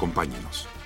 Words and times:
Acompáñenos. 0.00 0.79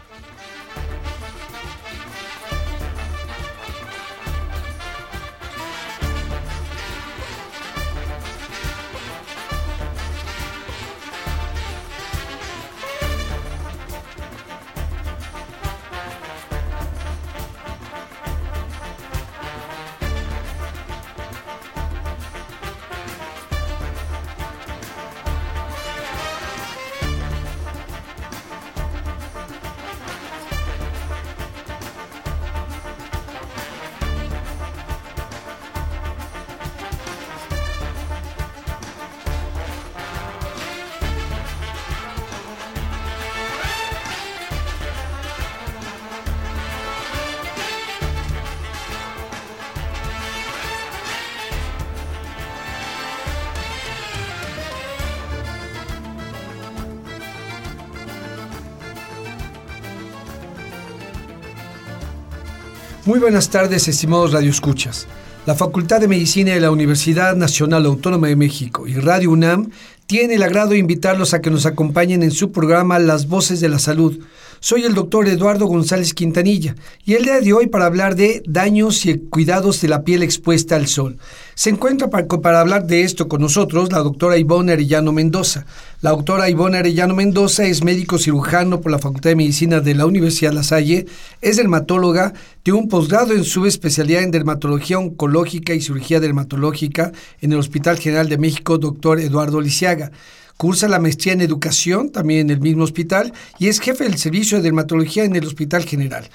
Muy 63.14 63.20
buenas 63.20 63.48
tardes, 63.48 63.86
estimados 63.86 64.32
radioescuchas. 64.32 65.06
La 65.46 65.54
Facultad 65.54 66.00
de 66.00 66.08
Medicina 66.08 66.52
de 66.52 66.58
la 66.58 66.72
Universidad 66.72 67.36
Nacional 67.36 67.86
Autónoma 67.86 68.26
de 68.26 68.34
México 68.34 68.88
y 68.88 68.94
Radio 68.94 69.30
UNAM 69.30 69.70
tiene 70.08 70.34
el 70.34 70.42
agrado 70.42 70.70
de 70.70 70.78
invitarlos 70.78 71.32
a 71.32 71.40
que 71.40 71.48
nos 71.48 71.64
acompañen 71.64 72.24
en 72.24 72.32
su 72.32 72.50
programa 72.50 72.98
Las 72.98 73.28
Voces 73.28 73.60
de 73.60 73.68
la 73.68 73.78
Salud. 73.78 74.18
Soy 74.64 74.84
el 74.84 74.94
doctor 74.94 75.28
Eduardo 75.28 75.66
González 75.66 76.14
Quintanilla 76.14 76.74
y 77.04 77.12
el 77.12 77.24
día 77.24 77.38
de 77.38 77.52
hoy 77.52 77.66
para 77.66 77.84
hablar 77.84 78.16
de 78.16 78.42
daños 78.46 79.04
y 79.04 79.18
cuidados 79.18 79.82
de 79.82 79.88
la 79.88 80.04
piel 80.04 80.22
expuesta 80.22 80.74
al 80.74 80.86
sol. 80.86 81.18
Se 81.54 81.68
encuentra 81.68 82.08
para, 82.08 82.26
para 82.26 82.62
hablar 82.62 82.86
de 82.86 83.02
esto 83.02 83.28
con 83.28 83.42
nosotros 83.42 83.92
la 83.92 83.98
doctora 83.98 84.38
Ivonne 84.38 84.72
Arellano 84.72 85.12
Mendoza. 85.12 85.66
La 86.00 86.12
doctora 86.12 86.48
Ivonne 86.48 86.78
Arellano 86.78 87.14
Mendoza 87.14 87.66
es 87.66 87.84
médico 87.84 88.16
cirujano 88.16 88.80
por 88.80 88.90
la 88.90 88.98
Facultad 88.98 89.28
de 89.28 89.36
Medicina 89.36 89.80
de 89.80 89.94
la 89.96 90.06
Universidad 90.06 90.54
La 90.54 90.62
Salle, 90.62 91.04
es 91.42 91.58
dermatóloga, 91.58 92.32
tiene 92.62 92.78
un 92.78 92.88
posgrado 92.88 93.34
en 93.34 93.44
su 93.44 93.66
especialidad 93.66 94.22
en 94.22 94.30
dermatología 94.30 94.98
oncológica 94.98 95.74
y 95.74 95.82
cirugía 95.82 96.20
dermatológica 96.20 97.12
en 97.42 97.52
el 97.52 97.58
Hospital 97.58 97.98
General 97.98 98.30
de 98.30 98.38
México, 98.38 98.78
doctor 98.78 99.20
Eduardo 99.20 99.60
Lisiaga. 99.60 100.10
Cursa 100.56 100.88
la 100.88 101.00
maestría 101.00 101.32
en 101.32 101.40
educación 101.40 102.10
también 102.10 102.40
en 102.40 102.50
el 102.50 102.60
mismo 102.60 102.84
hospital 102.84 103.32
y 103.58 103.68
es 103.68 103.80
jefe 103.80 104.04
del 104.04 104.18
servicio 104.18 104.58
de 104.58 104.64
dermatología 104.64 105.24
en 105.24 105.34
el 105.36 105.46
Hospital 105.46 105.84
General. 105.84 106.28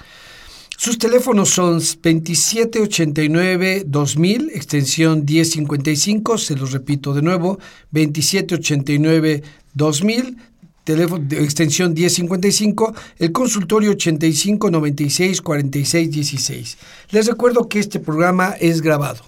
Sus 0.76 0.98
teléfonos 0.98 1.50
son 1.50 1.78
2789-2000, 1.78 4.50
extensión 4.54 5.24
1055, 5.26 6.38
se 6.38 6.56
los 6.56 6.72
repito 6.72 7.12
de 7.12 7.20
nuevo, 7.20 7.58
2789-2000, 7.92 10.38
teléfono 10.84 11.22
extensión 11.32 11.92
1055, 11.92 12.94
el 13.18 13.30
consultorio 13.30 13.90
85 13.90 14.70
96 14.70 15.42
46 15.42 16.10
16. 16.10 16.78
Les 17.10 17.26
recuerdo 17.26 17.68
que 17.68 17.78
este 17.78 18.00
programa 18.00 18.54
es 18.58 18.80
grabado. 18.80 19.20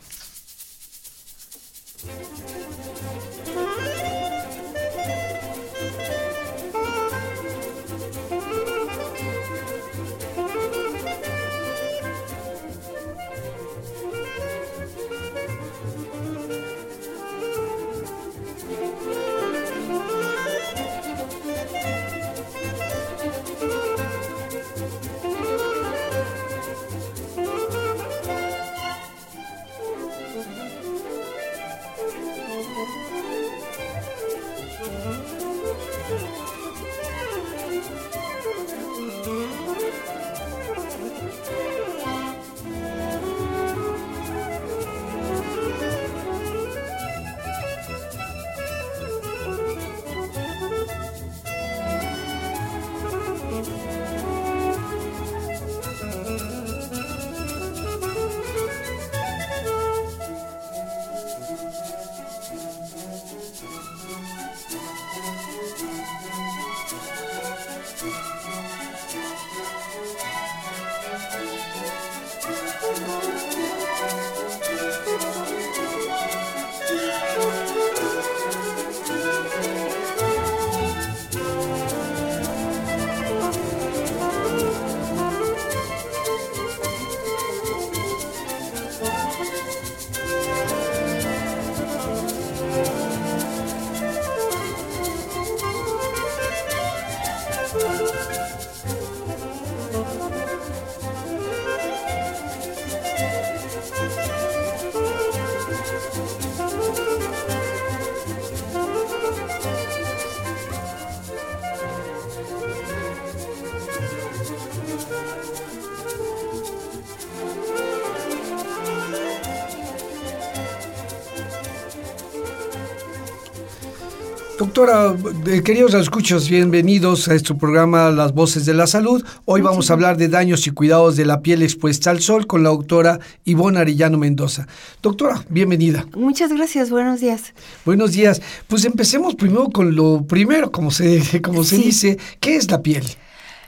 Doctora, 124.75 125.15
eh, 125.49 125.63
queridos 125.63 125.93
escuchos, 125.93 126.49
bienvenidos 126.49 127.29
a 127.29 127.35
este 127.35 127.55
programa 127.55 128.11
Las 128.11 128.33
Voces 128.33 128.65
de 128.65 128.73
la 128.73 128.87
Salud. 128.87 129.23
Hoy 129.45 129.61
vamos 129.61 129.91
a 129.91 129.93
hablar 129.93 130.17
de 130.17 130.29
daños 130.29 130.67
y 130.67 130.71
cuidados 130.71 131.15
de 131.15 131.27
la 131.27 131.43
piel 131.43 131.63
expuesta 131.63 132.09
al 132.09 132.23
sol 132.23 132.47
con 132.47 132.63
la 132.63 132.71
doctora 132.71 133.21
Ivonne 133.45 133.81
Arellano 133.81 134.17
Mendoza. 134.17 134.67
Doctora, 135.03 135.45
bienvenida. 135.51 136.07
Muchas 136.17 136.55
gracias, 136.55 136.89
buenos 136.89 137.21
días. 137.21 137.53
Buenos 137.85 138.13
días. 138.13 138.41
Pues 138.67 138.87
empecemos 138.87 139.35
primero 139.35 139.69
con 139.69 139.95
lo 139.95 140.25
primero, 140.25 140.73
como 140.73 140.91
se, 140.91 141.43
como 141.43 141.65
se 141.65 141.77
dice, 141.77 142.17
¿qué 142.41 142.57
es 142.57 142.71
la 142.71 142.81
piel? 142.81 143.05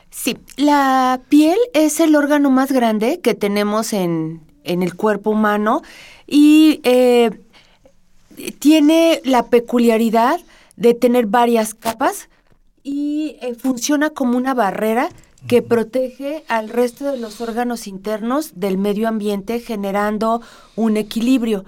Sí, 0.09 0.39
la 0.57 1.21
piel 1.29 1.59
es 1.75 1.99
el 1.99 2.15
órgano 2.15 2.49
más 2.49 2.71
grande 2.71 3.19
que 3.21 3.35
tenemos 3.35 3.93
en, 3.93 4.41
en 4.63 4.81
el 4.81 4.95
cuerpo 4.95 5.29
humano 5.29 5.83
y 6.25 6.81
eh, 6.83 7.29
tiene 8.57 9.21
la 9.23 9.43
peculiaridad 9.43 10.39
de 10.75 10.93
tener 10.93 11.27
varias 11.27 11.73
capas 11.73 12.29
y 12.83 13.37
eh, 13.41 13.55
funciona 13.55 14.09
como 14.09 14.37
una 14.37 14.53
barrera 14.53 15.09
que 15.47 15.61
protege 15.61 16.43
al 16.47 16.69
resto 16.69 17.11
de 17.11 17.17
los 17.17 17.39
órganos 17.39 17.87
internos 17.87 18.53
del 18.55 18.77
medio 18.77 19.07
ambiente 19.07 19.59
generando 19.59 20.41
un 20.75 20.97
equilibrio. 20.97 21.65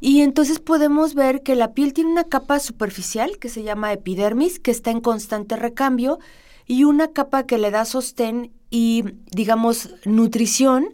Y 0.00 0.20
entonces 0.20 0.60
podemos 0.60 1.14
ver 1.14 1.42
que 1.42 1.56
la 1.56 1.72
piel 1.72 1.92
tiene 1.92 2.10
una 2.10 2.24
capa 2.24 2.60
superficial 2.60 3.38
que 3.38 3.48
se 3.48 3.62
llama 3.62 3.92
epidermis, 3.92 4.60
que 4.60 4.70
está 4.70 4.90
en 4.90 5.00
constante 5.00 5.56
recambio, 5.56 6.18
y 6.66 6.84
una 6.84 7.08
capa 7.08 7.46
que 7.46 7.58
le 7.58 7.70
da 7.70 7.84
sostén 7.84 8.52
y, 8.70 9.04
digamos, 9.32 9.90
nutrición, 10.04 10.90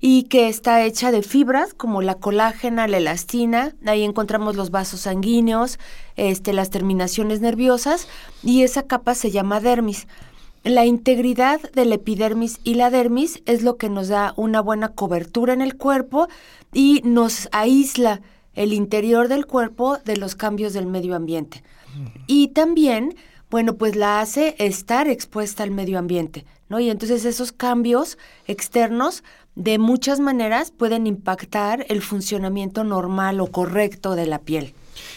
y 0.00 0.24
que 0.24 0.48
está 0.48 0.84
hecha 0.84 1.10
de 1.10 1.22
fibras 1.22 1.74
como 1.74 2.02
la 2.02 2.14
colágena, 2.14 2.86
la 2.86 2.98
elastina, 2.98 3.74
ahí 3.84 4.04
encontramos 4.04 4.56
los 4.56 4.70
vasos 4.70 5.00
sanguíneos, 5.00 5.78
este, 6.16 6.52
las 6.52 6.70
terminaciones 6.70 7.40
nerviosas 7.40 8.08
y 8.42 8.62
esa 8.62 8.84
capa 8.84 9.14
se 9.14 9.30
llama 9.30 9.60
dermis. 9.60 10.06
La 10.64 10.84
integridad 10.84 11.60
del 11.72 11.92
epidermis 11.92 12.60
y 12.62 12.74
la 12.74 12.90
dermis 12.90 13.42
es 13.46 13.62
lo 13.62 13.76
que 13.76 13.88
nos 13.88 14.08
da 14.08 14.34
una 14.36 14.60
buena 14.60 14.90
cobertura 14.90 15.52
en 15.52 15.62
el 15.62 15.76
cuerpo 15.76 16.28
y 16.72 17.00
nos 17.04 17.48
aísla 17.52 18.20
el 18.54 18.72
interior 18.72 19.28
del 19.28 19.46
cuerpo 19.46 19.98
de 20.04 20.16
los 20.16 20.34
cambios 20.34 20.72
del 20.72 20.86
medio 20.86 21.14
ambiente. 21.14 21.62
Y 22.26 22.48
también, 22.48 23.14
bueno, 23.50 23.74
pues 23.74 23.96
la 23.96 24.20
hace 24.20 24.56
estar 24.58 25.08
expuesta 25.08 25.62
al 25.62 25.70
medio 25.70 25.98
ambiente, 25.98 26.44
¿no? 26.68 26.80
Y 26.80 26.90
entonces 26.90 27.24
esos 27.24 27.52
cambios 27.52 28.18
externos 28.46 29.22
de 29.58 29.78
muchas 29.78 30.20
maneras 30.20 30.70
pueden 30.70 31.06
impactar 31.08 31.84
el 31.88 32.00
funcionamiento 32.00 32.84
normal 32.84 33.40
o 33.40 33.48
correcto 33.48 34.14
de 34.14 34.26
la 34.26 34.38
piel. 34.38 34.72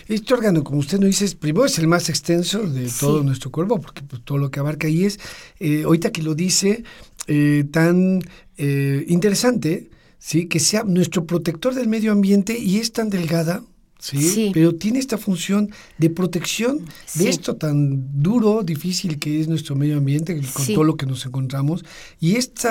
Este 0.08 0.34
órgano, 0.34 0.64
como 0.64 0.80
usted 0.80 1.00
nos 1.00 1.08
dice, 1.10 1.36
primero 1.38 1.66
es 1.66 1.78
el 1.78 1.88
más 1.88 2.10
extenso 2.10 2.68
de 2.68 2.90
todo 3.00 3.24
nuestro 3.24 3.52
cuerpo, 3.52 3.80
porque 3.80 4.02
pues, 4.02 4.24
todo 4.24 4.40
lo 4.40 4.50
que 4.50 4.60
abarca 4.60 4.88
ahí 4.88 5.06
es, 5.06 5.20
eh, 5.60 5.84
ahorita 5.84 6.12
que 6.12 6.24
lo 6.24 6.34
dice, 6.34 6.84
eh, 7.28 7.66
tan 7.72 8.22
eh, 8.58 9.06
interesante, 9.08 9.92
¿sí? 10.18 10.48
que 10.48 10.60
sea 10.60 10.84
nuestro 10.84 11.26
protector 11.26 11.76
del 11.76 11.88
medio 11.88 12.12
ambiente 12.12 12.58
y 12.58 12.78
es 12.78 12.92
tan 12.94 13.12
delgada, 13.12 13.62
¿sí? 14.02 14.52
Pero 14.54 14.76
tiene 14.76 15.00
esta 15.00 15.18
función 15.18 15.70
de 15.98 16.10
protección 16.10 16.86
de 17.16 17.30
esto 17.30 17.56
tan 17.56 18.22
duro, 18.22 18.64
difícil 18.64 19.20
que 19.20 19.40
es 19.40 19.48
nuestro 19.48 19.76
medio 19.76 19.98
ambiente, 19.98 20.40
con 20.54 20.66
todo 20.66 20.84
lo 20.84 20.98
que 20.98 21.06
nos 21.06 21.26
encontramos. 21.26 21.86
Y 22.20 22.36
este 22.36 22.68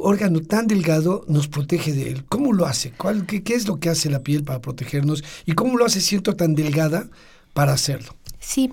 órgano 0.00 0.40
tan 0.40 0.66
delgado 0.66 1.24
nos 1.28 1.48
protege 1.48 1.92
de 1.92 2.10
él. 2.10 2.24
¿Cómo 2.28 2.52
lo 2.52 2.66
hace? 2.66 2.92
¿Cuál, 2.92 3.26
qué, 3.26 3.42
es 3.54 3.68
lo 3.68 3.78
que 3.78 3.90
hace 3.90 4.10
la 4.10 4.22
piel 4.22 4.42
para 4.42 4.60
protegernos? 4.60 5.22
¿Y 5.44 5.52
cómo 5.52 5.76
lo 5.76 5.84
hace 5.84 6.00
siento 6.00 6.34
tan 6.34 6.54
delgada 6.54 7.08
para 7.52 7.72
hacerlo? 7.72 8.16
Sí. 8.40 8.72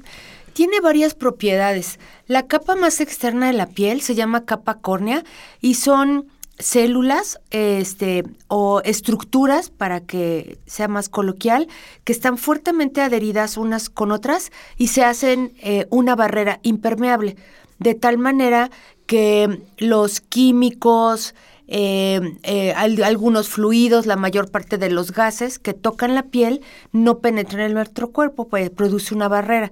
Tiene 0.54 0.82
varias 0.82 1.16
propiedades. 1.16 2.00
La 2.28 2.46
capa 2.46 2.76
más 2.76 3.02
externa 3.02 3.48
de 3.48 3.54
la 3.54 3.66
piel 3.68 4.02
se 4.02 4.14
llama 4.14 4.46
capa 4.46 4.80
córnea 4.80 5.24
y 5.62 5.74
son 5.74 6.28
células 6.60 7.40
este, 7.50 8.24
o 8.48 8.82
estructuras, 8.84 9.70
para 9.70 10.02
que 10.02 10.60
sea 10.66 10.88
más 10.88 11.10
coloquial, 11.10 11.68
que 12.04 12.14
están 12.14 12.38
fuertemente 12.38 13.02
adheridas 13.02 13.58
unas 13.58 13.90
con 13.90 14.12
otras 14.12 14.52
y 14.78 14.88
se 14.88 15.04
hacen 15.04 15.54
eh, 15.62 15.88
una 15.90 16.16
barrera 16.16 16.60
impermeable, 16.64 17.38
de 17.80 17.96
tal 17.96 18.18
manera 18.18 18.70
que 19.08 19.64
los 19.78 20.22
químicos, 20.22 21.34
eh, 21.68 22.22
eh, 22.44 22.74
algunos 22.74 23.50
fluidos, 23.50 24.06
la 24.06 24.16
mayor 24.16 24.52
parte 24.52 24.78
de 24.78 24.90
los 24.90 25.12
gases 25.12 25.60
que 25.60 25.74
tocan 25.74 26.14
la 26.14 26.24
piel 26.24 26.62
no 26.92 27.20
penetran 27.20 27.62
en 27.62 27.74
nuestro 27.74 28.12
cuerpo, 28.12 28.48
pues 28.48 28.70
produce 28.70 29.16
una 29.16 29.28
barrera. 29.28 29.72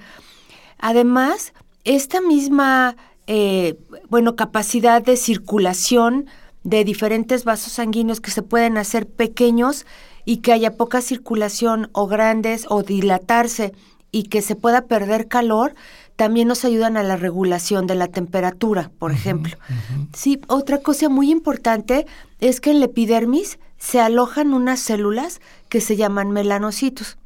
Además, 0.80 1.54
esta 1.84 2.22
misma 2.22 2.96
bueno, 4.10 4.36
capacidad 4.36 5.02
de 5.02 5.16
circulación 5.16 6.26
de 6.64 6.84
diferentes 6.84 7.44
vasos 7.44 7.74
sanguíneos 7.74 8.22
que 8.22 8.32
se 8.32 8.44
pueden 8.44 8.78
hacer 8.78 9.08
pequeños 9.08 9.86
y 10.26 10.38
que 10.38 10.54
haya 10.54 10.76
poca 10.76 11.02
circulación 11.02 11.90
o 11.94 12.08
grandes 12.08 12.66
o 12.70 12.84
dilatarse 12.84 13.74
y 14.12 14.24
que 14.24 14.42
se 14.42 14.56
pueda 14.56 14.86
perder 14.86 15.28
calor, 15.28 15.74
también 16.16 16.48
nos 16.48 16.66
ayudan 16.66 16.98
a 16.98 17.04
la 17.04 17.16
regulación 17.16 17.88
de 17.88 17.96
la 17.96 18.08
temperatura, 18.08 18.92
por 19.00 19.12
ejemplo. 19.12 19.58
Sí, 20.14 20.40
otra 20.48 20.80
cosa 20.80 21.10
muy 21.10 21.32
importante 21.32 22.06
es 22.40 22.62
que 22.62 22.72
en 22.72 22.80
la 22.80 22.86
epidermis 22.86 23.58
se 23.78 24.00
alojan 24.00 24.54
unas 24.54 24.80
células 24.80 25.42
que 25.70 25.82
se 25.82 25.96
llaman 25.96 26.30
melanocitos 26.32 27.18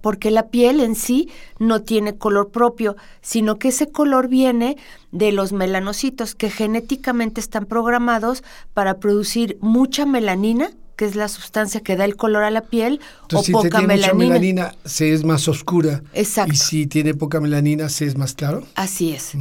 porque 0.00 0.30
la 0.30 0.48
piel 0.48 0.80
en 0.80 0.94
sí 0.94 1.28
no 1.58 1.82
tiene 1.82 2.16
color 2.16 2.50
propio, 2.50 2.96
sino 3.20 3.58
que 3.58 3.68
ese 3.68 3.90
color 3.90 4.28
viene 4.28 4.76
de 5.12 5.32
los 5.32 5.52
melanocitos 5.52 6.34
que 6.34 6.50
genéticamente 6.50 7.40
están 7.40 7.66
programados 7.66 8.42
para 8.74 8.98
producir 8.98 9.58
mucha 9.60 10.06
melanina, 10.06 10.70
que 10.96 11.06
es 11.06 11.14
la 11.14 11.28
sustancia 11.28 11.80
que 11.80 11.96
da 11.96 12.04
el 12.04 12.16
color 12.16 12.42
a 12.42 12.50
la 12.50 12.62
piel, 12.62 13.00
o 13.32 13.42
si 13.42 13.52
poca 13.52 13.78
tiene 13.78 13.96
Mucha 13.96 14.14
melanina 14.14 14.74
se 14.84 15.12
es 15.12 15.24
más 15.24 15.48
oscura. 15.48 16.02
Exacto. 16.12 16.52
Y 16.52 16.56
si 16.56 16.86
tiene 16.86 17.14
poca 17.14 17.40
melanina 17.40 17.88
se 17.88 18.06
es 18.06 18.18
más 18.18 18.34
claro. 18.34 18.66
Así 18.74 19.12
es. 19.12 19.32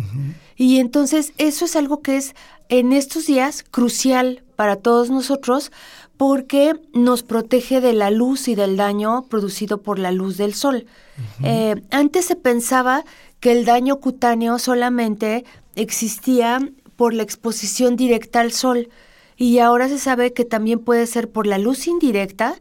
Y 0.56 0.80
entonces 0.80 1.34
eso 1.38 1.66
es 1.66 1.76
algo 1.76 2.02
que 2.02 2.18
es 2.18 2.34
en 2.70 2.94
estos 2.94 3.26
días 3.26 3.66
crucial 3.70 4.44
para 4.56 4.78
todos 4.78 5.10
nosotros 5.10 5.72
porque 6.20 6.74
nos 6.92 7.24
protege 7.24 7.80
de 7.80 7.94
la 7.94 8.12
luz 8.12 8.50
y 8.50 8.56
del 8.56 8.76
daño 8.76 9.24
producido 9.30 9.82
por 9.82 10.00
la 10.00 10.12
luz 10.12 10.36
del 10.36 10.54
sol. 10.54 10.86
Eh, 11.46 11.82
antes 11.92 12.26
se 12.26 12.36
pensaba 12.36 13.06
que 13.40 13.54
el 13.54 13.64
daño 13.64 14.02
cutáneo 14.02 14.60
solamente 14.60 15.46
existía 15.78 16.60
por 16.98 17.14
la 17.14 17.24
exposición 17.24 17.96
directa 17.96 18.42
al 18.42 18.52
sol 18.52 18.90
y 19.38 19.60
ahora 19.60 19.88
se 19.88 19.98
sabe 19.98 20.34
que 20.34 20.44
también 20.44 20.80
puede 20.80 21.08
ser 21.08 21.32
por 21.32 21.48
la 21.48 21.58
luz 21.58 21.88
indirecta 21.88 22.56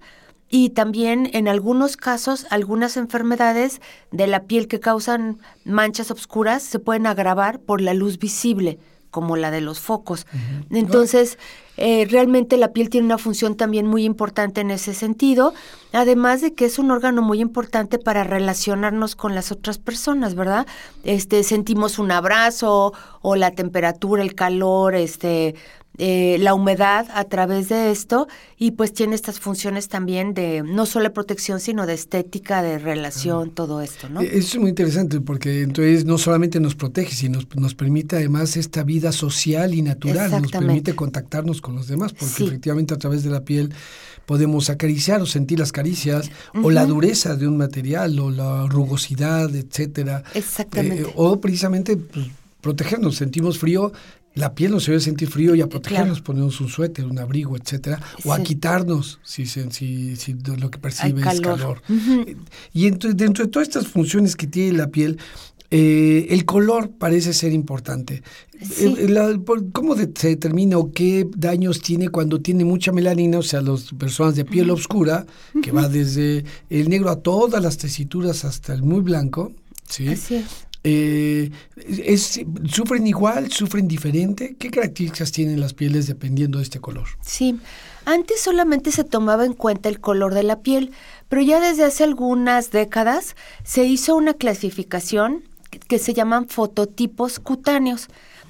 y 0.48 0.70
también 0.70 1.28
en 1.32 1.48
algunos 1.48 1.96
casos 1.96 2.46
algunas 2.50 2.96
enfermedades 2.96 3.80
de 4.12 4.28
la 4.28 4.44
piel 4.44 4.68
que 4.68 4.78
causan 4.78 5.40
manchas 5.64 6.12
oscuras 6.12 6.62
se 6.62 6.78
pueden 6.78 7.08
agravar 7.08 7.58
por 7.58 7.80
la 7.80 7.92
luz 7.92 8.20
visible 8.20 8.78
como 9.10 9.36
la 9.36 9.50
de 9.50 9.62
los 9.62 9.80
focos. 9.80 10.26
Entonces, 10.70 11.38
eh, 11.78 12.06
realmente 12.10 12.56
la 12.56 12.72
piel 12.72 12.90
tiene 12.90 13.06
una 13.06 13.18
función 13.18 13.56
también 13.56 13.86
muy 13.86 14.04
importante 14.04 14.60
en 14.60 14.72
ese 14.72 14.94
sentido, 14.94 15.54
además 15.92 16.40
de 16.40 16.52
que 16.52 16.64
es 16.64 16.78
un 16.78 16.90
órgano 16.90 17.22
muy 17.22 17.40
importante 17.40 17.98
para 17.98 18.24
relacionarnos 18.24 19.14
con 19.14 19.34
las 19.34 19.52
otras 19.52 19.78
personas, 19.78 20.34
¿verdad? 20.34 20.66
Este, 21.04 21.44
sentimos 21.44 21.98
un 21.98 22.10
abrazo 22.10 22.92
o 23.22 23.36
la 23.36 23.52
temperatura, 23.52 24.22
el 24.22 24.34
calor, 24.34 24.96
este, 24.96 25.54
eh, 25.98 26.36
la 26.38 26.54
humedad 26.54 27.06
a 27.12 27.24
través 27.24 27.68
de 27.68 27.90
esto 27.90 28.28
y 28.56 28.72
pues 28.72 28.92
tiene 28.92 29.14
estas 29.14 29.40
funciones 29.40 29.88
también 29.88 30.32
de 30.32 30.62
no 30.62 30.86
solo 30.86 31.04
de 31.04 31.10
protección, 31.10 31.60
sino 31.60 31.86
de 31.86 31.94
estética, 31.94 32.62
de 32.62 32.78
relación, 32.78 33.50
todo 33.50 33.80
esto, 33.80 34.08
¿no? 34.08 34.20
E-, 34.20 34.38
eso 34.38 34.56
es 34.56 34.58
muy 34.58 34.70
interesante 34.70 35.20
porque 35.20 35.62
entonces 35.62 36.04
no 36.04 36.16
solamente 36.18 36.60
nos 36.60 36.74
protege, 36.74 37.14
sino 37.14 37.40
nos, 37.56 37.74
permite 37.74 38.16
además 38.16 38.56
esta 38.56 38.82
vida 38.84 39.12
social 39.12 39.74
y 39.74 39.82
natural, 39.82 40.30
nos 40.42 40.52
permite 40.52 40.94
contactarnos 40.94 41.60
con 41.60 41.74
los 41.74 41.88
demás, 41.88 42.12
porque 42.12 42.44
efectivamente 42.44 42.94
a 42.94 42.98
través 42.98 43.22
de 43.24 43.30
la 43.30 43.44
piel 43.44 43.72
podemos 44.28 44.68
acariciar 44.68 45.22
o 45.22 45.26
sentir 45.26 45.58
las 45.58 45.72
caricias 45.72 46.30
o 46.62 46.70
la 46.70 46.84
dureza 46.84 47.34
de 47.34 47.48
un 47.48 47.56
material 47.56 48.18
o 48.20 48.30
la 48.30 48.66
rugosidad, 48.66 49.54
etcétera. 49.54 50.22
Exactamente. 50.34 51.02
Eh, 51.02 51.12
o 51.16 51.40
precisamente 51.40 51.96
pues, 51.96 52.26
protegernos, 52.60 53.16
sentimos 53.16 53.58
frío, 53.58 53.92
la 54.34 54.54
piel 54.54 54.70
nos 54.70 54.86
debe 54.86 55.00
sentir 55.00 55.28
frío 55.28 55.54
y 55.54 55.60
a 55.60 55.68
protegernos 55.68 56.20
ponemos 56.20 56.60
un 56.60 56.68
suéter, 56.68 57.04
un 57.06 57.18
abrigo, 57.18 57.56
etcétera, 57.56 58.00
o 58.24 58.32
a 58.32 58.42
quitarnos 58.42 59.18
si, 59.22 59.46
si, 59.46 60.16
si, 60.16 60.34
lo 60.34 60.70
que 60.70 60.78
percibe 60.78 61.22
es 61.28 61.40
calor. 61.40 61.82
Y 62.72 62.86
entonces, 62.86 63.16
dentro 63.16 63.44
de 63.44 63.50
todas 63.50 63.68
estas 63.68 63.88
funciones 63.88 64.36
que 64.36 64.46
tiene 64.46 64.78
la 64.78 64.88
piel, 64.88 65.18
eh, 65.70 66.28
el 66.30 66.44
color 66.46 66.90
parece 66.90 67.34
ser 67.34 67.52
importante. 67.52 68.22
Eh, 68.80 69.38
¿Cómo 69.72 69.96
se 69.96 70.28
determina 70.28 70.78
o 70.78 70.92
qué 70.92 71.28
daños 71.36 71.80
tiene 71.80 72.08
cuando 72.08 72.40
tiene 72.40 72.64
mucha 72.64 72.90
melanina? 72.90 73.38
O 73.38 73.42
sea, 73.42 73.60
las 73.60 73.92
personas 73.92 74.34
de 74.34 74.44
piel 74.44 74.70
oscura, 74.70 75.26
que 75.62 75.70
va 75.70 75.88
desde 75.88 76.44
el 76.70 76.88
negro 76.88 77.10
a 77.10 77.16
todas 77.16 77.62
las 77.62 77.76
tesituras 77.76 78.44
hasta 78.44 78.72
el 78.72 78.82
muy 78.82 79.00
blanco. 79.00 79.52
¿sí? 79.88 80.08
Así 80.08 80.36
es. 80.36 80.67
Eh, 80.84 81.50
es- 81.76 82.40
¿Sufren 82.66 83.06
igual? 83.06 83.50
¿Sufren 83.50 83.88
diferente? 83.88 84.56
¿Qué 84.58 84.70
características 84.70 85.32
tienen 85.32 85.60
las 85.60 85.74
pieles 85.74 86.06
dependiendo 86.06 86.58
de 86.58 86.64
este 86.64 86.80
color? 86.80 87.08
Sí, 87.20 87.58
antes 88.04 88.40
solamente 88.40 88.92
se 88.92 89.04
tomaba 89.04 89.44
en 89.44 89.54
cuenta 89.54 89.88
el 89.88 90.00
color 90.00 90.34
de 90.34 90.44
la 90.44 90.60
piel, 90.60 90.92
pero 91.28 91.42
ya 91.42 91.60
desde 91.60 91.84
hace 91.84 92.04
algunas 92.04 92.70
décadas 92.70 93.34
se 93.64 93.84
hizo 93.84 94.14
una 94.16 94.34
clasificación 94.34 95.42
que- 95.70 95.80
que 95.80 95.98
se 95.98 96.14
llaman 96.14 96.48
fototipos 96.48 97.38
cutáneos. 97.40 98.06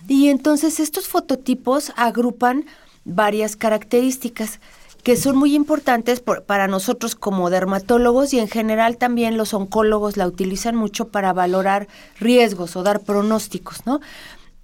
Y 0.06 0.28
entonces 0.28 0.80
estos 0.80 1.08
fototipos 1.08 1.92
agrupan 1.96 2.64
varias 3.04 3.56
características 3.56 4.60
que 5.08 5.16
son 5.16 5.38
muy 5.38 5.54
importantes 5.54 6.20
por- 6.20 6.42
para 6.42 6.68
nosotros 6.68 7.14
como 7.14 7.48
dermatólogos 7.48 8.34
y 8.34 8.40
en 8.40 8.46
general 8.46 8.98
también 8.98 9.38
los 9.38 9.54
oncólogos 9.54 10.18
la 10.18 10.26
utilizan 10.26 10.76
mucho 10.76 11.08
para 11.08 11.32
valorar 11.32 11.88
riesgos 12.20 12.76
o 12.76 12.82
dar 12.82 13.00
pronósticos, 13.00 13.86
¿no? 13.86 14.00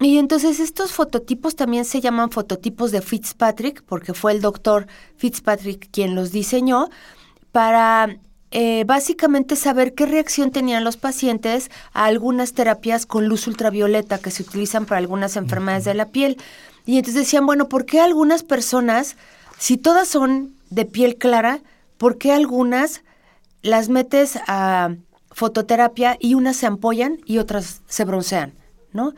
Y 0.00 0.18
entonces 0.18 0.60
estos 0.60 0.92
fototipos 0.92 1.56
también 1.56 1.86
se 1.86 2.02
llaman 2.02 2.30
fototipos 2.30 2.92
de 2.92 3.00
Fitzpatrick, 3.00 3.84
porque 3.84 4.12
fue 4.12 4.32
el 4.32 4.42
doctor 4.42 4.86
Fitzpatrick 5.16 5.88
quien 5.90 6.14
los 6.14 6.30
diseñó, 6.30 6.90
para 7.50 8.18
eh, 8.50 8.84
básicamente 8.86 9.56
saber 9.56 9.94
qué 9.94 10.04
reacción 10.04 10.50
tenían 10.50 10.84
los 10.84 10.98
pacientes 10.98 11.70
a 11.94 12.04
algunas 12.04 12.52
terapias 12.52 13.06
con 13.06 13.28
luz 13.28 13.46
ultravioleta 13.46 14.18
que 14.18 14.30
se 14.30 14.42
utilizan 14.42 14.84
para 14.84 14.98
algunas 14.98 15.36
enfermedades 15.36 15.86
de 15.86 15.94
la 15.94 16.10
piel. 16.10 16.36
Y 16.84 16.98
entonces 16.98 17.22
decían, 17.22 17.46
bueno, 17.46 17.70
¿por 17.70 17.86
qué 17.86 18.00
algunas 18.00 18.42
personas, 18.42 19.16
si 19.58 19.76
todas 19.76 20.08
son 20.08 20.54
de 20.70 20.84
piel 20.84 21.16
clara, 21.16 21.61
¿por 21.99 22.18
qué 22.18 22.32
algunas 22.32 23.02
las 23.62 23.88
metes 23.88 24.38
a 24.46 24.94
fototerapia 25.30 26.16
y 26.20 26.34
unas 26.34 26.56
se 26.56 26.66
ampollan 26.66 27.18
y 27.25 27.38
otras 27.38 27.82
se 27.88 28.04
broncean, 28.04 28.54
¿no? 28.92 29.14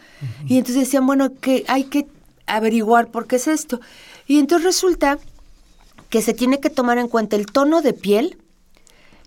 Y 0.47 0.57
entonces 0.57 0.85
decían, 0.85 1.07
bueno, 1.07 1.35
que 1.35 1.64
hay 1.69 1.85
que 1.85 2.07
averiguar 2.47 3.11
por 3.11 3.26
qué 3.26 3.37
es 3.37 3.49
esto. 3.49 3.81
Y 4.26 4.38
entonces 4.38 4.64
resulta 4.64 5.19
que 6.09 6.23
se 6.23 6.33
tiene 6.33 6.61
que 6.61 6.71
tomar 6.71 6.99
en 6.99 7.09
cuenta 7.09 7.37
el 7.37 7.47
tono 7.47 7.83
de 7.83 7.93
piel, 7.93 8.38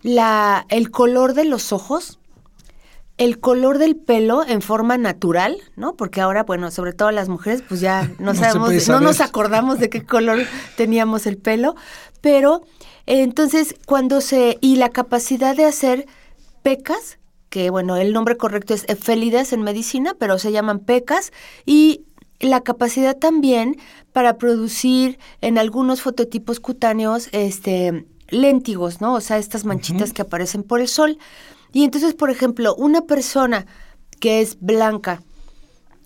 la, 0.02 0.66
el 0.70 0.90
color 0.90 1.34
de 1.34 1.46
los 1.46 1.74
ojos, 1.74 2.19
el 3.20 3.40
color 3.40 3.78
del 3.78 3.98
pelo 3.98 4.46
en 4.48 4.62
forma 4.62 4.98
natural, 4.98 5.58
¿no? 5.76 5.96
Porque 5.96 6.22
ahora, 6.22 6.44
bueno, 6.44 6.72
sobre 6.72 6.94
todo 6.94 7.12
las 7.12 7.28
mujeres, 7.28 7.62
pues 7.68 7.82
ya 7.82 8.10
no, 8.20 8.34
sabemos, 8.34 8.88
no 8.88 9.02
nos 9.02 9.22
acordamos 9.22 9.78
de 9.78 9.90
qué 9.90 10.04
color 10.06 10.40
teníamos 10.76 11.28
el 11.28 11.38
pelo, 11.38 11.76
pero 12.22 12.64
eh, 13.06 13.22
entonces 13.22 13.76
cuando 13.86 14.22
se 14.22 14.58
y 14.62 14.78
la 14.78 14.90
capacidad 14.90 15.56
de 15.56 15.66
hacer 15.66 16.08
pecas, 16.64 17.20
que 17.50 17.70
bueno, 17.70 17.98
el 17.98 18.14
nombre 18.14 18.38
correcto 18.38 18.74
es 18.74 18.86
efélides 18.88 19.52
en 19.52 19.64
medicina, 19.64 20.16
pero 20.18 20.40
se 20.40 20.54
llaman 20.54 20.80
pecas 20.80 21.34
y 21.66 22.06
la 22.40 22.62
capacidad 22.62 23.18
también 23.18 23.76
para 24.14 24.38
producir 24.38 25.20
en 25.42 25.58
algunos 25.58 26.02
fototipos 26.02 26.62
cutáneos 26.62 27.28
este 27.34 28.06
léntigos, 28.30 29.02
¿no? 29.02 29.16
O 29.16 29.22
sea, 29.22 29.40
estas 29.40 29.66
manchitas 29.66 30.14
que 30.14 30.22
aparecen 30.22 30.64
por 30.64 30.80
el 30.80 30.88
sol. 30.88 31.18
Y 31.72 31.84
entonces, 31.84 32.14
por 32.14 32.30
ejemplo, 32.32 32.76
una 32.76 33.02
persona 33.02 33.66
que 34.20 34.42
es 34.42 34.58
blanca, 34.60 35.22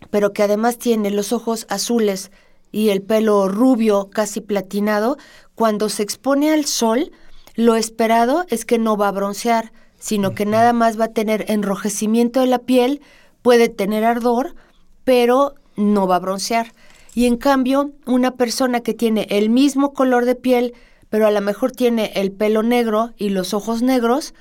pero 0.09 0.33
que 0.33 0.43
además 0.43 0.77
tiene 0.77 1.09
los 1.09 1.33
ojos 1.33 1.65
azules 1.69 2.31
y 2.71 2.89
el 2.89 3.01
pelo 3.01 3.47
rubio, 3.47 4.09
casi 4.09 4.41
platinado, 4.41 5.17
cuando 5.55 5.89
se 5.89 6.03
expone 6.03 6.51
al 6.51 6.65
sol, 6.65 7.11
lo 7.55 7.75
esperado 7.75 8.45
es 8.49 8.65
que 8.65 8.79
no 8.79 8.97
va 8.97 9.09
a 9.09 9.11
broncear, 9.11 9.71
sino 9.99 10.33
que 10.33 10.45
nada 10.45 10.73
más 10.73 10.99
va 10.99 11.05
a 11.05 11.13
tener 11.13 11.45
enrojecimiento 11.49 12.41
de 12.41 12.47
la 12.47 12.59
piel, 12.59 13.01
puede 13.41 13.69
tener 13.69 14.03
ardor, 14.03 14.55
pero 15.03 15.55
no 15.75 16.07
va 16.07 16.17
a 16.17 16.19
broncear. 16.19 16.73
Y 17.15 17.27
en 17.27 17.37
cambio, 17.37 17.91
una 18.05 18.31
persona 18.31 18.81
que 18.81 18.93
tiene 18.93 19.27
el 19.29 19.49
mismo 19.49 19.93
color 19.93 20.25
de 20.25 20.35
piel, 20.35 20.73
pero 21.09 21.27
a 21.27 21.31
lo 21.31 21.41
mejor 21.41 21.71
tiene 21.71 22.11
el 22.15 22.31
pelo 22.31 22.63
negro 22.63 23.11
y 23.17 23.29
los 23.29 23.53
ojos 23.53 23.83
negros, 23.83 24.33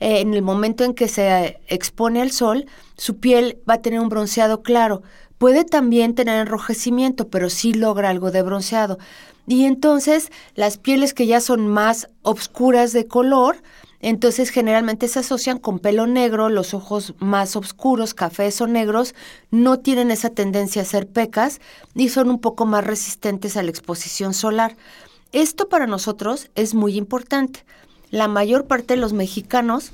eh, 0.00 0.20
en 0.20 0.34
el 0.34 0.42
momento 0.42 0.84
en 0.84 0.94
que 0.94 1.08
se 1.08 1.60
expone 1.66 2.22
al 2.22 2.30
sol, 2.30 2.66
su 2.96 3.18
piel 3.18 3.58
va 3.68 3.74
a 3.74 3.82
tener 3.82 4.00
un 4.00 4.08
bronceado 4.08 4.62
claro. 4.62 5.02
Puede 5.38 5.64
también 5.64 6.14
tener 6.14 6.40
enrojecimiento, 6.40 7.28
pero 7.28 7.50
sí 7.50 7.72
logra 7.72 8.10
algo 8.10 8.30
de 8.30 8.42
bronceado. 8.42 8.98
Y 9.46 9.64
entonces 9.64 10.30
las 10.54 10.76
pieles 10.78 11.14
que 11.14 11.26
ya 11.26 11.40
son 11.40 11.68
más 11.68 12.08
oscuras 12.22 12.92
de 12.92 13.06
color, 13.06 13.62
entonces 14.00 14.50
generalmente 14.50 15.08
se 15.08 15.20
asocian 15.20 15.58
con 15.58 15.78
pelo 15.78 16.06
negro, 16.06 16.48
los 16.50 16.74
ojos 16.74 17.14
más 17.18 17.56
oscuros, 17.56 18.14
cafés 18.14 18.60
o 18.60 18.66
negros, 18.66 19.14
no 19.50 19.80
tienen 19.80 20.10
esa 20.10 20.30
tendencia 20.30 20.82
a 20.82 20.84
ser 20.84 21.08
pecas 21.08 21.60
y 21.94 22.10
son 22.10 22.30
un 22.30 22.40
poco 22.40 22.66
más 22.66 22.84
resistentes 22.84 23.56
a 23.56 23.62
la 23.62 23.70
exposición 23.70 24.34
solar. 24.34 24.76
Esto 25.32 25.68
para 25.68 25.86
nosotros 25.86 26.50
es 26.54 26.74
muy 26.74 26.96
importante. 26.96 27.64
La 28.10 28.28
mayor 28.28 28.66
parte 28.66 28.94
de 28.94 29.00
los 29.00 29.12
mexicanos 29.12 29.92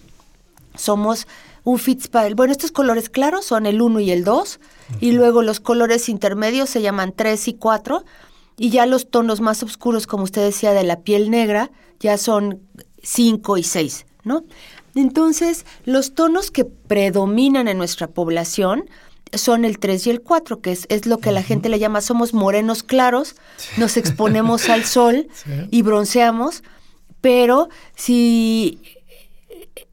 somos 0.75 1.27
un 1.65 1.79
Fitzpatrick. 1.79 2.37
Bueno, 2.37 2.53
estos 2.53 2.73
colores 2.73 3.09
claros 3.09 3.45
son 3.45 3.67
el 3.67 3.81
1 3.81 4.01
y 4.01 4.11
el 4.11 4.25
2, 4.25 4.61
y 5.01 5.13
luego 5.13 5.43
los 5.43 5.61
colores 5.61 6.09
intermedios 6.09 6.69
se 6.69 6.83
llaman 6.83 7.13
3 7.17 7.49
y 7.49 7.55
4, 7.55 8.05
y 8.57 8.71
ya 8.71 8.87
los 8.87 9.09
tonos 9.11 9.41
más 9.41 9.63
oscuros, 9.63 10.07
como 10.07 10.25
usted 10.25 10.43
decía, 10.43 10.73
de 10.73 10.85
la 10.85 11.01
piel 11.01 11.31
negra, 11.31 11.71
ya 12.01 12.19
son 12.19 12.61
5 13.03 13.57
y 13.59 13.63
6, 13.63 14.07
¿no? 14.25 14.45
Entonces, 14.95 15.65
los 15.85 16.15
tonos 16.15 16.51
que 16.51 16.65
predominan 16.65 17.67
en 17.67 17.79
nuestra 17.79 18.07
población 18.09 18.89
son 19.33 19.65
el 19.65 19.79
3 19.81 20.07
y 20.07 20.11
el 20.11 20.21
4, 20.21 20.61
que 20.61 20.71
es, 20.71 20.87
es 20.89 21.07
lo 21.07 21.19
que 21.19 21.33
la 21.33 21.43
gente 21.43 21.69
le 21.69 21.81
llama, 21.81 22.01
somos 22.01 22.33
morenos 22.35 22.83
claros, 22.85 23.35
nos 23.77 23.97
exponemos 23.97 24.69
al 24.69 24.85
sol 24.85 25.27
Sí. 25.35 25.51
y 25.71 25.83
bronceamos, 25.83 26.63
pero 27.25 27.71
si 27.97 28.79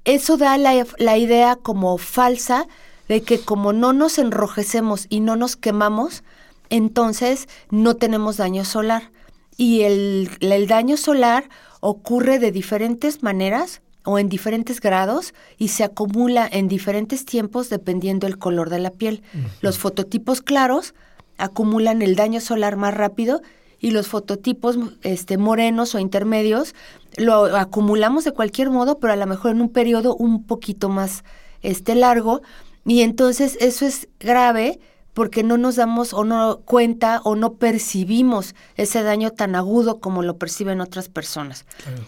eso 0.04 0.36
da 0.36 0.58
la, 0.58 0.86
la 0.98 1.18
idea 1.18 1.56
como 1.56 1.98
falsa 1.98 2.68
de 3.08 3.22
que 3.22 3.40
como 3.40 3.72
no 3.72 3.94
nos 3.94 4.20
enrojecemos 4.20 5.06
y 5.08 5.22
no 5.22 5.38
nos 5.38 5.56
quemamos, 5.56 6.26
entonces 6.70 7.48
no 7.70 7.96
tenemos 7.96 8.36
daño 8.36 8.66
solar. 8.66 9.12
Y 9.56 9.84
el, 9.84 10.30
el 10.42 10.68
daño 10.68 10.98
solar 10.98 11.48
ocurre 11.80 12.38
de 12.38 12.52
diferentes 12.52 13.24
maneras 13.24 13.82
o 14.04 14.20
en 14.20 14.28
diferentes 14.28 14.82
grados 14.82 15.34
y 15.58 15.70
se 15.70 15.86
acumula 15.86 16.50
en 16.52 16.68
diferentes 16.68 17.24
tiempos 17.24 17.70
dependiendo 17.70 18.28
del 18.28 18.40
color 18.40 18.70
de 18.70 18.80
la 18.80 18.92
piel. 18.92 19.24
Los 19.62 19.78
fototipos 19.78 20.42
claros 20.42 20.96
acumulan 21.38 22.02
el 22.02 22.18
daño 22.18 22.42
solar 22.42 22.76
más 22.76 22.94
rápido 22.94 23.42
y 23.82 23.92
los 23.92 24.08
fototipos 24.08 24.78
este, 25.02 25.38
morenos 25.38 25.94
o 25.96 26.00
intermedios 26.00 26.74
lo 27.18 27.58
acumulamos 27.58 28.24
de 28.24 28.32
cualquier 28.32 28.70
modo, 28.70 29.00
pero 29.00 29.12
a 29.12 29.18
lo 29.18 29.26
mejor 29.28 29.52
en 29.52 29.62
un 29.62 29.70
periodo 29.70 30.16
un 30.16 30.46
poquito 30.46 30.88
más 30.88 31.24
este, 31.62 31.96
largo. 31.96 32.42
Y 32.86 33.02
entonces 33.02 33.58
eso 33.60 33.86
es 33.86 34.08
grave 34.20 34.80
porque 35.14 35.44
no 35.44 35.58
nos 35.58 35.76
damos 35.76 36.14
o 36.14 36.24
no 36.24 36.62
cuenta 36.64 37.20
o 37.26 37.36
no 37.36 37.56
percibimos 37.56 38.56
ese 38.78 39.04
daño 39.04 39.32
tan 39.32 39.56
agudo 39.56 40.00
como 40.00 40.24
lo 40.24 40.38
perciben 40.38 40.80
otras 40.80 41.10
personas. 41.10 41.66
Claro. 41.84 42.04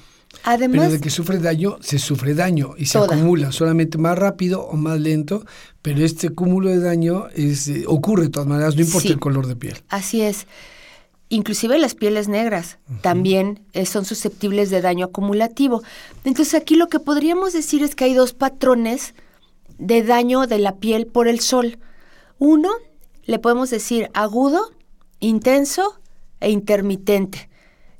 Además, 0.46 0.80
Pero 0.80 0.92
de 0.94 1.00
que 1.02 1.10
sufre 1.10 1.38
daño, 1.38 1.78
se 1.82 2.00
sufre 2.00 2.34
daño 2.34 2.74
y 2.78 2.86
se 2.88 2.98
Toda. 2.98 3.16
acumula, 3.16 3.52
solamente 3.52 3.98
más 3.98 4.18
rápido 4.18 4.62
o 4.64 4.76
más 4.76 5.00
lento, 5.00 5.46
pero 5.82 6.04
este 6.04 6.30
cúmulo 6.30 6.70
de 6.70 6.80
daño 6.80 7.28
es, 7.36 7.68
eh, 7.68 7.84
ocurre 7.88 8.24
de 8.24 8.30
todas 8.30 8.48
maneras, 8.48 8.76
no 8.76 8.82
importa 8.82 9.08
Sí. 9.08 9.14
el 9.14 9.20
color 9.20 9.46
de 9.48 9.56
piel. 9.56 9.84
Así 9.90 10.22
es. 10.22 10.48
Inclusive 11.34 11.80
las 11.80 11.96
pieles 11.96 12.28
negras 12.28 12.78
también 13.02 13.60
eh, 13.74 13.88
son 13.88 14.06
susceptibles 14.06 14.70
de 14.70 14.82
daño 14.82 15.08
acumulativo. 15.08 15.82
Entonces 16.24 16.54
aquí 16.54 16.76
lo 16.76 16.90
que 16.90 17.00
podríamos 17.00 17.54
decir 17.54 17.82
es 17.82 17.96
que 17.96 18.04
hay 18.04 18.14
dos 18.14 18.34
patrones 18.34 19.16
de 19.80 20.04
daño 20.04 20.46
de 20.46 20.60
la 20.60 20.76
piel 20.76 21.08
por 21.08 21.28
el 21.28 21.40
sol. 21.40 21.80
Uno, 22.38 22.70
le 23.24 23.40
podemos 23.40 23.72
decir 23.72 24.12
agudo, 24.14 24.74
intenso 25.22 26.00
e 26.40 26.52
intermitente, 26.52 27.50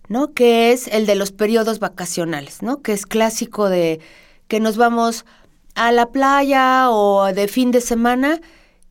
¿no? 0.10 0.36
Que 0.36 0.72
es 0.72 0.88
el 0.88 1.08
de 1.08 1.16
los 1.16 1.32
periodos 1.32 1.80
vacacionales, 1.80 2.62
¿no? 2.62 2.84
Que 2.84 2.94
es 2.94 3.08
clásico 3.08 3.68
de 3.68 4.00
que 4.48 4.60
nos 4.60 4.78
vamos 4.78 5.26
a 5.74 5.92
la 5.92 6.12
playa 6.12 6.92
o 6.92 7.26
de 7.34 7.48
fin 7.48 7.72
de 7.72 7.82
semana 7.82 8.40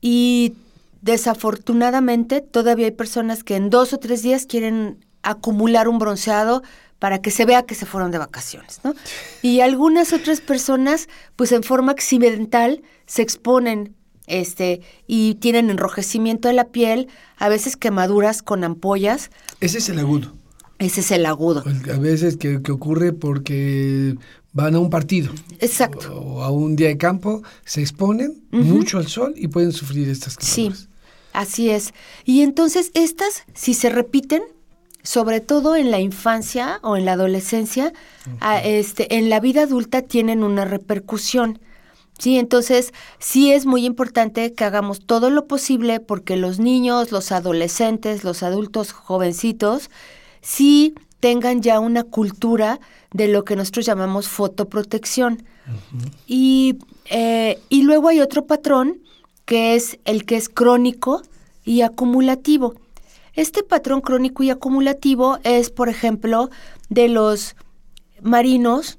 y 0.01 0.55
desafortunadamente 1.03 2.41
todavía 2.41 2.87
hay 2.87 2.93
personas 2.93 3.45
que 3.45 3.57
en 3.57 3.71
dos 3.71 3.93
o 3.93 3.99
tres 3.99 4.23
días 4.23 4.47
quieren 4.47 5.05
acumular 5.23 5.89
un 5.89 5.99
bronceado 5.99 6.63
para 6.99 7.21
que 7.21 7.31
se 7.31 7.45
vea 7.45 7.65
que 7.65 7.75
se 7.75 7.85
fueron 7.87 8.11
de 8.13 8.19
vacaciones, 8.19 8.81
¿no? 8.85 8.95
Y 9.43 9.61
algunas 9.61 10.13
otras 10.13 10.41
personas, 10.41 11.09
pues 11.37 11.51
en 11.53 11.63
forma 11.65 11.91
accidental, 11.93 12.83
se 13.07 13.23
exponen 13.23 13.95
este 14.29 14.81
y 15.09 15.35
tienen 15.37 15.69
enrojecimiento 15.71 16.47
de 16.49 16.55
la 16.55 16.69
piel, 16.69 17.09
a 17.39 17.49
veces 17.49 17.77
quemaduras 17.77 18.43
con 18.43 18.63
ampollas, 18.63 19.31
Ese 19.61 19.79
es 19.79 19.89
el 19.89 19.99
agudo. 19.99 20.33
ese 20.79 21.01
es 21.01 21.11
el 21.11 21.27
agudo. 21.27 21.65
El- 21.67 21.91
A 21.91 21.99
veces 21.99 22.37
que, 22.37 22.63
que 22.63 22.71
ocurre 22.73 23.13
porque 23.13 24.17
van 24.53 24.77
a 24.77 24.79
un 24.79 24.91
partido. 24.91 25.33
Exacto. 25.59 26.15
O 26.21 26.43
a 26.45 26.51
un 26.51 26.77
día 26.77 26.87
de 26.89 26.99
campo, 26.99 27.43
se 27.65 27.81
exponen 27.81 28.45
mucho 28.53 28.99
al 28.99 29.09
sol 29.09 29.35
y 29.37 29.49
pueden 29.49 29.73
sufrir 29.73 30.09
estas 30.09 30.37
quemaduras. 30.37 30.79
Sí, 30.79 30.89
así 31.33 31.71
es. 31.71 31.95
Y 32.25 32.43
entonces 32.43 32.91
estas, 32.95 33.45
si 33.55 33.75
se 33.75 33.91
repiten, 33.91 34.43
sobre 35.03 35.41
todo 35.41 35.75
en 35.77 35.91
la 35.91 36.01
infancia 36.01 36.79
o 36.83 36.97
en 36.97 37.05
la 37.05 37.13
adolescencia, 37.13 37.93
a, 38.41 38.61
este, 38.61 39.17
en 39.17 39.31
la 39.31 39.41
vida 39.41 39.63
adulta 39.63 40.03
tienen 40.03 40.45
una 40.45 40.65
repercusión. 40.65 41.59
Sí, 42.19 42.39
entonces 42.39 42.93
sí 43.19 43.53
es 43.53 43.67
muy 43.67 43.85
importante 43.85 44.53
que 44.53 44.65
hagamos 44.65 45.05
todo 45.05 45.29
lo 45.31 45.47
posible 45.47 45.99
porque 45.99 46.37
los 46.37 46.61
niños, 46.61 47.11
los 47.11 47.33
adolescentes, 47.33 48.23
los 48.23 48.45
adultos 48.45 48.93
jovencitos, 48.93 49.91
sí 50.41 50.95
tengan 51.19 51.63
ya 51.63 51.81
una 51.81 52.05
cultura 52.05 52.81
de 53.13 53.29
lo 53.29 53.45
que 53.45 53.57
nosotros 53.57 53.87
llamamos 53.87 54.29
fotoprotección. 54.29 55.45
y, 56.27 56.79
eh, 57.11 57.61
y 57.69 57.83
luego 57.83 58.09
hay 58.09 58.21
otro 58.21 58.47
patrón 58.47 59.01
que 59.53 59.75
es 59.75 59.99
el 60.07 60.25
que 60.25 60.37
es 60.37 60.49
crónico 60.49 61.21
y 61.63 61.83
acumulativo. 61.83 62.73
Este 63.35 63.63
patrón 63.63 64.01
crónico 64.01 64.43
y 64.43 64.49
acumulativo 64.49 65.41
es, 65.45 65.69
por 65.69 65.91
ejemplo, 65.91 66.49
de 66.89 67.09
los 67.09 67.55
marinos, 68.23 68.99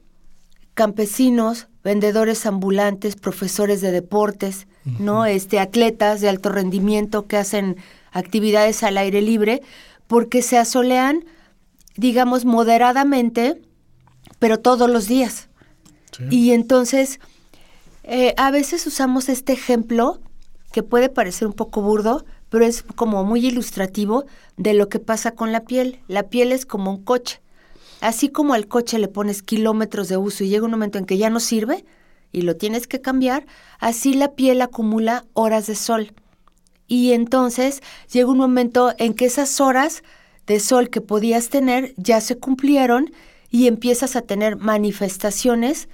campesinos, 0.76 1.70
vendedores 1.84 2.46
ambulantes, 2.46 3.16
profesores 3.16 3.82
de 3.82 3.90
deportes, 3.90 4.68
¿no? 5.00 5.26
Este 5.26 5.58
atletas 5.58 6.22
de 6.22 6.30
alto 6.30 6.50
rendimiento 6.50 7.26
que 7.26 7.38
hacen 7.38 7.78
actividades 8.12 8.84
al 8.84 9.00
aire 9.00 9.24
libre 9.24 9.64
porque 10.06 10.44
se 10.44 10.60
asolean, 10.60 11.26
digamos, 11.96 12.46
moderadamente, 12.46 13.60
pero 14.38 14.60
todos 14.60 14.88
los 14.88 15.08
días. 15.08 15.50
Y 16.30 16.52
entonces, 16.52 17.20
eh, 18.04 18.36
a 18.38 18.52
veces 18.52 18.86
usamos 18.86 19.30
este 19.30 19.54
ejemplo 19.54 20.22
que 20.74 20.84
puede 20.84 21.08
parecer 21.08 21.48
un 21.48 21.54
poco 21.54 21.82
burdo, 21.84 22.26
pero 22.50 22.66
es 22.66 22.82
como 22.82 23.24
muy 23.24 23.46
ilustrativo 23.46 24.26
de 24.58 24.74
lo 24.74 24.90
que 24.90 25.00
pasa 25.00 25.32
con 25.32 25.52
la 25.52 25.66
piel. 25.66 26.00
La 26.08 26.24
piel 26.24 26.52
es 26.52 26.66
como 26.66 26.90
un 26.90 27.04
coche. 27.04 27.42
Así 28.02 28.28
como 28.28 28.56
al 28.56 28.68
coche 28.68 28.98
le 28.98 29.08
pones 29.08 29.44
kilómetros 29.44 30.10
de 30.10 30.18
uso 30.18 30.44
y 30.44 30.50
llega 30.50 30.66
un 30.66 30.72
momento 30.72 30.98
en 30.98 31.06
que 31.06 31.20
ya 31.20 31.30
no 31.30 31.40
sirve 31.40 31.86
y 32.32 32.42
lo 32.42 32.58
tienes 32.58 32.88
que 32.88 33.00
cambiar, 33.00 33.46
así 33.80 34.16
la 34.16 34.34
piel 34.34 34.62
acumula 34.64 35.26
horas 35.34 35.68
de 35.68 35.76
sol. 35.76 36.12
Y 36.88 37.14
entonces 37.14 37.82
llega 38.12 38.32
un 38.32 38.40
momento 38.40 38.94
en 38.98 39.14
que 39.14 39.26
esas 39.26 39.62
horas 39.62 40.04
de 40.48 40.60
sol 40.60 40.90
que 40.90 41.02
podías 41.02 41.50
tener 41.50 41.94
ya 41.98 42.20
se 42.20 42.38
cumplieron 42.40 43.12
y 43.52 43.68
empiezas 43.68 44.16
a 44.16 44.22
tener 44.24 44.58
manifestaciones 44.58 45.88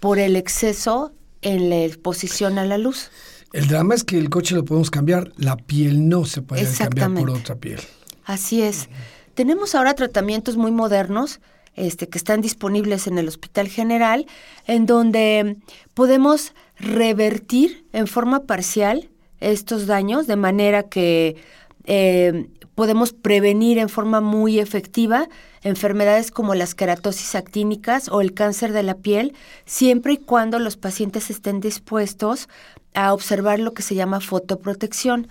por 0.00 0.18
el 0.18 0.34
exceso 0.34 1.12
en 1.42 1.68
la 1.68 1.84
exposición 1.84 2.58
a 2.58 2.64
la 2.64 2.78
luz. 2.78 3.10
El 3.54 3.68
drama 3.68 3.94
es 3.94 4.02
que 4.02 4.18
el 4.18 4.30
coche 4.30 4.56
lo 4.56 4.64
podemos 4.64 4.90
cambiar, 4.90 5.30
la 5.36 5.56
piel 5.56 6.08
no 6.08 6.24
se 6.24 6.42
puede 6.42 6.66
cambiar 6.76 7.14
por 7.14 7.30
otra 7.30 7.54
piel. 7.54 7.78
Así 8.24 8.60
es. 8.60 8.88
Tenemos 9.34 9.76
ahora 9.76 9.94
tratamientos 9.94 10.56
muy 10.56 10.72
modernos 10.72 11.40
este, 11.76 12.08
que 12.08 12.18
están 12.18 12.40
disponibles 12.40 13.06
en 13.06 13.16
el 13.16 13.28
Hospital 13.28 13.68
General, 13.68 14.26
en 14.66 14.86
donde 14.86 15.58
podemos 15.94 16.52
revertir 16.80 17.86
en 17.92 18.08
forma 18.08 18.42
parcial 18.42 19.08
estos 19.38 19.86
daños 19.86 20.26
de 20.26 20.34
manera 20.34 20.82
que 20.82 21.36
eh, 21.84 22.48
podemos 22.74 23.12
prevenir 23.12 23.78
en 23.78 23.88
forma 23.88 24.20
muy 24.20 24.58
efectiva 24.58 25.28
enfermedades 25.64 26.30
como 26.30 26.54
las 26.54 26.74
queratosis 26.74 27.34
actínicas 27.34 28.08
o 28.08 28.20
el 28.20 28.34
cáncer 28.34 28.72
de 28.72 28.82
la 28.82 28.94
piel, 28.94 29.34
siempre 29.64 30.12
y 30.12 30.18
cuando 30.18 30.58
los 30.58 30.76
pacientes 30.76 31.30
estén 31.30 31.60
dispuestos 31.60 32.48
a 32.94 33.12
observar 33.12 33.58
lo 33.58 33.74
que 33.74 33.82
se 33.82 33.96
llama 33.96 34.20
fotoprotección, 34.20 35.26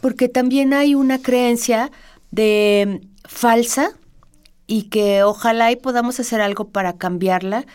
porque 0.00 0.28
también 0.28 0.72
hay 0.72 0.94
una 0.94 1.18
creencia 1.18 1.90
de 2.30 3.06
falsa 3.24 3.90
y 4.66 4.84
que 4.84 5.22
ojalá 5.22 5.70
y 5.70 5.76
podamos 5.76 6.18
hacer 6.18 6.40
algo 6.40 6.68
para 6.68 6.94
cambiarla, 6.94 7.66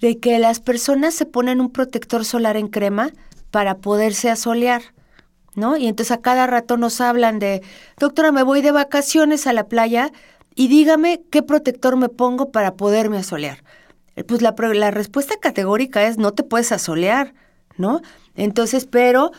de 0.00 0.18
que 0.18 0.38
las 0.40 0.58
personas 0.58 1.14
se 1.14 1.26
ponen 1.26 1.60
un 1.60 1.70
protector 1.70 2.24
solar 2.24 2.56
en 2.56 2.66
crema 2.66 3.10
para 3.52 3.76
poderse 3.76 4.30
asolear, 4.30 4.82
¿no? 5.54 5.76
Y 5.76 5.86
entonces 5.86 6.10
a 6.10 6.20
cada 6.20 6.46
rato 6.48 6.76
nos 6.76 7.00
hablan 7.00 7.38
de, 7.38 7.62
doctora, 7.98 8.32
me 8.32 8.42
voy 8.42 8.62
de 8.62 8.72
vacaciones 8.72 9.46
a 9.46 9.52
la 9.52 9.68
playa 9.68 10.10
y 10.54 10.68
dígame 10.68 11.22
qué 11.30 11.42
protector 11.42 11.96
me 11.96 12.08
pongo 12.08 12.50
para 12.50 12.74
poderme 12.74 13.18
asolear. 13.18 13.62
Pues 14.26 14.42
la, 14.42 14.54
la 14.74 14.90
respuesta 14.90 15.34
categórica 15.40 16.06
es 16.06 16.18
no 16.18 16.32
te 16.32 16.42
puedes 16.42 16.72
asolear, 16.72 17.34
¿no? 17.78 18.02
Entonces, 18.36 18.86
pero, 18.86 19.32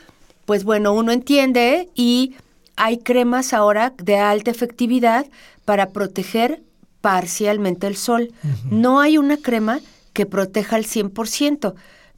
pues 0.46 0.64
bueno, 0.64 0.94
uno 0.94 1.12
entiende 1.12 1.90
y 1.94 2.36
hay 2.76 2.98
cremas 2.98 3.54
ahora 3.54 3.94
de 3.98 4.18
alta 4.18 4.52
efectividad 4.52 5.28
para 5.66 5.90
proteger 5.90 6.64
parcialmente 7.02 7.86
el 7.88 7.98
sol. 7.98 8.32
No 8.72 9.00
hay 9.00 9.18
una 9.18 9.38
crema 9.38 9.80
que 10.14 10.26
proteja 10.26 10.78
al 10.78 10.86
100%, 10.86 11.74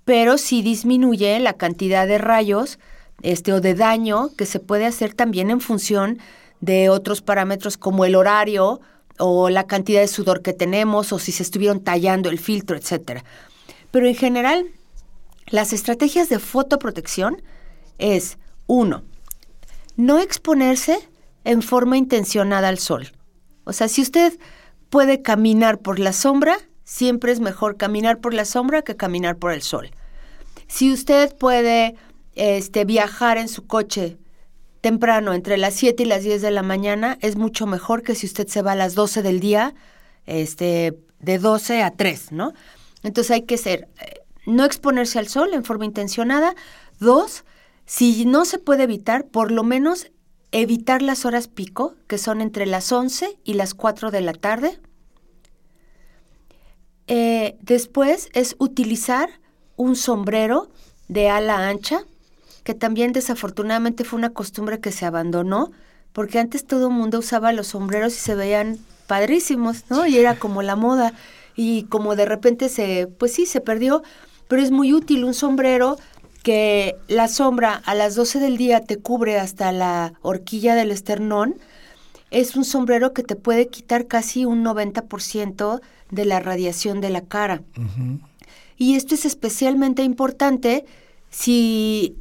pero 0.05 0.37
sí 0.37 0.61
disminuye 0.61 1.39
la 1.39 1.53
cantidad 1.53 2.07
de 2.07 2.19
rayos 2.19 2.79
este, 3.21 3.51
o 3.53 3.61
de 3.61 3.73
daño 3.73 4.29
que 4.37 4.45
se 4.45 4.59
puede 4.59 4.85
hacer 4.85 5.13
también 5.13 5.49
en 5.49 5.61
función 5.61 6.19
de 6.65 6.89
otros 6.89 7.21
parámetros 7.21 7.77
como 7.77 8.05
el 8.05 8.15
horario 8.15 8.81
o 9.17 9.49
la 9.49 9.65
cantidad 9.65 10.01
de 10.01 10.07
sudor 10.07 10.41
que 10.41 10.53
tenemos 10.53 11.13
o 11.13 11.19
si 11.19 11.31
se 11.31 11.43
estuvieron 11.43 11.79
tallando 11.79 12.29
el 12.29 12.39
filtro, 12.39 12.75
etcétera. 12.75 13.23
Pero 13.91 14.07
en 14.07 14.15
general, 14.15 14.65
las 15.47 15.71
estrategias 15.71 16.27
de 16.27 16.39
fotoprotección 16.39 17.41
es, 17.97 18.37
uno, 18.67 19.03
no 19.95 20.19
exponerse 20.19 20.97
en 21.43 21.61
forma 21.61 21.97
intencionada 21.97 22.67
al 22.67 22.79
sol. 22.79 23.11
O 23.63 23.71
sea, 23.71 23.87
si 23.87 24.01
usted 24.01 24.37
puede 24.89 25.21
caminar 25.21 25.79
por 25.79 25.99
la 25.99 26.13
sombra, 26.13 26.57
siempre 26.83 27.31
es 27.31 27.39
mejor 27.39 27.77
caminar 27.77 28.19
por 28.19 28.33
la 28.33 28.45
sombra 28.45 28.81
que 28.81 28.95
caminar 28.95 29.37
por 29.37 29.51
el 29.51 29.61
sol. 29.61 29.91
Si 30.67 30.91
usted 30.91 31.35
puede 31.35 31.95
este, 32.33 32.85
viajar 32.85 33.37
en 33.37 33.47
su 33.47 33.65
coche 33.65 34.17
temprano, 34.85 35.33
entre 35.33 35.57
las 35.57 35.73
7 35.73 36.03
y 36.03 36.05
las 36.05 36.21
10 36.21 36.43
de 36.43 36.51
la 36.51 36.61
mañana, 36.61 37.17
es 37.21 37.37
mucho 37.37 37.65
mejor 37.65 38.03
que 38.03 38.13
si 38.13 38.27
usted 38.27 38.47
se 38.47 38.61
va 38.61 38.73
a 38.73 38.75
las 38.75 38.93
12 38.93 39.23
del 39.23 39.39
día, 39.39 39.73
este, 40.27 40.95
de 41.17 41.39
12 41.39 41.81
a 41.81 41.89
3, 41.89 42.31
¿no? 42.33 42.53
Entonces 43.01 43.31
hay 43.31 43.41
que 43.45 43.57
ser 43.57 43.87
eh, 43.99 44.19
no 44.45 44.63
exponerse 44.63 45.17
al 45.17 45.27
sol 45.27 45.55
en 45.55 45.65
forma 45.65 45.85
intencionada. 45.85 46.53
Dos, 46.99 47.45
si 47.87 48.25
no 48.25 48.45
se 48.45 48.59
puede 48.59 48.83
evitar, 48.83 49.25
por 49.25 49.51
lo 49.51 49.63
menos 49.63 50.11
evitar 50.51 51.01
las 51.01 51.25
horas 51.25 51.47
pico, 51.47 51.95
que 52.05 52.19
son 52.19 52.39
entre 52.39 52.67
las 52.67 52.91
11 52.91 53.39
y 53.43 53.55
las 53.55 53.73
4 53.73 54.11
de 54.11 54.21
la 54.21 54.33
tarde. 54.33 54.79
Eh, 57.07 57.57
después 57.59 58.29
es 58.33 58.55
utilizar 58.59 59.29
un 59.77 59.95
sombrero 59.95 60.69
de 61.07 61.29
ala 61.29 61.69
ancha, 61.69 62.05
que 62.65 62.73
también 62.73 63.13
desafortunadamente 63.13 64.03
fue 64.03 64.19
una 64.19 64.31
costumbre 64.31 64.81
que 64.81 64.91
se 64.91 65.05
abandonó, 65.05 65.71
porque 66.11 66.39
antes 66.39 66.65
todo 66.65 66.89
el 66.89 66.93
mundo 66.93 67.19
usaba 67.19 67.53
los 67.53 67.67
sombreros 67.67 68.13
y 68.13 68.19
se 68.19 68.35
veían 68.35 68.77
padrísimos, 69.07 69.85
¿no? 69.89 70.05
Y 70.05 70.17
era 70.17 70.37
como 70.37 70.61
la 70.61 70.75
moda. 70.75 71.13
Y 71.55 71.83
como 71.83 72.17
de 72.17 72.25
repente 72.25 72.67
se, 72.67 73.07
pues 73.07 73.31
sí, 73.31 73.45
se 73.45 73.61
perdió 73.61 74.03
pero 74.47 74.61
es 74.61 74.71
muy 74.71 74.93
útil 74.93 75.23
un 75.23 75.33
sombrero 75.33 75.97
que 76.43 76.95
la 77.07 77.27
sombra 77.27 77.81
a 77.85 77.95
las 77.95 78.15
12 78.15 78.39
del 78.39 78.57
día 78.57 78.81
te 78.81 78.97
cubre 78.97 79.39
hasta 79.39 79.71
la 79.71 80.13
horquilla 80.21 80.75
del 80.75 80.91
esternón. 80.91 81.55
Es 82.29 82.55
un 82.55 82.65
sombrero 82.65 83.13
que 83.13 83.23
te 83.23 83.35
puede 83.35 83.67
quitar 83.67 84.07
casi 84.07 84.45
un 84.45 84.63
90% 84.63 85.81
de 86.11 86.25
la 86.25 86.39
radiación 86.39 87.01
de 87.01 87.09
la 87.09 87.21
cara. 87.21 87.63
Y 88.77 88.95
esto 88.95 89.15
es 89.15 89.25
especialmente 89.25 90.03
importante 90.03 90.85
si 91.31 92.15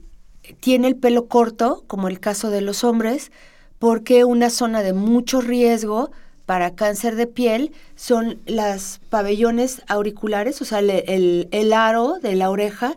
tiene 0.61 0.89
el 0.89 0.97
pelo 0.97 1.27
corto, 1.27 1.85
como 1.87 2.09
el 2.09 2.21
caso 2.21 2.51
de 2.51 2.61
los 2.61 2.85
hombres, 2.85 3.33
porque 3.79 4.25
una 4.25 4.51
zona 4.51 4.83
de 4.83 4.93
mucho 4.93 5.41
riesgo 5.41 6.11
para 6.47 6.75
cáncer 6.75 7.17
de 7.17 7.27
piel 7.27 7.73
son 7.97 8.39
las 8.47 9.01
pabellones 9.09 9.83
auriculares, 9.89 10.61
o 10.61 10.65
sea, 10.65 10.81
el, 10.81 11.49
el, 11.51 11.73
aro 11.73 12.19
de 12.23 12.35
la 12.35 12.51
oreja, 12.51 12.95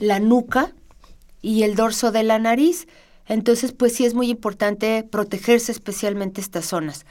la 0.00 0.18
nuca 0.18 0.72
y 1.40 1.62
el 1.62 1.76
dorso 1.76 2.10
de 2.10 2.24
la 2.24 2.38
nariz. 2.38 2.88
Entonces, 3.26 3.72
pues 3.72 3.94
sí 3.94 4.04
es 4.04 4.14
muy 4.14 4.30
importante 4.30 5.04
protegerse 5.08 5.70
especialmente 5.70 6.40
estas 6.40 6.64
zonas. 6.64 7.04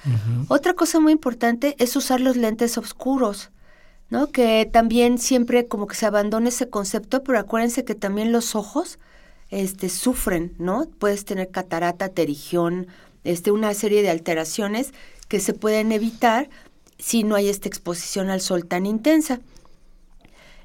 Otra 0.48 0.74
cosa 0.74 1.00
muy 1.00 1.14
importante 1.14 1.76
es 1.80 1.96
usar 1.96 2.20
los 2.20 2.36
lentes 2.36 2.78
oscuros, 2.78 3.52
¿no? 4.10 4.28
Que 4.32 4.68
también 4.72 5.20
siempre 5.20 5.68
como 5.68 5.86
que 5.88 5.96
se 5.96 6.08
abandona 6.08 6.50
ese 6.50 6.70
concepto, 6.70 7.24
pero 7.24 7.40
acuérdense 7.40 7.86
que 7.86 7.96
también 7.96 8.32
los 8.32 8.56
ojos 8.56 9.00
este, 9.50 9.90
sufren, 9.90 10.54
¿no? 10.58 10.88
Puedes 11.00 11.26
tener 11.26 11.50
catarata, 11.50 12.10
terigión, 12.10 12.88
este, 13.24 13.52
una 13.52 13.74
serie 13.74 14.02
de 14.02 14.10
alteraciones 14.10 14.94
que 15.28 15.40
se 15.40 15.54
pueden 15.54 15.92
evitar 15.92 16.50
si 16.98 17.24
no 17.24 17.36
hay 17.36 17.50
esta 17.50 17.68
exposición 17.68 18.30
al 18.30 18.42
sol 18.42 18.66
tan 18.66 18.86
intensa. 18.86 19.40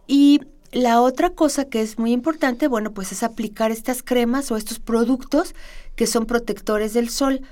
Y 0.07 0.41
la 0.73 1.01
otra 1.01 1.31
cosa 1.31 1.67
que 1.67 1.83
es 1.83 1.99
muy 1.99 2.13
importante, 2.13 2.67
bueno, 2.67 2.93
pues 2.93 3.13
es 3.13 3.23
aplicar 3.23 3.71
estas 3.71 4.03
cremas 4.03 4.51
o 4.51 4.57
estos 4.57 4.79
productos 4.79 5.55
que 5.97 6.07
son 6.07 6.27
protectores 6.27 6.95
del 6.95 7.11
sol. 7.11 7.43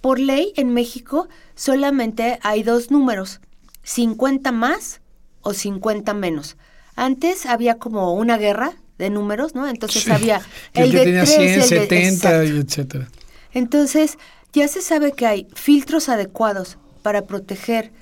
Por 0.00 0.20
ley 0.20 0.52
en 0.56 0.74
México 0.74 1.28
solamente 1.54 2.38
hay 2.42 2.62
dos 2.62 2.90
números, 2.90 3.40
50 3.82 4.52
más 4.52 5.00
o 5.40 5.54
50 5.54 6.12
menos. 6.14 6.56
Antes 6.94 7.46
había 7.46 7.78
como 7.78 8.12
una 8.14 8.36
guerra 8.36 8.74
de 8.98 9.10
números, 9.10 9.54
¿no? 9.54 9.68
Entonces 9.68 10.08
había 10.08 10.40
el, 10.74 10.90
que 10.90 10.98
tenía 10.98 11.26
100, 11.26 11.62
70 11.62 12.44
y 12.44 12.58
etcétera. 12.58 13.08
Entonces, 13.52 14.18
ya 14.52 14.68
se 14.68 14.82
sabe 14.82 15.12
que 15.12 15.26
hay 15.26 15.46
filtros 15.54 16.08
adecuados 16.08 16.78
para 17.02 17.26
proteger 17.26 17.92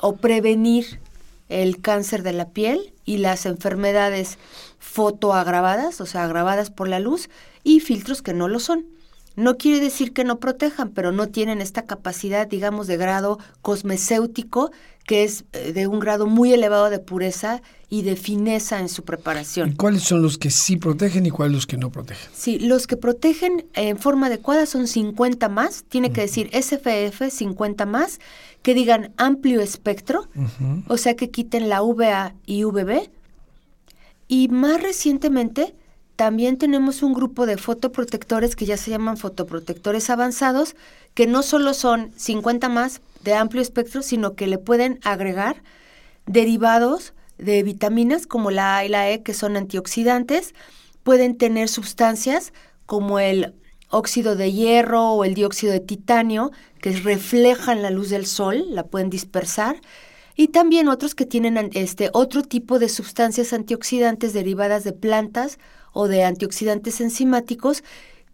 o 0.00 0.16
prevenir 0.16 1.00
el 1.48 1.80
cáncer 1.80 2.22
de 2.22 2.32
la 2.32 2.50
piel 2.50 2.92
y 3.04 3.18
las 3.18 3.46
enfermedades 3.46 4.38
fotoagravadas, 4.78 6.00
o 6.00 6.06
sea, 6.06 6.24
agravadas 6.24 6.70
por 6.70 6.88
la 6.88 7.00
luz, 7.00 7.28
y 7.62 7.80
filtros 7.80 8.22
que 8.22 8.34
no 8.34 8.48
lo 8.48 8.60
son. 8.60 8.86
No 9.36 9.58
quiere 9.58 9.80
decir 9.80 10.12
que 10.12 10.24
no 10.24 10.40
protejan, 10.40 10.90
pero 10.90 11.12
no 11.12 11.28
tienen 11.28 11.60
esta 11.60 11.82
capacidad, 11.82 12.46
digamos, 12.46 12.86
de 12.86 12.96
grado 12.96 13.38
cosmecéutico, 13.60 14.70
que 15.04 15.24
es 15.24 15.44
eh, 15.52 15.72
de 15.72 15.86
un 15.86 16.00
grado 16.00 16.26
muy 16.26 16.52
elevado 16.52 16.90
de 16.90 16.98
pureza 16.98 17.62
y 17.88 18.02
de 18.02 18.16
fineza 18.16 18.80
en 18.80 18.88
su 18.88 19.04
preparación. 19.04 19.72
¿Cuáles 19.72 20.02
son 20.02 20.20
los 20.20 20.38
que 20.38 20.50
sí 20.50 20.76
protegen 20.76 21.24
y 21.26 21.30
cuáles 21.30 21.54
los 21.54 21.66
que 21.66 21.76
no 21.76 21.90
protegen? 21.90 22.28
Sí, 22.34 22.58
los 22.58 22.86
que 22.86 22.96
protegen 22.96 23.66
en 23.74 23.98
forma 23.98 24.26
adecuada 24.26 24.66
son 24.66 24.88
50 24.88 25.48
más, 25.48 25.84
tiene 25.88 26.10
que 26.10 26.22
decir 26.22 26.50
SFF 26.52 27.30
50 27.30 27.86
más, 27.86 28.18
que 28.62 28.74
digan 28.74 29.12
amplio 29.16 29.60
espectro, 29.60 30.26
o 30.88 30.96
sea 30.96 31.14
que 31.14 31.30
quiten 31.30 31.68
la 31.68 31.80
VA 31.82 32.34
y 32.44 32.64
VB. 32.64 33.08
Y 34.26 34.48
más 34.48 34.82
recientemente, 34.82 35.74
también 36.16 36.56
tenemos 36.56 37.04
un 37.04 37.12
grupo 37.12 37.46
de 37.46 37.56
fotoprotectores 37.56 38.56
que 38.56 38.66
ya 38.66 38.76
se 38.76 38.90
llaman 38.90 39.16
fotoprotectores 39.16 40.10
avanzados, 40.10 40.74
que 41.14 41.28
no 41.28 41.44
solo 41.44 41.74
son 41.74 42.10
50 42.16 42.68
más 42.68 43.00
de 43.22 43.34
amplio 43.34 43.62
espectro, 43.62 44.02
sino 44.02 44.34
que 44.34 44.48
le 44.48 44.58
pueden 44.58 44.98
agregar 45.04 45.62
derivados 46.26 47.12
de 47.38 47.62
vitaminas 47.62 48.26
como 48.26 48.50
la 48.50 48.78
A 48.78 48.84
y 48.84 48.88
la 48.88 49.10
E, 49.10 49.22
que 49.22 49.34
son 49.34 49.56
antioxidantes, 49.56 50.54
pueden 51.02 51.36
tener 51.36 51.68
sustancias 51.68 52.52
como 52.86 53.18
el 53.18 53.54
óxido 53.90 54.36
de 54.36 54.52
hierro 54.52 55.12
o 55.12 55.24
el 55.24 55.34
dióxido 55.34 55.72
de 55.72 55.80
titanio, 55.80 56.50
que 56.80 56.92
reflejan 56.92 57.82
la 57.82 57.90
luz 57.90 58.10
del 58.10 58.26
sol, 58.26 58.64
la 58.70 58.84
pueden 58.84 59.10
dispersar, 59.10 59.76
y 60.36 60.48
también 60.48 60.88
otros 60.88 61.14
que 61.14 61.24
tienen 61.24 61.70
este 61.72 62.10
otro 62.12 62.42
tipo 62.42 62.78
de 62.78 62.88
sustancias 62.88 63.52
antioxidantes 63.52 64.32
derivadas 64.34 64.84
de 64.84 64.92
plantas 64.92 65.58
o 65.92 66.08
de 66.08 66.24
antioxidantes 66.24 67.00
enzimáticos 67.00 67.82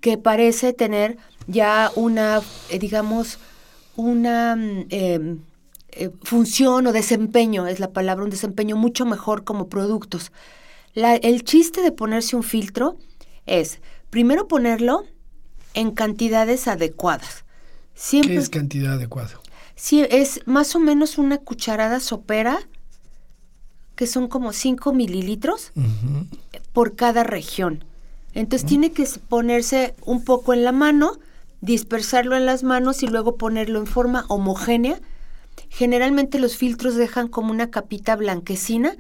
que 0.01 0.19
parece 0.19 0.73
tener 0.73 1.17
ya 1.47 1.93
una, 1.95 2.43
eh, 2.71 2.79
digamos, 2.81 3.39
una 3.95 4.57
mm, 4.57 4.87
em, 4.91 5.39
eh, 5.93 6.11
función 6.23 6.87
o 6.87 6.93
desempeño, 6.93 7.67
es 7.67 7.81
la 7.81 7.93
palabra, 7.93 8.25
un 8.25 8.31
desempeño 8.31 8.77
mucho 8.77 9.07
mejor 9.07 9.45
como 9.45 9.69
productos. 9.69 10.33
el 10.95 11.45
chiste 11.45 11.83
de 11.83 11.93
ponerse 11.93 12.37
un 12.37 12.43
filtro 12.43 12.97
es, 13.47 13.81
primero 14.11 14.49
ponerlo 14.49 15.05
en 15.75 15.93
cantidades 15.93 16.69
adecuadas. 16.69 17.45
Siempre, 17.95 18.35
¿Qué 18.35 18.41
es 18.41 18.49
cantidad 18.49 18.95
adecuada? 18.95 19.41
Sí, 19.75 20.07
es 20.11 20.41
más 20.47 20.75
o 20.77 20.81
menos 20.81 21.19
una 21.19 21.39
cucharada 21.39 22.01
sopera, 22.01 22.59
que 23.97 24.07
son 24.07 24.29
como 24.29 24.53
5 24.53 24.93
mililitros 24.93 25.73
por 26.73 26.97
cada 26.97 27.25
región. 27.25 27.85
Entonces 28.35 28.67
tiene 28.67 28.93
que 28.93 29.07
ponerse 29.29 29.95
un 30.07 30.25
poco 30.25 30.55
en 30.55 30.65
la 30.65 30.73
mano, 30.73 31.19
dispersarlo 31.61 32.37
en 32.37 32.47
las 32.47 32.63
manos 32.63 33.03
y 33.03 33.07
luego 33.07 33.37
ponerlo 33.37 33.79
en 33.79 33.87
forma 33.87 34.25
homogénea. 34.29 35.01
Generalmente 35.73 36.39
los 36.39 36.59
filtros 36.59 36.97
dejan 36.97 37.29
como 37.29 37.51
una 37.51 37.71
capita 37.71 38.15
blanquecina 38.15 38.95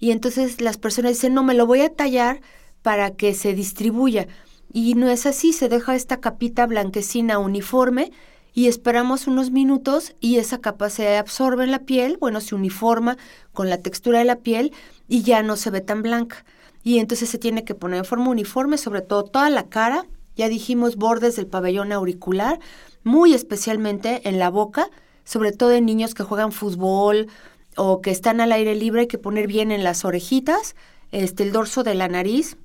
y 0.00 0.10
entonces 0.10 0.60
las 0.60 0.76
personas 0.76 1.12
dicen, 1.12 1.34
no, 1.34 1.44
me 1.44 1.54
lo 1.54 1.66
voy 1.66 1.82
a 1.82 1.94
tallar 1.94 2.40
para 2.82 3.12
que 3.12 3.32
se 3.32 3.54
distribuya. 3.54 4.26
Y 4.72 4.94
no 4.94 5.08
es 5.08 5.24
así, 5.24 5.52
se 5.52 5.68
deja 5.68 5.94
esta 5.94 6.16
capita 6.16 6.66
blanquecina 6.66 7.38
uniforme 7.38 8.10
y 8.52 8.66
esperamos 8.66 9.28
unos 9.28 9.52
minutos 9.52 10.16
y 10.18 10.38
esa 10.38 10.58
capa 10.58 10.90
se 10.90 11.16
absorbe 11.16 11.62
en 11.62 11.70
la 11.70 11.84
piel, 11.84 12.16
bueno, 12.20 12.40
se 12.40 12.56
uniforma 12.56 13.16
con 13.52 13.70
la 13.70 13.78
textura 13.78 14.18
de 14.18 14.24
la 14.24 14.40
piel 14.40 14.72
y 15.06 15.22
ya 15.22 15.44
no 15.44 15.54
se 15.54 15.70
ve 15.70 15.80
tan 15.80 16.02
blanca. 16.02 16.44
Y 16.82 16.98
entonces 16.98 17.30
se 17.30 17.38
tiene 17.38 17.62
que 17.62 17.76
poner 17.76 17.98
en 17.98 18.04
forma 18.04 18.30
uniforme, 18.30 18.78
sobre 18.78 19.02
todo 19.02 19.22
toda 19.22 19.48
la 19.48 19.68
cara, 19.68 20.06
ya 20.34 20.48
dijimos 20.48 20.96
bordes 20.96 21.36
del 21.36 21.46
pabellón 21.46 21.92
auricular, 21.92 22.58
muy 23.04 23.32
especialmente 23.32 24.28
en 24.28 24.40
la 24.40 24.50
boca, 24.50 24.90
sobre 25.26 25.52
todo 25.52 25.72
en 25.72 25.84
niños 25.84 26.14
que 26.14 26.22
juegan 26.22 26.52
fútbol 26.52 27.28
o 27.76 28.00
que 28.00 28.10
están 28.10 28.40
al 28.40 28.52
aire 28.52 28.74
libre, 28.74 29.02
hay 29.02 29.06
que 29.06 29.18
poner 29.18 29.46
bien 29.46 29.70
en 29.70 29.84
las 29.84 30.06
orejitas, 30.06 30.74
este, 31.12 31.42
el 31.42 31.52
dorso 31.52 31.82
de 31.82 31.94
la 31.94 32.08
nariz, 32.08 32.56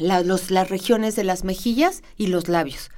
los, 0.00 0.50
las 0.50 0.68
regiones 0.68 1.14
de 1.14 1.22
las 1.22 1.44
mejillas 1.44 2.02
y 2.16 2.26
los 2.26 2.48
labios 2.48 2.90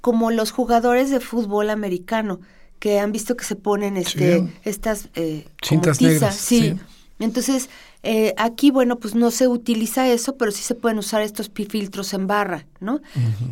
como 0.00 0.30
los 0.30 0.50
jugadores 0.50 1.10
de 1.10 1.20
fútbol 1.20 1.70
americano 1.70 2.40
que 2.78 2.98
han 2.98 3.12
visto 3.12 3.36
que 3.36 3.44
se 3.44 3.56
ponen 3.56 3.96
este 3.96 4.48
estas 4.64 5.10
eh, 5.14 5.46
cintas 5.62 6.00
negras. 6.00 6.36
Sí. 6.36 6.76
Entonces 7.18 7.68
eh, 8.02 8.32
aquí 8.38 8.70
bueno 8.70 8.98
pues 8.98 9.14
no 9.14 9.30
se 9.30 9.48
utiliza 9.48 10.08
eso, 10.08 10.36
pero 10.36 10.50
sí 10.50 10.62
se 10.62 10.74
pueden 10.74 10.98
usar 10.98 11.20
estos 11.20 11.50
filtros 11.50 12.14
en 12.14 12.26
barra, 12.26 12.66
¿no? 12.80 13.00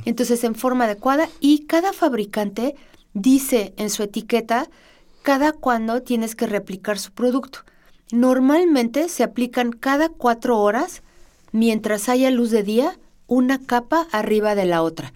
Entonces 0.07 0.43
en 0.45 0.55
forma 0.55 0.85
adecuada 0.85 1.29
y 1.41 1.67
cada 1.67 1.93
fabricante 1.93 2.75
dice 3.21 3.75
en 3.77 3.91
su 3.91 4.03
etiqueta 4.03 4.69
cada 5.23 5.53
cuándo 5.53 6.03
tienes 6.03 6.35
que 6.35 6.47
replicar 6.47 6.99
su 6.99 7.13
producto. 7.13 7.61
Normalmente 8.11 9.09
se 9.09 9.23
aplican 9.23 9.73
cada 9.73 10.09
cuatro 10.09 10.59
horas 10.59 11.03
mientras 11.53 12.09
haya 12.09 12.31
luz 12.31 12.51
de 12.51 12.63
día 12.63 12.99
una 13.27 13.59
capa 13.59 14.07
arriba 14.13 14.55
de 14.55 14.65
la 14.65 14.83
otra. 14.83 15.13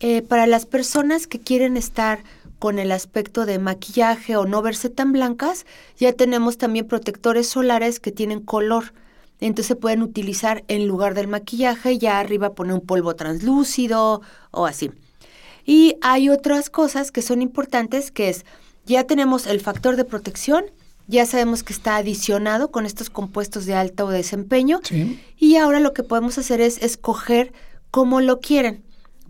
Eh, 0.00 0.22
para 0.22 0.46
las 0.46 0.66
personas 0.66 1.26
que 1.26 1.38
quieren 1.38 1.76
estar 1.76 2.24
con 2.58 2.78
el 2.78 2.90
aspecto 2.92 3.46
de 3.46 3.58
maquillaje 3.58 4.36
o 4.36 4.46
no 4.46 4.62
verse 4.62 4.90
tan 4.90 5.12
blancas, 5.12 5.66
ya 5.96 6.12
tenemos 6.12 6.58
también 6.58 6.88
protectores 6.88 7.48
solares 7.48 8.00
que 8.00 8.10
tienen 8.10 8.40
color. 8.40 8.92
Entonces 9.40 9.66
se 9.66 9.76
pueden 9.76 10.02
utilizar 10.02 10.64
en 10.68 10.88
lugar 10.88 11.14
del 11.14 11.28
maquillaje, 11.28 11.98
ya 11.98 12.18
arriba 12.18 12.54
poner 12.54 12.74
un 12.74 12.80
polvo 12.80 13.14
translúcido 13.14 14.22
o 14.50 14.66
así. 14.66 14.90
Y 15.64 15.96
hay 16.02 16.28
otras 16.28 16.70
cosas 16.70 17.10
que 17.10 17.22
son 17.22 17.42
importantes, 17.42 18.10
que 18.10 18.28
es, 18.28 18.44
ya 18.86 19.04
tenemos 19.04 19.46
el 19.46 19.60
factor 19.60 19.96
de 19.96 20.04
protección, 20.04 20.64
ya 21.06 21.26
sabemos 21.26 21.62
que 21.62 21.72
está 21.72 21.96
adicionado 21.96 22.70
con 22.70 22.86
estos 22.86 23.10
compuestos 23.10 23.66
de 23.66 23.74
alto 23.74 24.08
desempeño, 24.08 24.80
y 25.36 25.56
ahora 25.56 25.80
lo 25.80 25.92
que 25.92 26.02
podemos 26.02 26.38
hacer 26.38 26.60
es 26.60 26.82
escoger 26.82 27.52
cómo 27.90 28.20
lo 28.20 28.40
quieren 28.40 28.84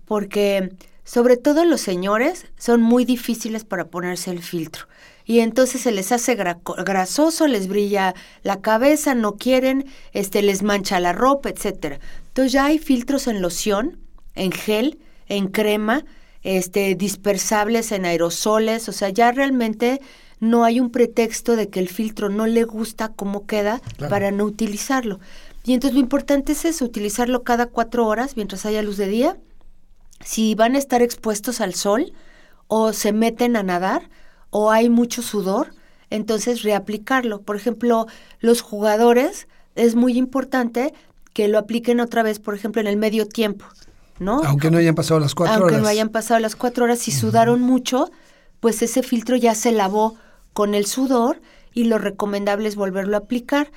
porque 0.04 0.72
sobre 1.04 1.36
todo 1.36 1.64
los 1.64 1.80
señores 1.80 2.46
son 2.58 2.80
muy 2.82 3.04
difíciles 3.04 3.64
para 3.64 3.86
ponerse 3.86 4.30
el 4.30 4.42
filtro. 4.42 4.86
Y 5.26 5.40
entonces 5.40 5.82
se 5.82 5.92
les 5.92 6.12
hace 6.12 6.34
grasoso, 6.34 7.46
les 7.46 7.66
brilla 7.66 8.14
la 8.42 8.60
cabeza, 8.60 9.14
no 9.14 9.36
quieren, 9.36 9.86
este, 10.12 10.42
les 10.42 10.62
mancha 10.62 11.00
la 11.00 11.12
ropa, 11.12 11.48
etcétera. 11.48 11.98
Entonces 12.28 12.52
ya 12.52 12.66
hay 12.66 12.78
filtros 12.78 13.26
en 13.26 13.40
loción, 13.40 13.98
en 14.34 14.52
gel, 14.52 14.98
en 15.28 15.48
crema, 15.48 16.04
este, 16.44 16.94
dispersables 16.94 17.90
en 17.92 18.04
aerosoles, 18.04 18.88
o 18.88 18.92
sea, 18.92 19.08
ya 19.08 19.32
realmente 19.32 20.00
no 20.40 20.64
hay 20.64 20.78
un 20.78 20.90
pretexto 20.90 21.56
de 21.56 21.68
que 21.68 21.80
el 21.80 21.88
filtro 21.88 22.28
no 22.28 22.46
le 22.46 22.64
gusta 22.64 23.08
cómo 23.08 23.46
queda 23.46 23.80
para 24.08 24.30
no 24.30 24.44
utilizarlo. 24.44 25.18
Y 25.64 25.72
entonces 25.72 25.94
lo 25.94 26.00
importante 26.00 26.52
es 26.52 26.64
eso, 26.64 26.84
utilizarlo 26.84 27.42
cada 27.42 27.66
cuatro 27.66 28.06
horas 28.06 28.36
mientras 28.36 28.66
haya 28.66 28.82
luz 28.82 28.98
de 28.98 29.08
día 29.08 29.36
si 30.24 30.54
van 30.54 30.74
a 30.74 30.78
estar 30.78 31.02
expuestos 31.02 31.60
al 31.60 31.74
sol 31.74 32.12
o 32.66 32.92
se 32.92 33.12
meten 33.12 33.56
a 33.56 33.62
nadar 33.62 34.08
o 34.50 34.70
hay 34.70 34.88
mucho 34.88 35.22
sudor, 35.22 35.74
entonces 36.10 36.62
reaplicarlo. 36.62 37.42
Por 37.42 37.56
ejemplo, 37.56 38.06
los 38.40 38.62
jugadores 38.62 39.48
es 39.74 39.94
muy 39.94 40.16
importante 40.16 40.94
que 41.32 41.48
lo 41.48 41.58
apliquen 41.58 42.00
otra 42.00 42.22
vez, 42.22 42.38
por 42.38 42.54
ejemplo, 42.54 42.80
en 42.80 42.86
el 42.86 42.96
medio 42.96 43.26
tiempo, 43.26 43.66
¿no? 44.18 44.42
Aunque 44.44 44.70
no 44.70 44.78
hayan 44.78 44.94
pasado 44.94 45.20
las 45.20 45.34
cuatro 45.34 45.56
horas. 45.56 45.72
Aunque 45.72 45.82
no 45.82 45.88
hayan 45.88 46.08
pasado 46.08 46.40
las 46.40 46.56
cuatro 46.56 46.84
horas, 46.84 46.98
si 46.98 47.10
sudaron 47.10 47.60
mucho, 47.60 48.10
pues 48.60 48.82
ese 48.82 49.02
filtro 49.02 49.36
ya 49.36 49.54
se 49.54 49.72
lavó 49.72 50.16
con 50.52 50.74
el 50.74 50.86
sudor 50.86 51.40
y 51.72 51.84
lo 51.84 51.98
recomendable 51.98 52.68
es 52.68 52.76
volverlo 52.76 53.16
a 53.16 53.20
aplicar. 53.20 53.70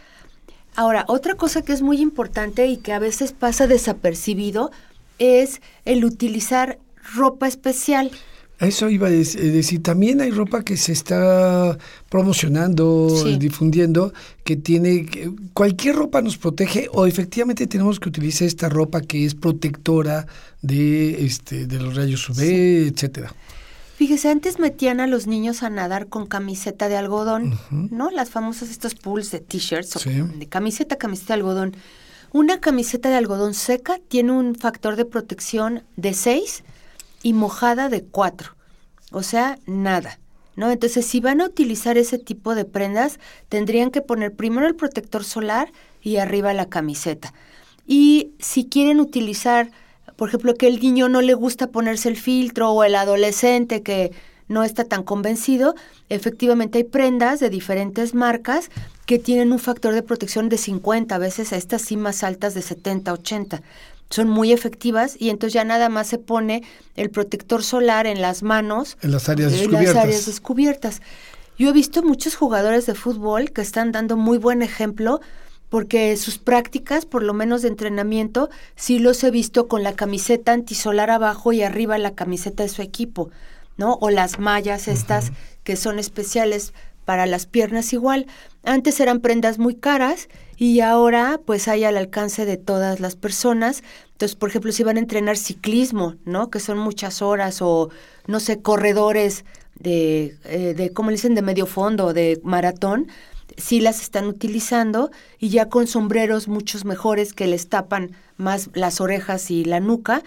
Ahora, 0.76 1.06
otra 1.08 1.34
cosa 1.36 1.63
que 1.63 1.73
es 1.73 1.82
muy 1.82 2.00
importante 2.00 2.67
y 2.67 2.78
que 2.78 2.93
a 2.93 3.00
veces 3.00 3.32
pasa 3.34 3.65
desapercibido 3.65 4.71
es 5.17 5.62
el 5.86 6.06
utilizar 6.06 6.78
ropa 7.15 7.47
especial. 7.47 8.12
Eso 8.59 8.89
iba 8.89 9.07
a 9.07 9.11
decir, 9.11 9.83
también 9.83 10.19
hay 10.19 10.31
ropa 10.31 10.63
que 10.63 10.77
se 10.77 10.91
está 10.91 11.77
promocionando, 12.09 13.37
difundiendo, 13.37 14.13
que 14.43 14.55
tiene, 14.55 15.05
cualquier 15.53 15.95
ropa 15.95 16.23
nos 16.23 16.37
protege 16.37 16.89
o 16.91 17.05
efectivamente 17.05 17.67
tenemos 17.67 17.99
que 17.99 18.09
utilizar 18.09 18.47
esta 18.47 18.67
ropa 18.67 19.01
que 19.01 19.25
es 19.25 19.35
protectora 19.35 20.25
de, 20.63 21.23
este, 21.23 21.67
de 21.67 21.79
los 21.79 21.95
rayos 21.95 22.27
UV, 22.29 22.41
etcétera. 22.87 23.31
Fíjese, 23.95 24.29
antes 24.29 24.57
metían 24.57 25.01
a 25.01 25.07
los 25.07 25.27
niños 25.27 25.61
a 25.61 25.69
nadar 25.69 26.07
con 26.07 26.25
camiseta 26.25 26.89
de 26.89 26.97
algodón, 26.97 27.59
¿no? 27.69 28.09
Las 28.09 28.31
famosas 28.31 28.69
estos 28.69 28.95
pools 28.95 29.29
de 29.29 29.39
t-shirts, 29.39 30.03
de 30.03 30.47
camiseta, 30.47 30.97
camiseta 30.97 31.33
de 31.33 31.39
algodón. 31.39 31.75
Una 32.31 32.59
camiseta 32.59 33.09
de 33.09 33.15
algodón 33.15 33.53
seca 33.53 33.99
tiene 34.07 34.31
un 34.31 34.55
factor 34.55 34.95
de 34.95 35.05
protección 35.05 35.83
de 35.95 36.13
6 36.13 36.63
y 37.23 37.34
mojada 37.34 37.89
de 37.89 38.03
4. 38.03 38.56
O 39.12 39.23
sea, 39.23 39.60
nada. 39.65 40.19
¿No? 40.56 40.71
Entonces, 40.71 41.06
si 41.06 41.19
van 41.19 41.39
a 41.39 41.45
utilizar 41.45 41.99
ese 41.99 42.17
tipo 42.17 42.56
de 42.56 42.65
prendas, 42.65 43.19
tendrían 43.47 43.91
que 43.91 44.01
poner 44.01 44.34
primero 44.34 44.65
el 44.65 44.75
protector 44.75 45.23
solar 45.23 45.71
y 46.01 46.17
arriba 46.17 46.51
la 46.53 46.67
camiseta. 46.67 47.32
Y 47.86 48.32
si 48.39 48.65
quieren 48.65 48.99
utilizar, 48.99 49.69
por 50.15 50.30
ejemplo, 50.30 50.56
que 50.56 50.67
el 50.67 50.80
niño 50.80 51.10
no 51.10 51.21
le 51.21 51.36
gusta 51.36 51.67
ponerse 51.67 52.10
el 52.10 52.17
filtro 52.17 52.71
o 52.71 52.84
el 52.84 52.95
adolescente 52.95 53.84
que 53.84 54.12
no 54.47 54.63
está 54.63 54.84
tan 54.84 55.03
convencido, 55.03 55.75
efectivamente 56.10 56.80
hay 56.80 56.86
prendas 56.86 57.39
de 57.39 57.51
diferentes 57.51 58.15
marcas 58.15 58.71
que 59.06 59.19
tienen 59.19 59.51
un 59.51 59.60
factor 59.60 59.93
de 59.93 60.01
protección 60.01 60.49
de 60.49 60.58
50, 60.58 61.13
a 61.13 61.17
veces 61.19 61.53
a 61.53 61.58
estas 61.58 61.84
sí 61.84 61.97
más 61.97 62.23
altas 62.23 62.56
de 62.56 62.62
70, 62.62 63.13
80 63.13 63.62
son 64.09 64.29
muy 64.29 64.51
efectivas 64.51 65.15
y 65.19 65.29
entonces 65.29 65.53
ya 65.53 65.63
nada 65.63 65.89
más 65.89 66.07
se 66.07 66.17
pone 66.17 66.63
el 66.95 67.09
protector 67.09 67.63
solar 67.63 68.07
en 68.07 68.21
las 68.21 68.43
manos. 68.43 68.97
En 69.01 69.11
las 69.11 69.29
áreas 69.29 69.51
descubiertas. 69.51 69.89
En 69.89 69.95
las 69.95 70.03
áreas 70.03 70.25
descubiertas. 70.25 71.01
Yo 71.57 71.69
he 71.69 71.73
visto 71.73 72.03
muchos 72.03 72.35
jugadores 72.35 72.85
de 72.85 72.93
fútbol 72.93 73.51
que 73.51 73.61
están 73.61 73.91
dando 73.91 74.15
muy 74.15 74.37
buen 74.37 74.61
ejemplo 74.61 75.21
porque 75.69 76.15
sus 76.15 76.37
prácticas, 76.37 77.05
por 77.05 77.23
lo 77.23 77.33
menos 77.33 77.61
de 77.61 77.67
entrenamiento, 77.67 78.49
sí 78.75 78.99
los 78.99 79.23
he 79.23 79.31
visto 79.31 79.67
con 79.67 79.83
la 79.83 79.93
camiseta 79.93 80.53
antisolar 80.53 81.09
abajo 81.09 81.51
y 81.51 81.61
arriba 81.63 81.97
la 81.97 82.15
camiseta 82.15 82.63
de 82.63 82.69
su 82.69 82.81
equipo, 82.81 83.31
¿no? 83.75 83.97
O 83.99 84.09
las 84.09 84.39
mallas 84.39 84.87
estas 84.87 85.31
que 85.63 85.75
son 85.75 85.99
especiales 85.99 86.73
para 87.07 87.25
las 87.25 87.45
piernas 87.45 87.93
igual. 87.93 88.27
Antes 88.65 88.99
eran 88.99 89.21
prendas 89.21 89.59
muy 89.59 89.75
caras 89.75 90.27
y 90.57 90.81
ahora 90.81 91.39
pues 91.45 91.69
hay 91.69 91.85
al 91.85 91.95
alcance 91.95 92.43
de 92.43 92.57
todas 92.57 92.99
las 92.99 93.15
personas. 93.15 93.81
Entonces, 94.11 94.35
por 94.35 94.49
ejemplo, 94.49 94.73
si 94.73 94.83
van 94.83 94.97
a 94.97 94.99
entrenar 94.99 95.37
ciclismo, 95.37 96.15
¿no? 96.25 96.49
Que 96.49 96.59
son 96.59 96.77
muchas 96.77 97.21
horas 97.21 97.61
o, 97.61 97.91
no 98.27 98.41
sé, 98.41 98.61
corredores 98.61 99.45
de, 99.79 100.35
eh, 100.43 100.73
de 100.75 100.91
¿cómo 100.91 101.09
le 101.09 101.15
dicen?, 101.15 101.33
de 101.33 101.41
medio 101.41 101.65
fondo, 101.65 102.11
de 102.11 102.41
maratón, 102.43 103.07
sí 103.55 103.79
las 103.79 104.01
están 104.01 104.25
utilizando 104.25 105.09
y 105.39 105.47
ya 105.47 105.69
con 105.69 105.87
sombreros 105.87 106.49
muchos 106.49 106.83
mejores 106.83 107.31
que 107.31 107.47
les 107.47 107.69
tapan 107.69 108.11
más 108.35 108.69
las 108.73 108.99
orejas 108.99 109.49
y 109.49 109.63
la 109.63 109.79
nuca, 109.79 110.23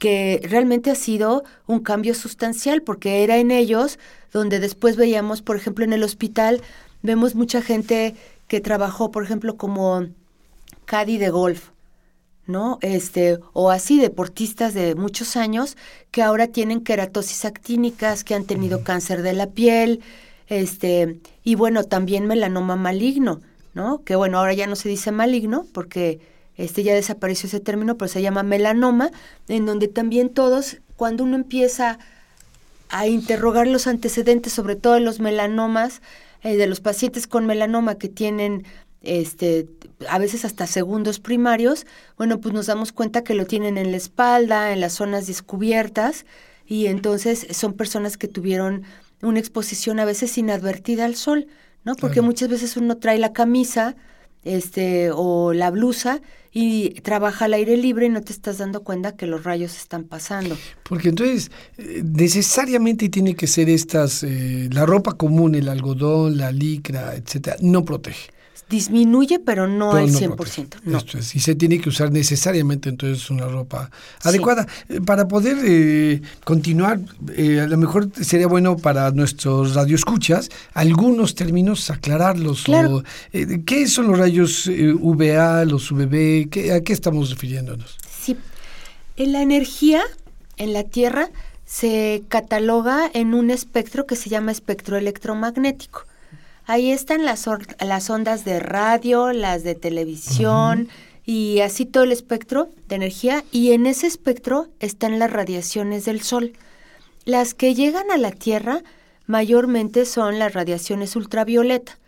que 0.00 0.40
realmente 0.42 0.90
ha 0.90 0.96
sido 0.96 1.44
un 1.68 1.78
cambio 1.78 2.12
sustancial 2.14 2.82
porque 2.82 3.22
era 3.22 3.36
en 3.36 3.52
ellos 3.52 4.00
donde 4.34 4.58
después 4.58 4.96
veíamos, 4.96 5.40
por 5.42 5.56
ejemplo, 5.56 5.84
en 5.84 5.92
el 5.92 6.02
hospital, 6.02 6.60
vemos 7.02 7.36
mucha 7.36 7.62
gente 7.62 8.16
que 8.48 8.60
trabajó, 8.60 9.10
por 9.12 9.22
ejemplo, 9.22 9.56
como 9.56 10.08
caddy 10.86 11.18
de 11.18 11.30
golf, 11.30 11.70
¿no? 12.46 12.78
Este, 12.82 13.38
o 13.52 13.70
así, 13.70 14.00
deportistas 14.00 14.74
de 14.74 14.96
muchos 14.96 15.36
años 15.36 15.76
que 16.10 16.20
ahora 16.20 16.48
tienen 16.48 16.82
queratosis 16.82 17.44
actínicas, 17.44 18.24
que 18.24 18.34
han 18.34 18.44
tenido 18.44 18.82
cáncer 18.82 19.22
de 19.22 19.34
la 19.34 19.46
piel, 19.46 20.02
este, 20.48 21.20
y 21.44 21.54
bueno, 21.54 21.84
también 21.84 22.26
melanoma 22.26 22.74
maligno, 22.74 23.40
¿no? 23.72 24.02
Que 24.02 24.16
bueno, 24.16 24.38
ahora 24.38 24.52
ya 24.52 24.66
no 24.66 24.74
se 24.74 24.88
dice 24.88 25.12
maligno 25.12 25.64
porque 25.72 26.18
este 26.56 26.82
ya 26.82 26.92
desapareció 26.92 27.46
ese 27.46 27.60
término, 27.60 27.96
pero 27.96 28.08
se 28.08 28.20
llama 28.20 28.42
melanoma, 28.42 29.12
en 29.46 29.64
donde 29.64 29.86
también 29.86 30.28
todos, 30.28 30.78
cuando 30.96 31.22
uno 31.22 31.36
empieza 31.36 32.00
a 32.88 33.06
interrogar 33.06 33.66
los 33.66 33.86
antecedentes, 33.86 34.52
sobre 34.52 34.76
todo 34.76 34.98
los 35.00 35.20
melanomas, 35.20 36.02
eh, 36.42 36.56
de 36.56 36.66
los 36.66 36.80
pacientes 36.80 37.26
con 37.26 37.46
melanoma 37.46 37.96
que 37.96 38.08
tienen 38.08 38.64
este, 39.04 39.68
a 40.08 40.18
veces 40.18 40.44
hasta 40.44 40.66
segundos 40.66 41.20
primarios, 41.20 41.86
bueno, 42.16 42.40
pues 42.40 42.54
nos 42.54 42.66
damos 42.66 42.92
cuenta 42.92 43.22
que 43.22 43.34
lo 43.34 43.46
tienen 43.46 43.78
en 43.78 43.90
la 43.90 43.96
espalda, 43.96 44.72
en 44.72 44.80
las 44.80 44.94
zonas 44.94 45.26
descubiertas, 45.26 46.24
y 46.66 46.86
entonces 46.86 47.46
son 47.50 47.74
personas 47.74 48.16
que 48.16 48.28
tuvieron 48.28 48.84
una 49.22 49.38
exposición 49.38 50.00
a 50.00 50.04
veces 50.04 50.36
inadvertida 50.38 51.04
al 51.04 51.16
sol, 51.16 51.46
¿no? 51.84 51.94
Porque 51.96 52.22
muchas 52.22 52.48
veces 52.48 52.76
uno 52.76 52.96
trae 52.96 53.18
la 53.18 53.34
camisa, 53.34 53.94
este, 54.44 55.10
o 55.12 55.52
la 55.52 55.70
blusa, 55.70 56.20
y 56.56 56.90
trabaja 57.00 57.46
al 57.46 57.54
aire 57.54 57.76
libre 57.76 58.06
y 58.06 58.10
no 58.10 58.22
te 58.22 58.32
estás 58.32 58.58
dando 58.58 58.84
cuenta 58.84 59.16
que 59.16 59.26
los 59.26 59.42
rayos 59.42 59.76
están 59.76 60.04
pasando. 60.04 60.56
Porque 60.88 61.08
entonces 61.08 61.50
eh, 61.78 62.02
necesariamente 62.04 63.08
tiene 63.08 63.34
que 63.34 63.48
ser 63.48 63.68
estas, 63.68 64.22
eh, 64.22 64.68
la 64.72 64.86
ropa 64.86 65.14
común, 65.14 65.56
el 65.56 65.68
algodón, 65.68 66.36
la 66.36 66.52
licra, 66.52 67.16
etcétera, 67.16 67.56
no 67.60 67.84
protege 67.84 68.33
disminuye, 68.74 69.38
pero 69.38 69.68
no 69.68 69.92
al 69.92 70.08
100%. 70.08 70.80
No. 70.84 70.98
Esto 70.98 71.18
es, 71.18 71.34
y 71.36 71.40
se 71.40 71.54
tiene 71.54 71.80
que 71.80 71.88
usar 71.88 72.10
necesariamente 72.10 72.88
entonces 72.88 73.30
una 73.30 73.46
ropa 73.46 73.90
adecuada. 74.22 74.66
Eh, 74.88 75.00
para 75.00 75.28
poder 75.28 75.58
eh, 75.64 76.20
continuar, 76.42 76.98
eh, 77.36 77.60
a 77.60 77.66
lo 77.68 77.76
mejor 77.76 78.10
sería 78.20 78.48
bueno 78.48 78.76
para 78.76 79.10
nuestros 79.12 79.74
radioescuchas 79.74 80.50
algunos 80.72 81.34
términos 81.36 81.88
aclararlos. 81.90 82.64
¿Qué 83.64 83.86
son 83.86 84.08
los 84.08 84.18
rayos 84.18 84.66
UVA, 84.66 85.64
los 85.64 85.90
UVB? 85.92 86.48
¿A 86.74 86.80
qué 86.80 86.92
estamos 86.92 87.30
refiriéndonos? 87.30 87.96
Sí. 88.20 88.36
La 89.16 89.42
energía 89.42 90.02
en 90.56 90.72
la 90.72 90.82
Tierra 90.82 91.30
se 91.64 92.24
cataloga 92.28 93.08
en 93.14 93.34
un 93.34 93.50
espectro 93.50 94.06
que 94.06 94.16
se 94.16 94.30
llama 94.30 94.50
espectro 94.50 94.96
electromagnético. 94.96 96.06
Ahí 96.66 96.92
están 96.92 97.26
las, 97.26 97.46
las 97.80 98.08
ondas 98.08 98.44
de 98.46 98.58
radio, 98.58 99.32
las 99.32 99.64
de 99.64 99.74
televisión 99.74 100.88
y 101.26 101.60
así 101.60 101.84
todo 101.84 102.04
el 102.04 102.12
espectro 102.12 102.70
de 102.88 102.96
energía 102.96 103.44
y 103.52 103.72
en 103.72 103.84
ese 103.86 104.06
espectro 104.06 104.68
están 104.80 105.18
las 105.18 105.30
radiaciones 105.30 106.06
del 106.06 106.22
Sol. 106.22 106.54
Las 107.26 107.52
que 107.52 107.74
llegan 107.74 108.10
a 108.10 108.16
la 108.16 108.30
Tierra 108.30 108.82
mayormente 109.26 110.06
son 110.06 110.38
las 110.38 110.54
radiaciones 110.54 111.16
ultravioleta. 111.16 111.98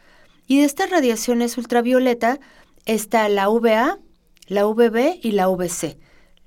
Y 0.47 0.61
de 0.61 0.65
estas 0.65 0.91
radiaciones 0.91 1.59
ultravioleta 1.59 2.41
está 2.87 3.29
la 3.29 3.51
UVA, 3.51 3.99
la 4.47 4.67
UVB 4.67 5.19
y 5.23 5.33
la 5.33 5.51
UVC. 5.51 5.99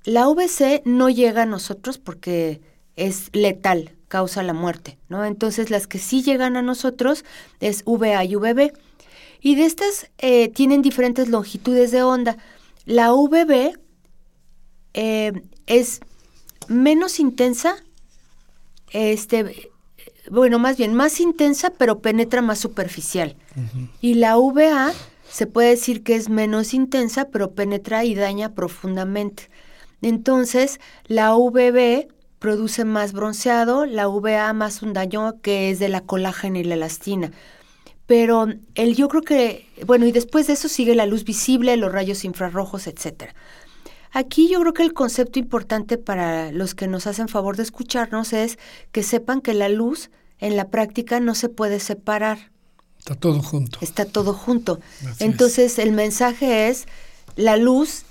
La 0.04 0.28
UVC 0.28 0.82
no 0.86 1.10
llega 1.10 1.44
a 1.44 1.48
nosotros 1.48 2.00
porque 2.00 2.62
es 2.96 3.30
letal, 3.34 3.96
causa 4.10 4.44
la 4.44 4.54
muerte, 4.54 4.98
¿no? 5.08 5.24
Entonces 5.24 5.70
las 5.70 5.88
que 5.88 6.00
sí 6.00 6.22
llegan 6.22 6.58
a 6.58 6.62
nosotros 6.62 7.24
es 7.62 7.84
VA 7.86 8.26
y 8.26 8.36
VB. 8.36 8.74
Y 9.40 9.56
de 9.56 9.66
estas 9.66 10.10
eh, 10.18 10.50
tienen 10.50 10.82
diferentes 10.82 11.30
longitudes 11.30 11.92
de 11.92 12.04
onda. 12.04 12.38
La 12.86 13.14
VB 13.14 13.78
eh, 14.94 15.44
es 15.68 16.02
menos 16.68 17.20
intensa, 17.20 17.78
este, 18.92 19.72
bueno, 20.30 20.60
más 20.60 20.76
bien 20.76 20.94
más 20.94 21.20
intensa, 21.22 21.70
pero 21.70 22.00
penetra 22.00 22.42
más 22.42 22.60
superficial. 22.60 23.38
Y 24.02 24.16
la 24.16 24.38
VA 24.38 24.92
se 25.30 25.46
puede 25.46 25.70
decir 25.70 26.04
que 26.04 26.16
es 26.16 26.30
menos 26.30 26.74
intensa, 26.74 27.30
pero 27.30 27.52
penetra 27.52 28.04
y 28.04 28.16
daña 28.16 28.56
profundamente. 28.56 29.50
Entonces, 30.02 30.80
la 31.08 31.36
VB 31.36 32.08
produce 32.40 32.86
más 32.86 33.14
bronceado, 33.14 33.86
la 33.86 34.08
UVA 34.08 34.52
más 34.54 34.82
un 34.82 34.94
daño 34.94 35.40
que 35.42 35.70
es 35.70 35.80
de 35.80 35.90
la 35.90 36.02
colágena 36.02 36.60
y 36.60 36.64
la 36.64 36.76
elastina. 36.76 37.32
Pero 38.08 38.48
el, 38.74 38.96
yo 38.96 39.08
creo 39.08 39.22
que, 39.22 39.68
bueno, 39.86 40.08
y 40.08 40.12
después 40.12 40.48
de 40.48 40.54
eso 40.54 40.68
sigue 40.68 40.96
la 40.96 41.06
luz 41.06 41.26
visible, 41.26 41.78
los 41.78 41.92
rayos 41.92 42.26
infrarrojos, 42.26 42.88
etcétera. 42.88 43.36
Aquí 44.12 44.50
yo 44.50 44.60
creo 44.62 44.74
que 44.74 44.82
el 44.82 44.94
concepto 44.94 45.38
importante 45.38 46.00
para 46.00 46.52
los 46.52 46.74
que 46.74 46.88
nos 46.88 47.06
hacen 47.06 47.28
favor 47.28 47.56
de 47.58 47.64
escucharnos 47.64 48.34
es 48.34 48.58
que 48.92 49.04
sepan 49.04 49.42
que 49.42 49.54
la 49.54 49.70
luz 49.70 50.10
en 50.40 50.56
la 50.56 50.70
práctica 50.70 51.20
no 51.20 51.36
se 51.36 51.50
puede 51.50 51.80
separar. 51.80 52.52
Está 52.98 53.14
todo 53.16 53.42
junto. 53.44 53.78
Está 53.82 54.06
todo 54.06 54.34
junto. 54.34 54.80
Entonces 55.20 55.78
el 55.78 55.92
mensaje 55.92 56.70
es, 56.70 56.88
la 57.36 57.58
luz, 57.58 58.04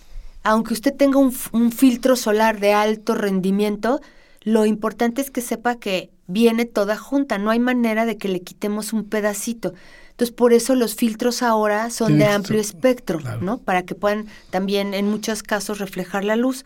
aunque 0.45 0.75
usted 0.75 0.95
tenga 0.95 1.19
un, 1.19 1.35
un 1.53 1.73
filtro 1.73 2.15
solar 2.15 2.61
de 2.61 2.73
alto 2.73 3.15
rendimiento, 3.15 4.01
lo 4.49 4.65
importante 4.65 5.21
es 5.21 5.31
que 5.31 5.43
sepa 5.43 5.75
que 5.75 6.11
viene 6.27 6.65
toda 6.65 6.97
junta, 6.97 7.37
no 7.37 7.51
hay 7.51 7.59
manera 7.59 8.07
de 8.07 8.17
que 8.17 8.29
le 8.29 8.41
quitemos 8.41 8.95
un 8.95 9.05
pedacito. 9.05 9.75
Entonces, 10.13 10.35
por 10.35 10.55
eso 10.55 10.75
los 10.75 10.95
filtros 10.95 11.43
ahora 11.43 11.91
son 11.91 12.19
de 12.19 12.25
amplio 12.25 12.59
espectro, 12.59 13.21
¿no? 13.43 13.59
Para 13.59 13.83
que 13.83 13.95
puedan 13.95 14.27
también 14.49 14.95
en 14.95 15.07
muchos 15.11 15.43
casos 15.43 15.81
reflejar 15.81 16.25
la 16.25 16.35
luz. 16.35 16.65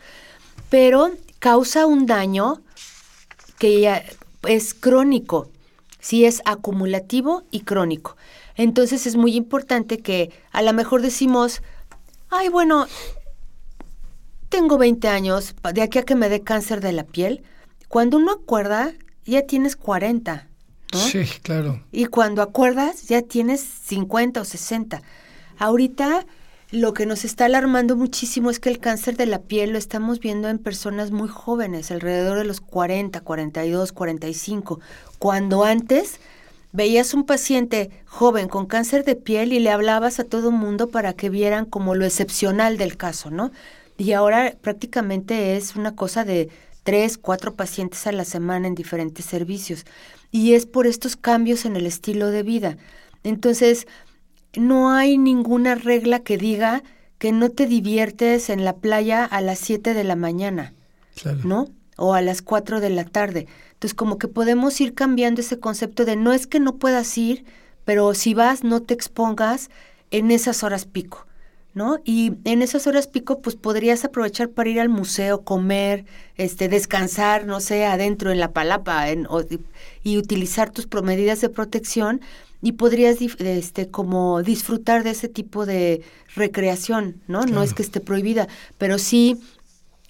Pero 0.69 1.11
causa 1.39 1.85
un 1.85 2.05
daño 2.05 2.61
que 3.59 3.81
ya 3.81 4.01
es 4.47 4.73
crónico, 4.73 5.49
sí 5.99 6.23
es 6.23 6.41
acumulativo 6.45 7.43
y 7.51 7.61
crónico. 7.61 8.15
Entonces 8.55 9.05
es 9.05 9.17
muy 9.17 9.35
importante 9.35 9.97
que 9.97 10.31
a 10.53 10.61
lo 10.61 10.71
mejor 10.71 11.01
decimos, 11.01 11.61
ay, 12.29 12.47
bueno, 12.47 12.87
tengo 14.47 14.77
20 14.77 15.09
años, 15.09 15.53
de 15.73 15.81
aquí 15.81 15.99
a 15.99 16.03
que 16.03 16.15
me 16.15 16.29
dé 16.29 16.41
cáncer 16.43 16.79
de 16.79 16.93
la 16.93 17.03
piel, 17.03 17.43
cuando 17.93 18.17
uno 18.17 18.31
acuerda, 18.31 18.91
ya 19.23 19.43
tienes 19.43 19.75
40. 19.75 20.47
¿no? 20.93 20.99
Sí, 20.99 21.25
claro. 21.43 21.79
Y 21.91 22.05
cuando 22.05 22.41
acuerdas, 22.41 23.07
ya 23.07 23.21
tienes 23.21 23.61
50 23.61 24.41
o 24.41 24.45
60. 24.45 25.03
Ahorita 25.59 26.25
lo 26.71 26.95
que 26.95 27.05
nos 27.05 27.23
está 27.23 27.45
alarmando 27.45 27.95
muchísimo 27.95 28.49
es 28.49 28.59
que 28.59 28.69
el 28.69 28.79
cáncer 28.79 29.15
de 29.15 29.27
la 29.27 29.43
piel 29.43 29.73
lo 29.73 29.77
estamos 29.77 30.19
viendo 30.19 30.49
en 30.49 30.57
personas 30.57 31.11
muy 31.11 31.27
jóvenes, 31.27 31.91
alrededor 31.91 32.39
de 32.39 32.45
los 32.45 32.61
40, 32.61 33.21
42, 33.21 33.91
45, 33.91 34.79
cuando 35.19 35.63
antes 35.63 36.19
veías 36.71 37.13
un 37.13 37.27
paciente 37.27 37.91
joven 38.07 38.47
con 38.47 38.65
cáncer 38.65 39.05
de 39.05 39.15
piel 39.15 39.53
y 39.53 39.59
le 39.59 39.69
hablabas 39.69 40.19
a 40.19 40.23
todo 40.23 40.49
mundo 40.49 40.89
para 40.89 41.13
que 41.13 41.29
vieran 41.29 41.65
como 41.65 41.93
lo 41.93 42.05
excepcional 42.05 42.79
del 42.79 42.97
caso, 42.97 43.29
¿no? 43.29 43.51
Y 43.99 44.13
ahora 44.13 44.55
prácticamente 44.59 45.55
es 45.57 45.75
una 45.75 45.95
cosa 45.95 46.25
de 46.25 46.49
tres, 46.83 47.17
cuatro 47.17 47.55
pacientes 47.55 48.05
a 48.07 48.11
la 48.11 48.25
semana 48.25 48.67
en 48.67 48.75
diferentes 48.75 49.25
servicios. 49.25 49.85
Y 50.31 50.53
es 50.53 50.65
por 50.65 50.87
estos 50.87 51.15
cambios 51.15 51.65
en 51.65 51.75
el 51.75 51.85
estilo 51.85 52.27
de 52.27 52.43
vida. 52.43 52.77
Entonces, 53.23 53.87
no 54.55 54.91
hay 54.91 55.17
ninguna 55.17 55.75
regla 55.75 56.19
que 56.19 56.37
diga 56.37 56.83
que 57.17 57.31
no 57.31 57.49
te 57.49 57.65
diviertes 57.67 58.49
en 58.49 58.65
la 58.65 58.75
playa 58.75 59.23
a 59.25 59.41
las 59.41 59.59
7 59.59 59.93
de 59.93 60.03
la 60.03 60.15
mañana, 60.15 60.73
Claro. 61.15 61.39
¿no? 61.43 61.67
O 61.95 62.13
a 62.15 62.21
las 62.21 62.41
4 62.41 62.81
de 62.81 62.89
la 62.89 63.05
tarde. 63.05 63.47
Entonces, 63.73 63.93
como 63.93 64.17
que 64.17 64.27
podemos 64.27 64.79
ir 64.81 64.93
cambiando 64.93 65.41
ese 65.41 65.59
concepto 65.59 66.05
de 66.05 66.15
no 66.15 66.33
es 66.33 66.47
que 66.47 66.59
no 66.59 66.77
puedas 66.77 67.17
ir, 67.17 67.45
pero 67.85 68.13
si 68.13 68.33
vas, 68.33 68.63
no 68.63 68.81
te 68.81 68.93
expongas 68.93 69.69
en 70.11 70.31
esas 70.31 70.63
horas 70.63 70.85
pico, 70.85 71.25
¿no? 71.73 71.99
Y 72.05 72.33
en 72.45 72.61
esas 72.61 72.87
horas 72.87 73.07
pico, 73.07 73.41
pues 73.41 73.55
podrías 73.55 74.05
aprovechar 74.05 74.49
para 74.49 74.69
ir 74.69 74.79
al 74.79 74.89
museo, 74.89 75.43
comer, 75.43 76.05
este, 76.35 76.67
descansar, 76.69 77.45
no 77.45 77.59
sé, 77.59 77.85
adentro 77.85 78.31
en 78.31 78.39
la 78.39 78.51
palapa, 78.53 79.09
en, 79.09 79.25
o- 79.27 79.41
y 80.03 80.17
utilizar 80.17 80.71
tus 80.71 80.87
medidas 81.03 81.41
de 81.41 81.49
protección 81.49 82.21
y 82.61 82.73
podrías 82.73 83.17
este 83.21 83.89
como 83.89 84.41
disfrutar 84.41 85.03
de 85.03 85.11
ese 85.11 85.27
tipo 85.27 85.65
de 85.65 86.01
recreación, 86.35 87.21
¿no? 87.27 87.45
No 87.45 87.61
es 87.63 87.73
que 87.73 87.81
esté 87.83 87.99
prohibida, 87.99 88.47
pero 88.77 88.97
sí 88.97 89.39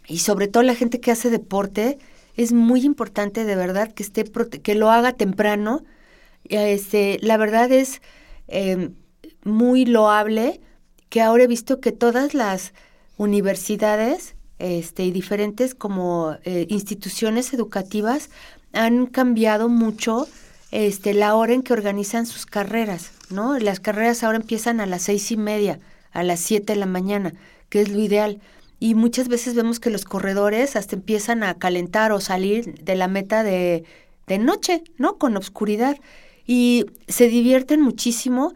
y 0.08 0.20
sobre 0.20 0.48
todo 0.48 0.64
la 0.64 0.76
gente 0.76 1.00
que 1.00 1.12
hace 1.12 1.30
deporte 1.30 1.98
es 2.36 2.52
muy 2.52 2.82
importante 2.84 3.46
de 3.46 3.56
verdad 3.56 3.92
que 3.94 4.04
esté 4.04 4.24
que 4.62 4.76
lo 4.76 4.92
haga 4.92 5.14
temprano. 5.14 5.84
Este, 6.46 7.20
la 7.22 7.38
verdad 7.38 7.72
es 7.72 8.02
eh, 8.48 8.92
muy 9.44 9.86
loable 9.86 10.62
que 11.14 11.22
ahora 11.22 11.44
he 11.44 11.48
visto 11.48 11.80
que 11.80 11.92
todas 11.92 12.34
las 12.34 12.74
universidades 13.18 14.34
este, 14.58 15.04
y 15.04 15.12
diferentes 15.12 15.76
como 15.76 16.38
eh, 16.44 16.66
instituciones 16.70 17.54
educativas 17.54 18.32
han 18.72 19.06
cambiado 19.06 19.70
mucho 19.70 20.28
este, 20.72 21.14
la 21.14 21.36
hora 21.36 21.54
en 21.54 21.62
que 21.62 21.74
organizan 21.74 22.26
sus 22.26 22.48
carreras, 22.48 23.12
¿no? 23.30 23.60
Las 23.60 23.80
carreras 23.80 24.24
ahora 24.24 24.40
empiezan 24.40 24.82
a 24.82 24.88
las 24.88 25.04
seis 25.04 25.32
y 25.32 25.38
media, 25.38 25.80
a 26.14 26.24
las 26.24 26.40
siete 26.40 26.74
de 26.74 26.80
la 26.80 26.88
mañana, 26.88 27.32
que 27.70 27.82
es 27.82 27.90
lo 27.90 28.00
ideal. 28.00 28.42
Y 28.80 28.96
muchas 28.96 29.28
veces 29.28 29.54
vemos 29.54 29.80
que 29.80 29.92
los 29.92 30.06
corredores 30.06 30.76
hasta 30.76 30.96
empiezan 30.96 31.44
a 31.44 31.54
calentar 31.60 32.12
o 32.12 32.22
salir 32.22 32.74
de 32.84 32.96
la 32.96 33.08
meta 33.08 33.44
de, 33.44 33.84
de 34.26 34.40
noche, 34.40 34.84
¿no? 34.98 35.20
Con 35.20 35.38
obscuridad. 35.38 36.00
Y 36.48 36.88
se 37.08 37.28
divierten 37.28 37.82
muchísimo, 37.82 38.56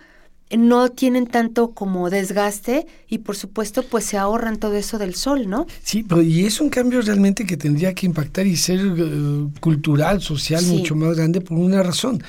no 0.56 0.90
tienen 0.90 1.28
tanto 1.28 1.72
como 1.72 2.10
desgaste 2.10 2.88
y 3.10 3.18
por 3.18 3.36
supuesto 3.36 3.84
pues 3.84 4.06
se 4.06 4.18
ahorran 4.18 4.58
todo 4.58 4.76
eso 4.76 4.98
del 4.98 5.16
sol, 5.16 5.50
¿no? 5.50 5.66
Sí, 5.84 6.04
pero 6.04 6.22
y 6.22 6.46
es 6.46 6.62
un 6.62 6.70
cambio 6.70 7.02
realmente 7.02 7.46
que 7.46 7.58
tendría 7.58 7.94
que 7.94 8.06
impactar 8.06 8.48
y 8.48 8.56
ser 8.56 8.80
eh, 8.80 9.48
cultural, 9.60 10.22
social, 10.22 10.62
Sí. 10.64 10.72
mucho 10.78 10.96
más 10.96 11.18
grande 11.18 11.42
por 11.42 11.58
una 11.58 11.84
razón. 11.84 12.24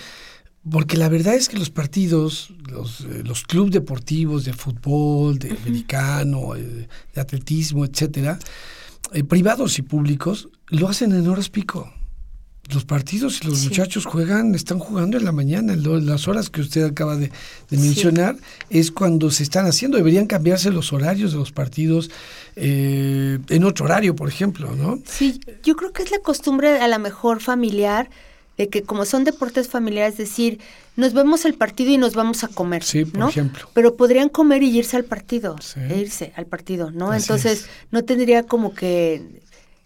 Porque 0.68 0.96
la 0.96 1.08
verdad 1.08 1.34
es 1.34 1.48
que 1.48 1.56
los 1.56 1.70
partidos, 1.70 2.52
los, 2.70 3.00
eh, 3.02 3.22
los 3.24 3.44
clubes 3.44 3.70
deportivos 3.72 4.44
de 4.44 4.52
fútbol, 4.52 5.38
de 5.38 5.52
americano, 5.52 6.56
eh, 6.56 6.88
de 7.14 7.20
atletismo, 7.20 7.84
etcétera, 7.84 8.38
privados 9.28 9.78
y 9.78 9.82
públicos, 9.82 10.48
lo 10.68 10.88
hacen 10.88 11.12
en 11.12 11.26
horas 11.28 11.48
pico. 11.48 11.90
Los 12.72 12.84
partidos 12.84 13.40
y 13.42 13.46
los 13.46 13.58
Sí. 13.60 13.68
muchachos 13.68 14.04
juegan, 14.04 14.54
están 14.54 14.78
jugando 14.78 15.16
en 15.16 15.24
la 15.24 15.32
mañana, 15.32 15.72
en 15.72 15.82
lo- 15.82 15.98
las 16.00 16.28
horas 16.28 16.50
que 16.50 16.60
usted 16.60 16.84
acaba 16.84 17.16
de, 17.16 17.28
de 17.70 17.76
Sí. 17.76 17.78
mencionar, 17.78 18.36
es 18.68 18.90
cuando 18.90 19.30
se 19.30 19.42
están 19.42 19.64
haciendo. 19.66 19.96
Deberían 19.96 20.26
cambiarse 20.26 20.70
los 20.70 20.92
horarios 20.92 21.32
de 21.32 21.38
los 21.38 21.50
partidos 21.52 22.10
eh, 22.56 23.38
en 23.48 23.64
otro 23.64 23.84
horario, 23.86 24.14
por 24.16 24.28
ejemplo, 24.28 24.74
¿no? 24.74 24.98
Sí, 25.06 25.40
yo 25.62 25.76
creo 25.76 25.92
que 25.92 26.02
es 26.02 26.10
la 26.10 26.18
costumbre 26.18 26.78
a 26.80 26.88
la 26.88 26.98
mejor 26.98 27.40
familiar 27.40 28.10
de 28.58 28.68
que 28.68 28.82
como 28.82 29.04
son 29.04 29.22
deportes 29.22 29.68
familiares, 29.68 30.18
decir, 30.18 30.58
nos 30.96 31.12
vemos 31.14 31.44
el 31.44 31.54
partido 31.54 31.92
y 31.92 31.98
nos 31.98 32.14
vamos 32.14 32.42
a 32.42 32.48
comer, 32.48 32.82
Sí, 32.82 33.04
por 33.04 33.20
¿no? 33.20 33.28
ejemplo. 33.28 33.68
Pero 33.72 33.94
podrían 33.96 34.28
comer 34.28 34.64
y 34.64 34.76
irse 34.76 34.96
al 34.96 35.04
partido, 35.04 35.54
Sí. 35.62 35.78
e 35.88 35.98
irse 36.00 36.32
al 36.36 36.46
partido, 36.46 36.90
¿no? 36.90 37.12
Así 37.12 37.22
Entonces, 37.24 37.60
es. 37.60 37.66
no 37.92 38.04
tendría 38.04 38.42
como 38.42 38.74
que, 38.74 39.22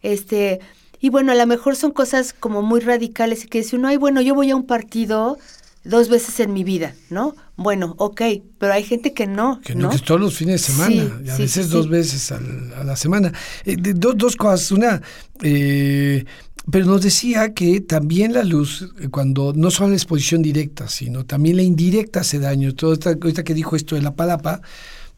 este, 0.02 0.60
y 1.02 1.10
bueno, 1.10 1.32
a 1.32 1.34
lo 1.34 1.46
mejor 1.46 1.76
son 1.76 1.90
cosas 1.90 2.32
como 2.32 2.62
muy 2.62 2.80
radicales 2.80 3.44
y 3.44 3.48
que 3.48 3.58
dice 3.58 3.76
uno, 3.76 3.88
ay, 3.88 3.98
bueno, 3.98 4.22
yo 4.22 4.34
voy 4.34 4.50
a 4.50 4.56
un 4.56 4.64
partido 4.66 5.36
dos 5.84 6.08
veces 6.08 6.38
en 6.40 6.52
mi 6.54 6.62
vida, 6.64 6.94
¿no? 7.10 7.34
Bueno, 7.56 7.94
ok, 7.98 8.22
pero 8.58 8.72
hay 8.72 8.84
gente 8.84 9.12
que 9.12 9.26
no, 9.26 9.60
Que 9.60 9.74
no, 9.74 9.88
¿no? 9.88 9.90
que 9.90 9.98
todos 9.98 10.20
los 10.20 10.34
fines 10.36 10.64
de 10.64 10.72
semana, 10.72 10.92
Sí, 11.18 11.24
y 11.26 11.28
a 11.28 11.36
sí, 11.36 11.42
veces 11.42 11.66
sí, 11.66 11.72
dos 11.72 11.88
veces 11.88 12.30
al- 12.32 12.72
a 12.74 12.84
la 12.84 12.94
semana. 12.96 13.32
Eh, 13.64 13.76
de- 13.78 13.92
do- 13.94 14.12
dos 14.14 14.36
cosas. 14.36 14.70
Una, 14.70 15.02
eh, 15.42 16.24
pero 16.70 16.86
nos 16.86 17.02
decía 17.02 17.52
que 17.52 17.80
también 17.80 18.32
la 18.32 18.44
luz, 18.44 18.88
eh, 19.00 19.08
cuando 19.08 19.52
no 19.56 19.70
solo 19.72 19.88
la 19.90 19.96
exposición 19.96 20.40
directa, 20.42 20.88
sino 20.88 21.26
también 21.26 21.56
la 21.56 21.62
indirecta 21.62 22.20
hace 22.20 22.38
daño. 22.38 22.72
Todo 22.74 22.92
esta, 22.92 23.10
ahorita 23.10 23.42
que 23.42 23.52
dijo 23.54 23.74
esto 23.74 23.96
de 23.96 24.02
la 24.02 24.14
palapa, 24.14 24.60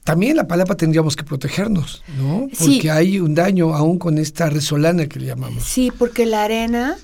también 0.05 0.37
la 0.37 0.47
palapa 0.47 0.77
tendríamos 0.77 1.17
que 1.17 1.25
protegernos, 1.25 2.03
¿no? 2.19 2.49
Sí. 2.53 2.75
Porque 2.75 2.91
hay 2.91 3.19
un 3.21 3.35
daño 3.35 3.75
aún 3.75 3.99
con 3.99 4.19
esta 4.19 4.51
resolana 4.51 5.07
que 5.07 5.19
le 5.19 5.27
llamamos. 5.27 5.65
Sí, 5.65 5.91
porque 5.99 6.27
la 6.27 6.45
arena 6.45 6.97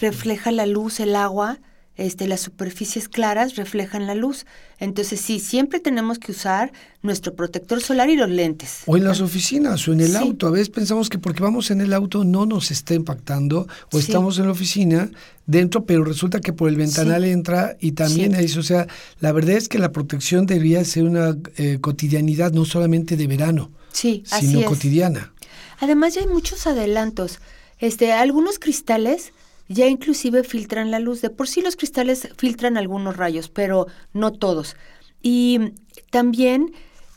refleja 0.00 0.52
la 0.52 0.66
luz, 0.66 1.00
el 1.00 1.16
agua, 1.16 1.58
este, 1.96 2.26
las 2.26 2.40
superficies 2.40 3.08
claras 3.08 3.56
reflejan 3.56 4.06
la 4.06 4.14
luz. 4.14 4.46
Entonces 4.78 5.20
sí, 5.20 5.38
siempre 5.40 5.78
tenemos 5.78 6.18
que 6.18 6.32
usar 6.32 6.72
nuestro 7.02 7.34
protector 7.34 7.82
solar 7.82 8.08
y 8.08 8.16
los 8.16 8.30
lentes. 8.30 8.78
O 8.86 8.96
en 8.96 9.04
las 9.04 9.20
oficinas 9.20 9.86
o 9.88 9.92
en 9.92 10.00
el 10.00 10.10
Sí. 10.12 10.16
auto. 10.16 10.46
A 10.46 10.50
veces 10.50 10.70
pensamos 10.70 11.08
que 11.10 11.18
porque 11.18 11.42
vamos 11.42 11.70
en 11.70 11.80
el 11.80 11.92
auto 11.92 12.24
no 12.24 12.46
nos 12.46 12.70
está 12.70 12.94
impactando 12.94 13.66
o 13.92 13.98
Sí. 13.98 14.06
estamos 14.06 14.38
en 14.38 14.46
la 14.46 14.52
oficina 14.52 15.10
dentro, 15.46 15.84
pero 15.84 16.02
resulta 16.04 16.40
que 16.40 16.52
por 16.52 16.68
el 16.70 16.76
ventanal 16.76 17.24
Sí. 17.24 17.30
entra 17.30 17.76
y 17.80 17.92
también 17.92 18.34
ahí, 18.34 18.46
o 18.56 18.62
sea, 18.62 18.86
la 19.20 19.32
verdad 19.32 19.56
es 19.56 19.68
que 19.68 19.78
la 19.78 19.92
protección 19.92 20.46
debería 20.46 20.84
ser 20.84 21.04
una 21.04 21.36
eh, 21.56 21.78
cotidianidad 21.80 22.52
no 22.52 22.64
solamente 22.64 23.16
de 23.16 23.26
verano, 23.26 23.70
así 23.90 24.22
sino 24.40 24.60
es. 24.60 24.66
cotidiana. 24.66 25.32
Además 25.80 26.14
ya 26.14 26.22
hay 26.22 26.28
muchos 26.28 26.66
adelantos. 26.66 27.38
Este, 27.78 28.12
algunos 28.12 28.58
cristales 28.60 29.32
ya 29.72 29.86
inclusive 29.86 30.44
filtran 30.44 30.90
la 30.90 30.98
luz. 31.00 31.20
De 31.20 31.30
por 31.30 31.48
sí 31.48 31.60
los 31.62 31.76
cristales 31.76 32.28
filtran 32.36 32.76
algunos 32.76 33.16
rayos, 33.16 33.48
pero 33.48 33.86
no 34.12 34.32
todos. 34.32 34.76
Y 35.22 35.72
también 36.10 36.72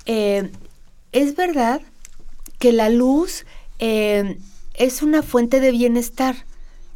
eh, 0.05 0.51
es 1.11 1.35
verdad 1.35 1.81
que 2.59 2.71
la 2.71 2.89
luz 2.89 3.45
eh, 3.79 4.37
es 4.73 5.01
una 5.01 5.21
fuente 5.23 5.59
de 5.59 5.71
bienestar, 5.71 6.45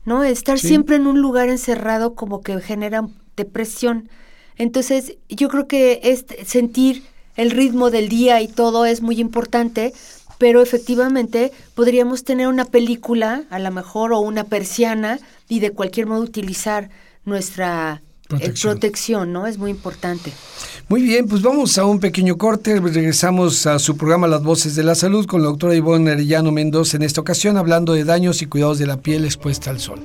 ¿no? 0.06 0.24
Estar 0.24 0.60
Sí. 0.60 0.68
siempre 0.70 0.96
en 0.96 1.08
un 1.08 1.22
lugar 1.22 1.50
encerrado 1.50 2.16
como 2.16 2.42
que 2.42 2.60
genera 2.62 3.08
depresión. 3.36 4.10
Entonces, 4.58 5.16
yo 5.30 5.48
creo 5.50 5.68
que 5.68 6.00
este, 6.04 6.44
sentir 6.46 7.04
el 7.36 7.52
ritmo 7.52 7.90
del 7.90 8.10
día 8.10 8.42
y 8.42 8.48
todo 8.50 8.86
es 8.86 9.02
muy 9.02 9.20
importante, 9.22 9.94
pero 10.40 10.64
efectivamente 10.64 11.52
podríamos 11.76 12.24
tener 12.24 12.48
una 12.48 12.66
película, 12.66 13.44
a 13.52 13.60
lo 13.60 13.70
mejor, 13.70 14.14
o 14.14 14.20
una 14.22 14.46
persiana, 14.46 15.20
y 15.48 15.60
de 15.60 15.72
cualquier 15.72 16.08
modo 16.08 16.22
utilizar 16.22 16.90
nuestra 17.26 18.02
eh, 18.02 18.28
Protección. 18.28 18.72
protección, 18.72 19.34
¿no? 19.34 19.48
Es 19.48 19.58
muy 19.58 19.70
importante. 19.70 20.32
Muy 20.88 21.02
bien, 21.04 21.28
pues 21.28 21.42
vamos 21.42 21.78
a 21.78 21.86
un 21.86 22.00
pequeño 22.00 22.38
corte. 22.38 22.80
Regresamos 22.80 23.68
a 23.68 23.80
su 23.80 23.98
programa 23.98 24.28
Las 24.28 24.42
Voces 24.42 24.76
de 24.76 24.84
la 24.84 24.96
Salud 24.96 25.26
con 25.26 25.42
la 25.42 25.50
doctora 25.50 25.76
Ivonne 25.76 26.12
Arellano 26.12 26.52
Mendoza 26.52 26.98
en 26.98 27.04
esta 27.04 27.22
ocasión 27.22 27.58
hablando 27.58 27.94
de 27.94 28.06
daños 28.06 28.42
y 28.42 28.46
cuidados 28.46 28.80
de 28.80 28.88
la 28.88 28.98
piel 28.98 29.26
expuesta 29.26 29.72
al 29.72 29.80
sol. 29.80 30.00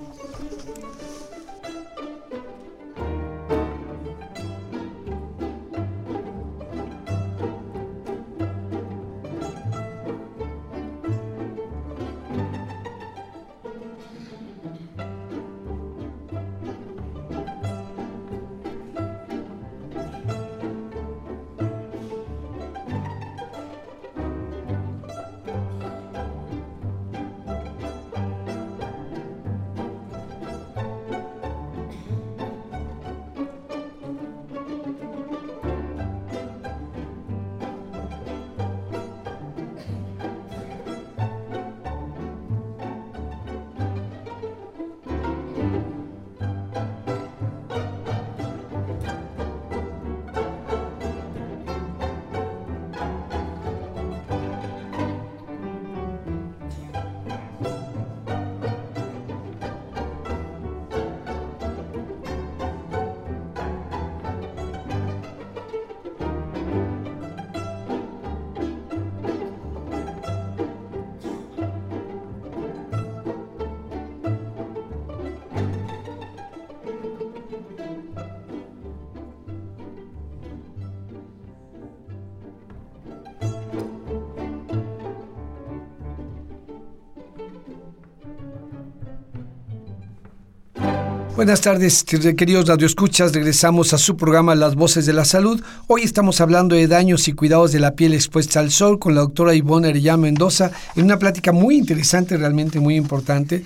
Buenas 91.37 91.62
tardes, 91.62 92.05
queridos 92.05 92.68
radioescuchas. 92.68 93.32
Regresamos 93.32 93.93
a 93.93 93.99
su 93.99 94.16
programa 94.16 94.55
Las 94.55 94.76
Voces 94.76 95.05
de 95.05 95.12
la 95.12 95.24
Salud. 95.24 95.61
Hoy 95.89 96.03
estamos 96.03 96.41
hablando 96.41 96.76
de 96.76 96.87
daños 96.87 97.26
y 97.26 97.32
cuidados 97.32 97.72
de 97.72 97.80
la 97.80 97.97
piel 97.97 98.14
expuesta 98.14 98.61
al 98.61 98.70
sol 98.70 99.01
con 99.01 99.16
la 99.16 99.22
doctora 99.22 99.53
Ivonne 99.53 99.89
Arellá 99.89 100.16
Mendoza 100.16 100.70
en 100.95 101.07
una 101.07 101.18
plática 101.18 101.51
muy 101.51 101.76
interesante, 101.76 102.37
realmente 102.37 102.78
muy 102.78 102.95
importante. 102.95 103.64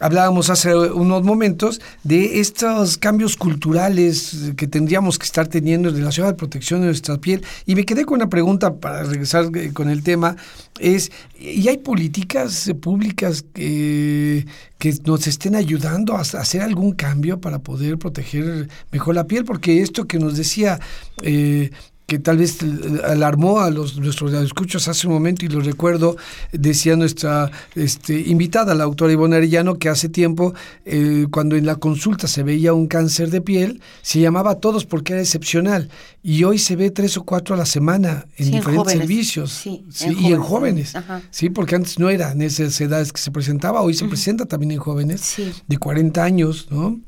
Hablábamos 0.00 0.50
hace 0.50 0.74
unos 0.74 1.22
momentos 1.22 1.80
de 2.02 2.40
estos 2.40 2.98
cambios 2.98 3.36
culturales 3.36 4.52
que 4.56 4.66
tendríamos 4.66 5.18
que 5.18 5.24
estar 5.24 5.46
teniendo 5.46 5.88
en 5.88 5.94
relación 5.94 6.26
a 6.26 6.30
la 6.30 6.36
protección 6.36 6.80
de 6.80 6.86
nuestra 6.86 7.18
piel. 7.18 7.44
Y 7.64 7.76
me 7.76 7.84
quedé 7.84 8.04
con 8.04 8.16
una 8.16 8.28
pregunta 8.28 8.74
para 8.74 9.04
regresar 9.04 9.50
eh, 9.56 9.72
con 9.72 9.88
el 9.88 10.02
tema. 10.02 10.36
Es, 10.80 11.12
¿y 11.38 11.68
hay 11.68 11.78
políticas 11.78 12.72
públicas 12.80 13.44
que, 13.54 14.46
que 14.78 14.94
nos 15.04 15.28
estén 15.28 15.54
ayudando 15.54 16.16
a 16.16 16.22
hacer 16.22 16.62
algún 16.62 16.92
cambio 16.92 17.40
para 17.40 17.60
poder 17.60 17.96
proteger 17.96 18.68
mejor 18.90 19.14
la 19.14 19.28
piel? 19.28 19.44
Porque 19.44 19.80
esto 19.80 20.06
que 20.06 20.18
nos 20.18 20.36
decía 20.36 20.80
eh, 21.22 21.70
que 22.06 22.18
tal 22.18 22.38
vez 22.38 22.58
alarmó 23.04 23.60
a 23.60 23.70
los, 23.70 23.96
nuestros 23.96 24.32
escuchos 24.34 24.88
hace 24.88 25.06
un 25.06 25.14
momento 25.14 25.46
y 25.46 25.48
lo 25.48 25.60
recuerdo, 25.60 26.16
decía 26.52 26.96
nuestra 26.96 27.50
este, 27.74 28.20
invitada, 28.20 28.74
la 28.74 28.84
doctora 28.84 29.12
Ivonne 29.12 29.36
Arellano, 29.36 29.78
que 29.78 29.88
hace 29.88 30.08
tiempo, 30.10 30.54
eh, 30.84 31.26
cuando 31.30 31.56
en 31.56 31.64
la 31.64 31.76
consulta 31.76 32.28
se 32.28 32.42
veía 32.42 32.74
un 32.74 32.88
cáncer 32.88 33.30
de 33.30 33.40
piel, 33.40 33.80
se 34.02 34.20
llamaba 34.20 34.52
a 34.52 34.54
todos 34.56 34.84
porque 34.84 35.14
era 35.14 35.22
excepcional. 35.22 35.88
Y 36.22 36.44
hoy 36.44 36.58
se 36.58 36.76
ve 36.76 36.90
tres 36.90 37.16
o 37.16 37.24
cuatro 37.24 37.54
a 37.54 37.58
la 37.58 37.66
semana 37.66 38.26
en 38.36 38.50
diferentes 38.50 38.92
servicios. 38.92 39.52
Sí, 39.52 39.84
y 40.18 40.32
en 40.32 40.40
jóvenes. 40.40 40.94
Sí, 41.30 41.50
porque 41.50 41.74
antes 41.74 41.98
no 41.98 42.10
era 42.10 42.32
en 42.32 42.42
esas 42.42 42.78
edades 42.80 43.12
que 43.12 43.20
se 43.20 43.30
presentaba, 43.30 43.80
hoy 43.80 43.94
se 43.94 44.06
presenta 44.06 44.44
también 44.44 44.72
en 44.72 44.78
jóvenes 44.78 45.36
de 45.66 45.78
40 45.78 46.22
años, 46.22 46.68
¿no? 46.70 47.00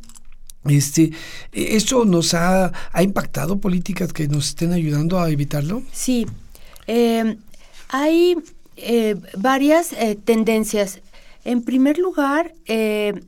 Este, 0.68 1.12
¿Eso 1.52 2.04
nos 2.04 2.34
ha, 2.34 2.72
impactado 3.00 3.58
políticas 3.58 4.12
que 4.12 4.28
nos 4.28 4.48
estén 4.48 4.72
ayudando 4.72 5.18
a 5.20 5.30
evitarlo? 5.30 5.82
Sí, 5.92 6.26
em, 6.86 7.36
hay 7.88 8.36
eh, 8.76 9.16
varias 9.36 9.92
eh, 9.92 10.18
tendencias. 10.22 11.00
En 11.44 11.62
primer 11.62 11.98
lugar, 11.98 12.54
eh, 12.66 13.22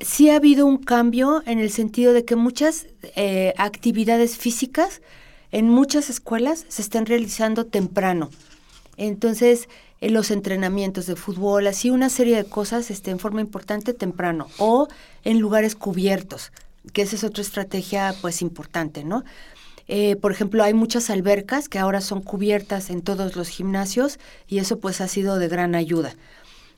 sí 0.00 0.30
ha 0.30 0.36
habido 0.36 0.66
un 0.66 0.78
cambio 0.78 1.42
en 1.46 1.58
el 1.58 1.70
sentido 1.70 2.12
de 2.12 2.24
que 2.24 2.36
muchas 2.36 2.86
actividades 3.56 4.36
físicas 4.36 5.02
en 5.50 5.68
muchas 5.68 6.08
escuelas 6.08 6.64
se 6.68 6.82
están 6.82 7.06
realizando 7.06 7.66
temprano. 7.66 8.30
Entonces, 8.96 9.68
en 10.02 10.14
los 10.14 10.30
entrenamientos 10.30 11.06
de 11.06 11.14
fútbol, 11.14 11.66
así 11.66 11.90
una 11.90 12.10
serie 12.10 12.36
de 12.36 12.44
cosas 12.44 12.90
este, 12.90 13.10
en 13.12 13.20
forma 13.20 13.40
importante 13.40 13.94
temprano 13.94 14.48
o 14.58 14.88
en 15.24 15.40
lugares 15.40 15.74
cubiertos, 15.74 16.52
que 16.92 17.02
esa 17.02 17.16
es 17.16 17.24
otra 17.24 17.42
estrategia 17.42 18.14
pues 18.20 18.42
importante, 18.42 19.04
¿no? 19.04 19.24
Eh, 19.88 20.16
por 20.16 20.32
ejemplo, 20.32 20.62
hay 20.62 20.74
muchas 20.74 21.10
albercas 21.10 21.68
que 21.68 21.78
ahora 21.78 22.00
son 22.00 22.22
cubiertas 22.22 22.90
en 22.90 23.02
todos 23.02 23.36
los 23.36 23.48
gimnasios 23.48 24.18
y 24.46 24.58
eso 24.58 24.78
pues 24.78 25.00
ha 25.00 25.08
sido 25.08 25.38
de 25.38 25.48
gran 25.48 25.74
ayuda. 25.74 26.14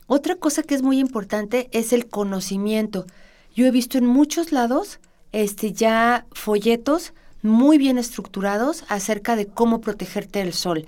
Otra 0.06 0.36
cosa 0.36 0.62
que 0.62 0.74
es 0.74 0.82
muy 0.82 0.98
importante 0.98 1.68
es 1.72 1.92
el 1.92 2.08
conocimiento. 2.08 3.06
Yo 3.54 3.66
he 3.66 3.70
visto 3.70 3.98
en 3.98 4.06
muchos 4.06 4.52
lados 4.52 5.00
este, 5.32 5.72
ya 5.72 6.26
folletos 6.32 7.12
muy 7.42 7.78
bien 7.78 7.98
estructurados 7.98 8.84
acerca 8.88 9.36
de 9.36 9.46
cómo 9.46 9.80
protegerte 9.80 10.38
del 10.40 10.52
sol. 10.52 10.86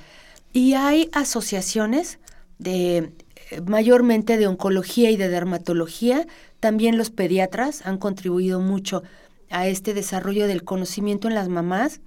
Y 0.53 0.75
hay 0.75 1.11
asociaciones 1.13 2.19
de 2.59 3.13
eh, 3.51 3.61
mayormente 3.67 4.37
de 4.37 4.47
oncología 4.47 5.11
y 5.11 5.17
de 5.17 5.29
dermatología. 5.29 6.27
También 6.61 6.97
los 6.99 7.11
pediatras 7.11 7.87
han 7.87 7.99
contribuido 7.99 8.61
mucho 8.61 9.03
a 9.51 9.67
este 9.67 9.95
desarrollo 9.95 10.47
del 10.47 10.65
conocimiento 10.65 11.29
en 11.29 11.35
las 11.35 11.49
mamás 11.49 12.01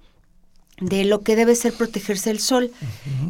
de 0.80 1.04
lo 1.04 1.20
que 1.20 1.36
debe 1.36 1.54
ser 1.54 1.72
protegerse 1.74 2.30
del 2.30 2.40
sol. 2.40 2.70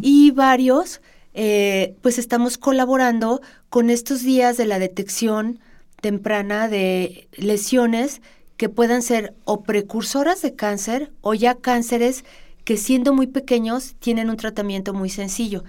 Y 0.00 0.30
varios, 0.30 1.00
eh, 1.34 1.96
pues 2.02 2.18
estamos 2.18 2.58
colaborando 2.58 3.40
con 3.68 3.90
estos 3.90 4.22
días 4.22 4.56
de 4.56 4.66
la 4.66 4.78
detección 4.78 5.60
temprana 6.00 6.68
de 6.68 7.28
lesiones 7.32 8.22
que 8.56 8.68
puedan 8.68 9.02
ser 9.02 9.34
o 9.44 9.62
precursoras 9.62 10.42
de 10.42 10.54
cáncer 10.54 11.12
o 11.20 11.34
ya 11.34 11.54
cánceres 11.54 12.24
que 12.64 12.76
siendo 12.76 13.12
muy 13.12 13.26
pequeños 13.26 13.94
tienen 13.98 14.30
un 14.30 14.36
tratamiento 14.36 14.92
muy 14.92 15.08
sencillo, 15.08 15.64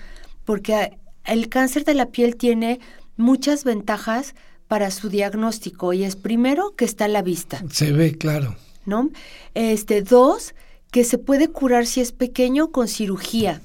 porque 0.45 0.97
el 1.25 1.49
cáncer 1.49 1.85
de 1.85 1.93
la 1.93 2.07
piel 2.07 2.35
tiene 2.35 2.79
muchas 3.17 3.63
ventajas 3.63 4.35
para 4.71 4.89
su 4.89 5.09
diagnóstico 5.09 5.91
y 5.91 6.05
es 6.05 6.15
primero 6.15 6.75
que 6.77 6.85
está 6.85 7.03
a 7.03 7.09
la 7.09 7.21
vista. 7.21 7.61
Se 7.73 7.91
ve, 7.91 8.17
claro. 8.17 8.55
¿No? 8.85 9.09
Este, 9.53 10.01
dos, 10.01 10.55
que 10.91 11.03
se 11.03 11.17
puede 11.17 11.49
curar 11.49 11.85
si 11.85 11.99
es 11.99 12.13
pequeño 12.13 12.71
con 12.71 12.87
cirugía, 12.87 13.59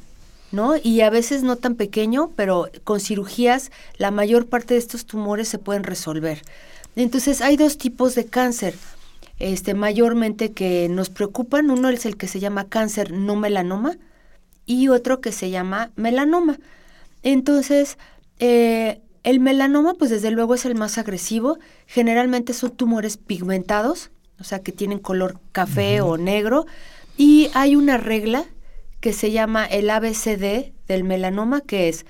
¿no? 0.51 0.75
Y 0.77 1.03
a 1.03 1.11
veces 1.11 1.45
no 1.45 1.55
tan 1.55 1.77
pequeño, 1.77 2.33
pero 2.35 2.69
con 2.83 2.99
cirugías 2.99 3.71
la 3.99 4.11
mayor 4.11 4.47
parte 4.47 4.75
de 4.75 4.81
estos 4.81 5.07
tumores 5.07 5.47
se 5.47 5.61
pueden 5.61 5.85
resolver. 5.85 6.43
Entonces 6.97 7.41
hay 7.41 7.57
dos 7.57 7.79
tipos 7.79 8.17
de 8.17 8.27
cáncer, 8.27 8.75
este, 9.39 9.75
mayormente 9.75 10.51
que 10.51 10.89
nos 10.89 11.09
preocupan. 11.09 11.71
Uno 11.71 11.89
es 11.89 12.05
el 12.05 12.17
que 12.17 12.27
se 12.27 12.41
llama 12.41 12.69
cáncer 12.69 13.13
no 13.13 13.37
melanoma 13.37 13.97
y 14.67 14.89
otro 14.89 15.21
que 15.21 15.31
se 15.31 15.51
llama 15.51 15.93
melanoma. 15.95 16.59
Entonces, 17.23 17.97
eh, 18.41 19.03
el 19.27 19.41
melanoma, 19.41 19.95
pues 19.95 20.13
desde 20.13 20.31
luego 20.31 20.55
es 20.55 20.65
el 20.67 20.77
más 20.77 20.99
agresivo. 20.99 21.59
Generalmente 21.89 22.53
son 22.53 22.71
tumores 22.71 23.17
pigmentados, 23.17 24.13
o 24.39 24.45
sea, 24.45 24.61
que 24.61 24.71
tienen 24.71 25.01
color 25.01 25.41
café 25.51 26.01
o 26.01 26.17
negro. 26.17 26.65
Y 27.17 27.51
hay 27.53 27.75
una 27.75 27.97
regla 27.97 28.45
que 29.01 29.13
se 29.13 29.33
llama 29.33 29.67
el 29.67 29.91
ABCD 29.91 30.73
del 30.87 31.03
melanoma, 31.03 31.61
que 31.61 31.89
es 31.89 32.07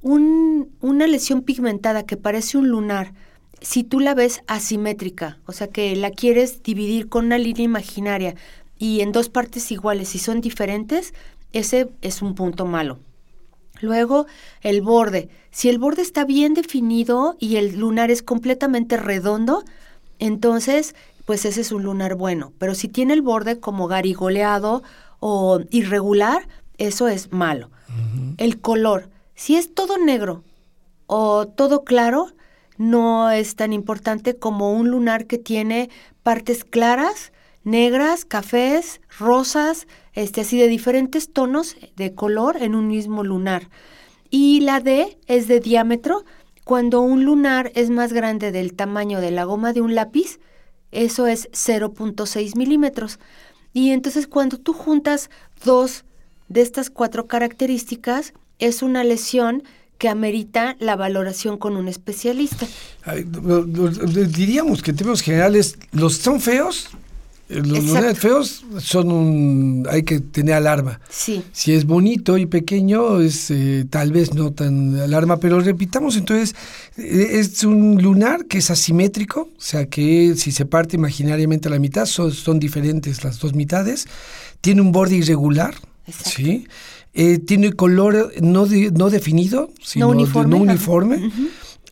una 0.00 1.06
lesión 1.06 1.42
pigmentada 1.42 2.06
que 2.06 2.16
parece 2.16 2.56
un 2.56 2.68
lunar. 2.68 3.12
Si 3.60 3.84
tú 3.84 4.00
la 4.00 4.14
ves 4.14 4.40
asimétrica, 4.46 5.40
o 5.44 5.52
sea, 5.52 5.68
que 5.68 5.94
la 5.96 6.12
quieres 6.12 6.62
dividir 6.62 7.10
con 7.10 7.26
una 7.26 7.36
línea 7.36 7.64
imaginaria 7.64 8.36
y 8.78 9.02
en 9.02 9.12
dos 9.12 9.28
partes 9.28 9.70
iguales 9.70 10.14
y 10.14 10.18
son 10.18 10.40
diferentes, 10.40 11.12
ese 11.52 11.90
es 12.00 12.22
un 12.22 12.34
punto 12.34 12.64
malo. 12.64 13.00
Luego, 13.84 14.26
el 14.62 14.80
borde. 14.80 15.28
Si 15.50 15.68
el 15.68 15.78
borde 15.78 16.02
está 16.02 16.24
bien 16.24 16.54
definido 16.54 17.36
y 17.38 17.56
el 17.56 17.78
lunar 17.78 18.10
es 18.10 18.22
completamente 18.22 18.96
redondo, 18.96 19.64
entonces, 20.18 20.94
pues 21.24 21.44
ese 21.44 21.60
es 21.60 21.70
un 21.70 21.84
lunar 21.84 22.14
bueno. 22.16 22.52
Pero 22.58 22.74
si 22.74 22.88
tiene 22.88 23.14
el 23.14 23.22
borde 23.22 23.60
como 23.60 23.86
garigoleado 23.86 24.82
o 25.20 25.60
irregular, 25.70 26.48
eso 26.78 27.08
es 27.08 27.32
malo. 27.32 27.70
El 28.38 28.60
color. 28.60 29.10
Si 29.34 29.56
es 29.56 29.72
todo 29.74 29.98
negro 29.98 30.42
o 31.06 31.46
todo 31.46 31.84
claro, 31.84 32.32
no 32.76 33.30
es 33.30 33.54
tan 33.54 33.72
importante 33.72 34.36
como 34.36 34.72
un 34.72 34.90
lunar 34.90 35.26
que 35.26 35.38
tiene 35.38 35.90
partes 36.22 36.64
claras, 36.64 37.32
negras, 37.64 38.24
cafés, 38.24 39.00
rosas, 39.18 39.86
este, 40.12 40.42
así 40.42 40.58
de 40.58 40.68
diferentes 40.68 41.32
tonos 41.32 41.76
de 41.96 42.14
color 42.14 42.62
en 42.62 42.74
un 42.74 42.86
mismo 42.86 43.24
lunar. 43.24 43.68
Y 44.30 44.60
la 44.60 44.80
D 44.80 45.18
es 45.26 45.48
de 45.48 45.60
diámetro. 45.60 46.24
Cuando 46.64 47.00
un 47.00 47.24
lunar 47.24 47.72
es 47.74 47.90
más 47.90 48.12
grande 48.12 48.52
del 48.52 48.74
tamaño 48.74 49.20
de 49.20 49.30
la 49.30 49.44
goma 49.44 49.72
de 49.72 49.80
un 49.80 49.94
lápiz, 49.94 50.38
eso 50.92 51.26
es 51.26 51.50
0.6 51.52 52.56
milímetros. 52.56 53.18
Y 53.72 53.90
entonces 53.90 54.26
cuando 54.26 54.58
tú 54.58 54.72
juntas 54.72 55.30
dos 55.64 56.04
de 56.48 56.62
estas 56.62 56.90
cuatro 56.90 57.26
características, 57.26 58.32
es 58.58 58.82
una 58.82 59.04
lesión 59.04 59.64
que 59.98 60.08
amerita 60.08 60.76
la 60.78 60.96
valoración 60.96 61.56
con 61.56 61.76
un 61.76 61.88
especialista. 61.88 62.66
diríamos 63.06 64.82
que 64.82 64.90
en 64.90 64.96
términos 64.96 65.22
generales, 65.22 65.78
los 65.92 66.16
son 66.16 66.40
feos, 66.40 66.90
los 67.54 67.84
lunares 67.84 68.18
feos 68.18 68.64
son 68.78 69.10
un... 69.10 69.86
hay 69.90 70.02
que 70.02 70.20
tener 70.20 70.54
alarma. 70.54 71.00
Sí. 71.08 71.42
Si 71.52 71.72
es 71.72 71.84
bonito 71.84 72.36
y 72.38 72.46
pequeño, 72.46 73.20
es 73.20 73.50
eh, 73.50 73.86
tal 73.88 74.12
vez 74.12 74.34
no 74.34 74.52
tan 74.52 74.98
alarma, 74.98 75.38
pero 75.38 75.60
repitamos 75.60 76.16
entonces, 76.16 76.54
eh, 76.96 77.28
es 77.32 77.64
un 77.64 78.02
lunar 78.02 78.46
que 78.46 78.58
es 78.58 78.70
asimétrico, 78.70 79.50
o 79.56 79.60
sea 79.60 79.86
que 79.86 80.34
si 80.36 80.52
se 80.52 80.66
parte 80.66 80.96
imaginariamente 80.96 81.68
a 81.68 81.70
la 81.70 81.78
mitad, 81.78 82.06
son, 82.06 82.32
son 82.32 82.58
diferentes 82.58 83.24
las 83.24 83.38
dos 83.38 83.54
mitades, 83.54 84.06
tiene 84.60 84.80
un 84.80 84.92
borde 84.92 85.16
irregular, 85.16 85.74
¿sí? 86.08 86.66
Eh, 87.14 87.38
tiene 87.38 87.72
color 87.72 88.32
no, 88.42 88.66
no 88.66 89.10
definido, 89.10 89.70
sino 89.80 90.06
no 90.06 90.12
uniforme, 90.12 90.56
no 90.56 90.62
uniforme 90.62 91.30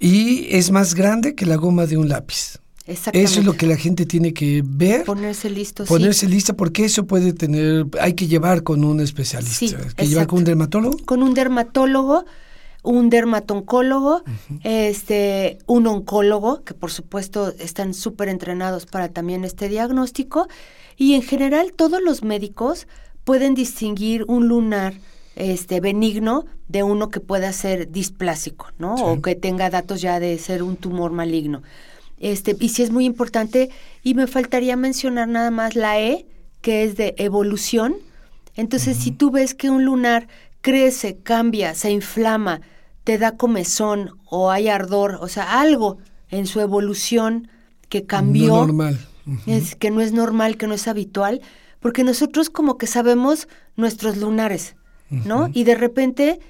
y 0.02 0.48
es 0.50 0.72
más 0.72 0.94
grande 0.94 1.36
que 1.36 1.46
la 1.46 1.54
goma 1.54 1.86
de 1.86 1.96
un 1.96 2.08
lápiz. 2.08 2.58
Eso 2.86 3.10
es 3.12 3.44
lo 3.44 3.52
que 3.54 3.66
la 3.66 3.76
gente 3.76 4.06
tiene 4.06 4.32
que 4.34 4.62
ver. 4.64 5.04
Ponerse 5.04 5.48
listo. 5.50 5.84
Ponerse 5.84 6.26
lista 6.26 6.54
porque 6.54 6.84
eso 6.84 7.06
puede 7.06 7.32
tener, 7.32 7.86
hay 8.00 8.14
que 8.14 8.26
llevar 8.26 8.62
con 8.62 8.84
un 8.84 9.00
especialista. 9.00 9.56
Sí, 9.56 9.74
que 9.96 10.06
llevar 10.06 10.26
con 10.26 10.40
un 10.40 10.44
dermatólogo. 10.44 10.98
Con 11.04 11.22
un 11.22 11.34
dermatólogo 11.34 12.24
un 12.82 13.10
dermatoncólogo, 13.10 14.22
este, 14.64 15.58
un 15.66 15.86
oncólogo, 15.86 16.64
que 16.64 16.74
por 16.74 16.90
supuesto 16.90 17.52
están 17.60 17.94
súper 17.94 18.28
entrenados 18.28 18.86
para 18.86 19.08
también 19.08 19.44
este 19.44 19.68
diagnóstico, 19.68 20.48
y 20.96 21.14
en 21.14 21.22
general 21.22 21.72
todos 21.74 22.02
los 22.02 22.24
médicos 22.24 22.88
pueden 23.24 23.54
distinguir 23.54 24.24
un 24.26 24.48
lunar 24.48 24.94
este 25.36 25.80
benigno 25.80 26.44
de 26.68 26.82
uno 26.82 27.08
que 27.08 27.20
pueda 27.20 27.52
ser 27.52 27.90
displásico, 27.90 28.66
¿no? 28.78 28.94
O 28.96 29.22
que 29.22 29.34
tenga 29.34 29.70
datos 29.70 30.02
ya 30.02 30.20
de 30.20 30.36
ser 30.38 30.62
un 30.62 30.76
tumor 30.76 31.12
maligno. 31.12 31.62
Este, 32.22 32.56
y 32.58 32.70
sí 32.70 32.82
es 32.82 32.90
muy 32.90 33.04
importante, 33.04 33.68
y 34.02 34.14
me 34.14 34.26
faltaría 34.26 34.76
mencionar 34.76 35.28
nada 35.28 35.50
más 35.50 35.74
la 35.74 36.00
E, 36.00 36.24
que 36.62 36.84
es 36.84 36.96
de 36.96 37.14
evolución. 37.18 37.96
Entonces, 38.54 38.96
si 38.96 39.10
tú 39.10 39.30
ves 39.30 39.54
que 39.54 39.68
un 39.68 39.84
lunar 39.84 40.28
crece, 40.60 41.18
cambia, 41.22 41.74
se 41.74 41.90
inflama, 41.90 42.62
te 43.04 43.18
da 43.18 43.36
comezón 43.36 44.12
o 44.24 44.50
hay 44.50 44.68
ardor, 44.68 45.18
o 45.20 45.28
sea, 45.28 45.60
algo 45.60 45.98
en 46.30 46.46
su 46.46 46.60
evolución 46.60 47.48
que 47.88 48.06
cambió. 48.06 48.54
No 48.54 48.66
normal. 48.66 49.08
Es 49.46 49.74
que 49.74 49.90
no 49.90 50.00
es 50.00 50.12
normal, 50.12 50.56
que 50.56 50.66
no 50.66 50.74
es 50.74 50.88
habitual, 50.88 51.40
porque 51.80 52.04
nosotros 52.04 52.50
como 52.50 52.78
que 52.78 52.86
sabemos 52.86 53.48
nuestros 53.76 54.16
lunares, 54.16 54.76
¿no? 55.10 55.50
Y 55.52 55.64
de 55.64 55.74
repente 55.74 56.40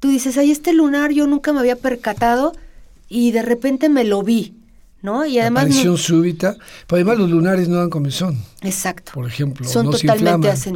tú 0.00 0.08
dices, 0.08 0.36
ay, 0.36 0.50
este 0.50 0.72
lunar 0.72 1.12
yo 1.12 1.26
nunca 1.26 1.52
me 1.52 1.60
había 1.60 1.76
percatado 1.76 2.52
y 3.08 3.30
de 3.30 3.42
repente 3.42 3.88
me 3.88 4.04
lo 4.04 4.22
vi, 4.22 4.54
¿no? 5.02 5.24
Y 5.26 5.38
además... 5.38 5.64
Aparición 5.64 5.96
súbita, 5.96 6.56
pero 6.86 6.96
además 6.96 7.18
los 7.18 7.30
lunares 7.30 7.68
no 7.68 7.76
dan 7.76 7.90
comezón. 7.90 8.36
Exacto. 8.62 9.12
Por 9.14 9.26
ejemplo. 9.26 9.66
Son 9.66 9.86
no 9.86 9.92
se 9.92 10.06
totalmente. 10.06 10.54
Sí. 10.56 10.70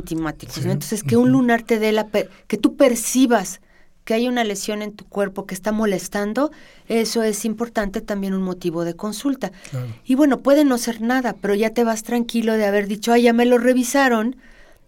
¿no? 0.65 0.73
Entonces, 0.73 1.03
que 1.03 1.17
un 1.17 1.31
lunar 1.31 1.63
te 1.63 1.79
dé 1.79 1.93
la... 1.93 2.09
per- 2.09 2.31
que 2.47 2.57
tú 2.57 2.77
percibas 2.77 3.61
que 4.05 4.13
hay 4.13 4.29
una 4.29 4.45
lesión 4.45 4.83
en 4.83 4.93
tu 4.93 5.07
cuerpo 5.07 5.47
que 5.47 5.55
está 5.55 5.73
molestando, 5.73 6.53
eso 6.89 7.23
es 7.23 7.47
importante 7.47 8.03
también 8.03 8.35
un 8.35 8.43
motivo 8.43 8.85
de 8.85 8.95
consulta. 8.95 9.51
Claro. 9.71 9.87
Y 10.05 10.15
bueno, 10.15 10.41
puede 10.41 10.65
no 10.65 10.77
ser 10.77 11.01
nada, 11.01 11.35
pero 11.41 11.55
ya 11.55 11.71
te 11.71 11.85
vas 11.85 12.03
tranquilo 12.03 12.53
de 12.53 12.67
haber 12.67 12.87
dicho, 12.87 13.13
ay, 13.13 13.23
ya 13.23 13.33
me 13.33 13.47
lo 13.47 13.57
revisaron. 13.57 14.37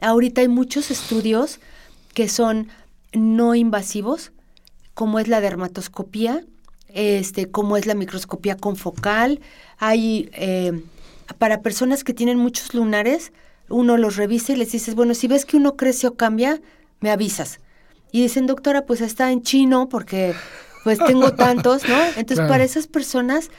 Ahorita 0.03 0.43
hay 0.43 0.49
muchos 0.49 0.91
estudios 0.91 1.61
que 2.13 2.29
son 2.29 2.69
no 3.15 3.55
invasivos, 3.55 4.33
como 4.93 5.19
es 5.19 5.29
la 5.29 5.41
dermatoscopía, 5.41 6.45
este, 6.97 7.51
como 7.51 7.77
es 7.77 7.85
la 7.85 7.95
microscopía 7.95 8.57
confocal. 8.57 9.41
Hay 9.77 10.31
eh, 10.33 10.73
para 11.37 11.61
personas 11.61 12.05
que 12.05 12.15
tienen 12.15 12.39
muchos 12.39 12.73
lunares, 12.73 13.33
uno 13.69 13.99
los 13.99 14.17
revisa 14.17 14.55
y 14.55 14.57
les 14.57 14.73
dices, 14.73 14.95
bueno, 14.95 15.13
si 15.13 15.29
ves 15.29 15.45
que 15.45 15.59
uno 15.59 15.77
crece 15.77 16.07
o 16.07 16.15
cambia, 16.15 16.61
me 17.01 17.11
avisas. 17.11 17.61
Y 18.13 18.23
dicen, 18.23 18.47
doctora, 18.47 18.87
pues 18.87 19.03
está 19.03 19.31
en 19.31 19.43
chino 19.43 19.91
porque 19.91 20.35
pues 20.85 20.99
tengo 20.99 21.35
tantos, 21.37 21.87
¿no? 21.87 21.99
Entonces, 22.17 22.37
Claro. 22.37 22.49
para 22.49 22.65
esas 22.65 22.87
personas, 22.87 23.51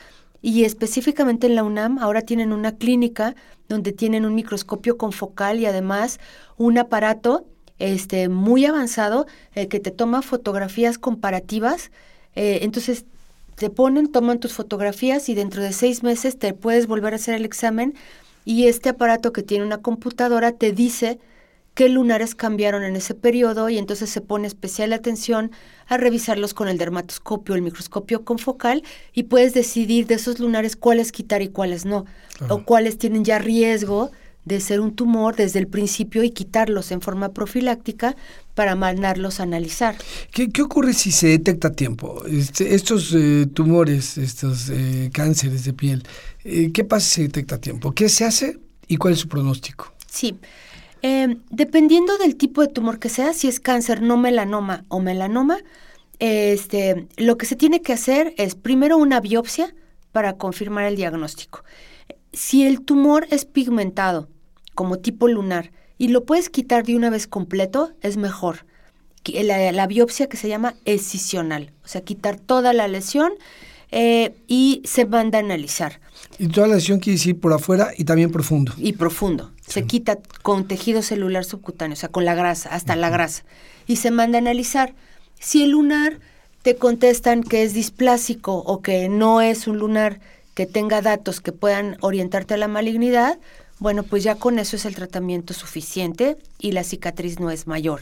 y 0.42 0.64
específicamente 0.64 1.46
en 1.46 1.54
la 1.54 1.64
UNAM, 1.64 2.00
ahora 2.00 2.22
tienen 2.22 2.52
una 2.52 2.76
clínica 2.76 3.36
donde 3.70 3.92
tienen 3.92 4.26
un 4.26 4.34
microscopio 4.34 4.98
confocal 4.98 5.60
y 5.60 5.68
además 5.68 6.20
un 6.58 6.80
aparato 6.80 7.46
este, 7.78 8.30
muy 8.30 8.66
avanzado 8.66 9.28
eh, 9.54 9.68
que 9.68 9.80
te 9.80 9.92
toma 9.92 10.24
fotografías 10.24 10.98
comparativas. 10.98 11.92
Eh, 12.34 12.60
entonces, 12.64 13.06
te 13.58 13.72
ponen, 13.72 14.12
toman 14.12 14.40
tus 14.40 14.54
fotografías 14.54 15.30
y 15.30 15.36
dentro 15.36 15.64
de 15.64 15.74
seis 15.74 16.04
meses 16.04 16.38
te 16.38 16.54
puedes 16.54 16.86
volver 16.86 17.14
a 17.14 17.16
hacer 17.16 17.34
el 17.34 17.44
examen 17.44 17.96
y 18.46 18.68
este 18.68 18.90
aparato 18.90 19.34
que 19.34 19.42
tiene 19.42 19.66
una 19.66 19.80
computadora 19.80 20.52
te 20.52 20.72
dice 20.72 21.20
qué 21.74 21.90
lunares 21.90 22.36
cambiaron 22.36 22.84
en 22.84 22.96
ese 22.96 23.16
periodo 23.16 23.70
y 23.70 23.80
entonces 23.80 24.12
se 24.12 24.22
pone 24.22 24.46
especial 24.46 24.94
atención 24.94 25.52
a 25.88 25.98
revisarlos 25.98 26.54
con 26.54 26.68
el 26.68 26.78
dermatoscopio, 26.78 27.56
el 27.56 27.64
microscopio 27.64 28.24
confocal 28.24 28.84
y 29.12 29.24
puedes 29.24 29.56
decidir 29.56 30.06
de 30.06 30.16
esos 30.16 30.38
lunares 30.40 30.76
cuáles 30.76 31.12
quitar 31.12 31.42
y 31.42 31.48
cuáles 31.48 31.84
no, 31.84 32.06
o 32.50 32.64
cuáles 32.64 33.00
tienen 33.00 33.26
ya 33.26 33.40
riesgo 33.40 34.12
de 34.48 34.60
ser 34.62 34.80
un 34.80 34.96
tumor 34.96 35.36
desde 35.36 35.60
el 35.60 35.68
principio 35.68 36.24
y 36.24 36.32
quitarlos 36.32 36.92
en 36.92 37.02
forma 37.02 37.34
profiláctica 37.34 38.16
para 38.56 38.76
mandarlos 38.76 39.40
a 39.40 39.44
analizar. 39.44 39.96
¿Qué, 40.32 40.50
qué 40.50 40.62
ocurre 40.62 40.94
si 40.94 41.12
se 41.12 41.28
detecta 41.28 41.68
a 41.68 41.72
tiempo? 41.72 42.24
Este, 42.26 42.74
estos 42.74 43.14
eh, 43.14 43.48
tumores, 43.54 44.18
estos 44.18 44.70
eh, 44.70 45.10
cánceres 45.14 45.64
de 45.66 45.74
piel, 45.74 46.04
eh, 46.44 46.72
¿qué 46.74 46.84
pasa 46.84 47.08
si 47.08 47.16
se 47.16 47.22
detecta 47.24 47.56
a 47.56 47.62
tiempo? 47.62 47.92
¿Qué 47.92 48.10
se 48.10 48.26
hace 48.26 48.60
y 48.88 48.98
cuál 48.98 49.14
es 49.14 49.20
su 49.20 49.28
pronóstico? 49.28 49.94
Sí. 50.10 50.36
Dependiendo 51.52 52.18
del 52.18 52.36
tipo 52.36 52.62
de 52.62 52.68
tumor 52.68 53.00
que 53.00 53.08
sea, 53.08 53.32
si 53.32 53.48
es 53.48 53.62
cáncer 53.62 54.02
no 54.02 54.18
melanoma 54.18 54.84
o 54.90 55.00
melanoma, 55.00 55.60
este, 56.20 57.08
lo 57.16 57.38
que 57.38 57.46
se 57.46 57.56
tiene 57.56 57.82
que 57.82 57.94
hacer 57.94 58.34
es 58.38 58.56
primero 58.56 58.98
una 58.98 59.22
biopsia 59.22 59.74
para 60.12 60.34
confirmar 60.34 60.86
el 60.86 60.96
diagnóstico. 60.96 61.64
Si 62.34 62.66
el 62.66 62.82
tumor 62.82 63.28
es 63.30 63.46
pigmentado, 63.46 64.28
como 64.78 65.00
tipo 65.00 65.28
lunar, 65.28 65.72
y 65.98 66.10
lo 66.10 66.24
puedes 66.24 66.52
quitar 66.52 66.86
de 66.86 66.96
una 66.96 67.10
vez 67.10 67.26
completo, 67.26 67.94
es 68.02 68.16
mejor. 68.16 68.68
La, 69.26 69.72
la 69.72 69.88
biopsia 69.88 70.30
que 70.30 70.38
se 70.38 70.48
llama 70.48 70.76
escisional, 70.86 71.72
o 71.84 71.88
sea, 71.88 72.02
quitar 72.02 72.40
toda 72.40 72.74
la 72.74 72.88
lesión 72.88 73.32
eh, 73.92 74.36
y 74.48 74.84
se 74.86 75.06
manda 75.06 75.40
a 75.40 75.42
analizar. 75.42 76.00
Y 76.38 76.50
toda 76.50 76.68
la 76.68 76.76
lesión 76.76 77.00
quiere 77.00 77.18
decir 77.18 77.40
por 77.40 77.54
afuera 77.54 77.90
y 77.98 78.04
también 78.04 78.32
profundo. 78.32 78.72
y 78.78 78.94
profundo. 78.94 79.52
Se 79.66 79.86
quita 79.86 80.20
con 80.44 80.68
tejido 80.68 81.02
celular 81.02 81.44
subcutáneo, 81.44 81.94
o 81.94 81.98
sea, 81.98 82.10
con 82.10 82.24
la 82.24 82.36
grasa, 82.36 82.70
hasta 82.70 82.96
la 82.96 83.10
grasa. 83.10 83.46
Y 83.88 83.96
se 83.96 84.12
manda 84.12 84.38
a 84.38 84.42
analizar. 84.42 84.94
Si 85.40 85.64
el 85.64 85.72
lunar 85.72 86.20
te 86.62 86.76
contestan 86.76 87.42
que 87.42 87.64
es 87.64 87.74
displásico 87.74 88.58
o 88.58 88.84
que 88.84 89.10
no 89.10 89.42
es 89.42 89.68
un 89.68 89.80
lunar 89.80 90.20
que 90.54 90.68
tenga 90.68 91.02
datos 91.02 91.42
que 91.42 91.52
puedan 91.52 91.98
orientarte 92.02 92.54
a 92.54 92.58
la 92.58 92.68
malignidad, 92.68 93.40
bueno, 93.80 94.04
pues 94.04 94.24
ya 94.24 94.36
con 94.36 94.60
eso 94.60 94.76
es 94.76 94.86
el 94.86 94.96
tratamiento 94.96 95.54
suficiente 95.54 96.38
y 96.60 96.72
la 96.72 96.84
cicatriz 96.84 97.40
no 97.40 97.52
es 97.52 97.68
mayor. 97.68 98.02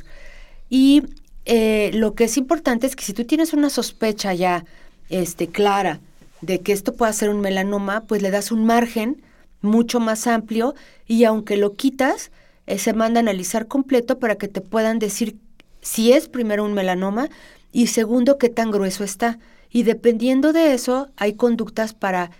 Y 0.69 1.03
eh, 1.45 1.91
lo 1.93 2.15
que 2.15 2.25
es 2.25 2.37
importante 2.37 2.87
es 2.87 2.95
que 2.95 3.03
si 3.03 3.13
tú 3.13 3.25
tienes 3.25 3.53
una 3.53 3.69
sospecha 3.69 4.33
ya 4.33 4.65
este, 5.09 5.47
clara 5.47 5.99
de 6.41 6.61
que 6.61 6.71
esto 6.71 6.93
pueda 6.93 7.11
ser 7.13 7.29
un 7.29 7.41
melanoma, 7.41 8.01
pues 8.01 8.21
le 8.21 8.31
das 8.31 8.51
un 8.51 8.65
margen 8.65 9.21
mucho 9.61 9.99
más 9.99 10.27
amplio 10.27 10.75
y 11.07 11.23
aunque 11.25 11.57
lo 11.57 11.73
quitas, 11.73 12.31
eh, 12.67 12.79
se 12.79 12.93
manda 12.93 13.19
a 13.19 13.21
analizar 13.21 13.67
completo 13.67 14.19
para 14.19 14.35
que 14.35 14.47
te 14.47 14.61
puedan 14.61 14.99
decir 14.99 15.35
si 15.81 16.13
es 16.13 16.29
primero 16.29 16.63
un 16.63 16.73
melanoma 16.73 17.29
y 17.71 17.87
segundo 17.87 18.37
qué 18.37 18.49
tan 18.49 18.71
grueso 18.71 19.03
está. 19.03 19.39
Y 19.69 19.83
dependiendo 19.83 20.53
de 20.53 20.73
eso, 20.73 21.09
hay 21.17 21.33
conductas 21.33 21.93
para 21.93 22.31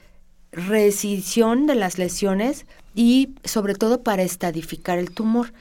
rescisión 0.52 1.68
de 1.68 1.76
las 1.76 1.98
lesiones 1.98 2.66
y 2.96 3.30
sobre 3.44 3.76
todo 3.76 4.02
para 4.04 4.24
estadificar 4.24 4.98
el 4.98 5.12
tumor. 5.12 5.54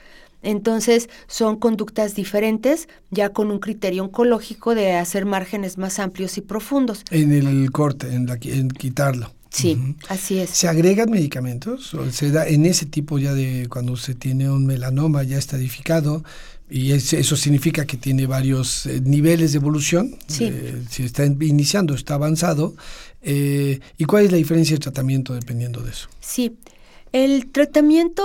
Entonces 0.42 1.08
son 1.26 1.56
conductas 1.56 2.14
diferentes, 2.14 2.88
ya 3.10 3.30
con 3.30 3.50
un 3.50 3.58
criterio 3.60 4.04
oncológico 4.04 4.74
de 4.74 4.92
hacer 4.92 5.24
márgenes 5.24 5.78
más 5.78 5.98
amplios 5.98 6.36
y 6.36 6.42
profundos. 6.42 7.02
En 7.10 7.32
el 7.32 7.70
corte, 7.72 8.12
en, 8.14 8.26
la, 8.26 8.38
en 8.42 8.68
quitarlo. 8.68 9.32
Sí, 9.48 9.78
así 10.08 10.38
es. 10.38 10.50
¿Se 10.50 10.66
agregan 10.68 11.10
medicamentos? 11.10 11.94
¿O 11.94 12.10
se 12.10 12.30
da 12.32 12.46
en 12.46 12.66
ese 12.66 12.86
tipo 12.86 13.18
ya 13.20 13.32
de 13.32 13.68
cuando 13.70 13.96
se 13.96 14.14
tiene 14.14 14.50
un 14.50 14.66
melanoma 14.66 15.22
ya 15.22 15.38
estadificado? 15.38 16.24
Y 16.68 16.90
es- 16.92 17.12
eso 17.12 17.36
significa 17.36 17.86
que 17.86 17.96
tiene 17.96 18.26
varios 18.26 18.84
eh, 18.86 19.00
niveles 19.00 19.52
de 19.52 19.58
evolución. 19.58 20.16
Sí. 20.26 20.46
Eh, 20.50 20.82
si 20.90 21.04
está 21.04 21.24
iniciando, 21.24 21.94
está 21.94 22.14
avanzado. 22.14 22.74
Eh, 23.22 23.78
¿Y 23.96 24.04
cuál 24.06 24.24
es 24.24 24.32
la 24.32 24.38
diferencia 24.38 24.74
de 24.74 24.80
tratamiento 24.80 25.34
dependiendo 25.34 25.80
de 25.82 25.92
eso? 25.92 26.08
Sí, 26.20 26.56
el 27.14 27.46
tratamiento 27.52 28.24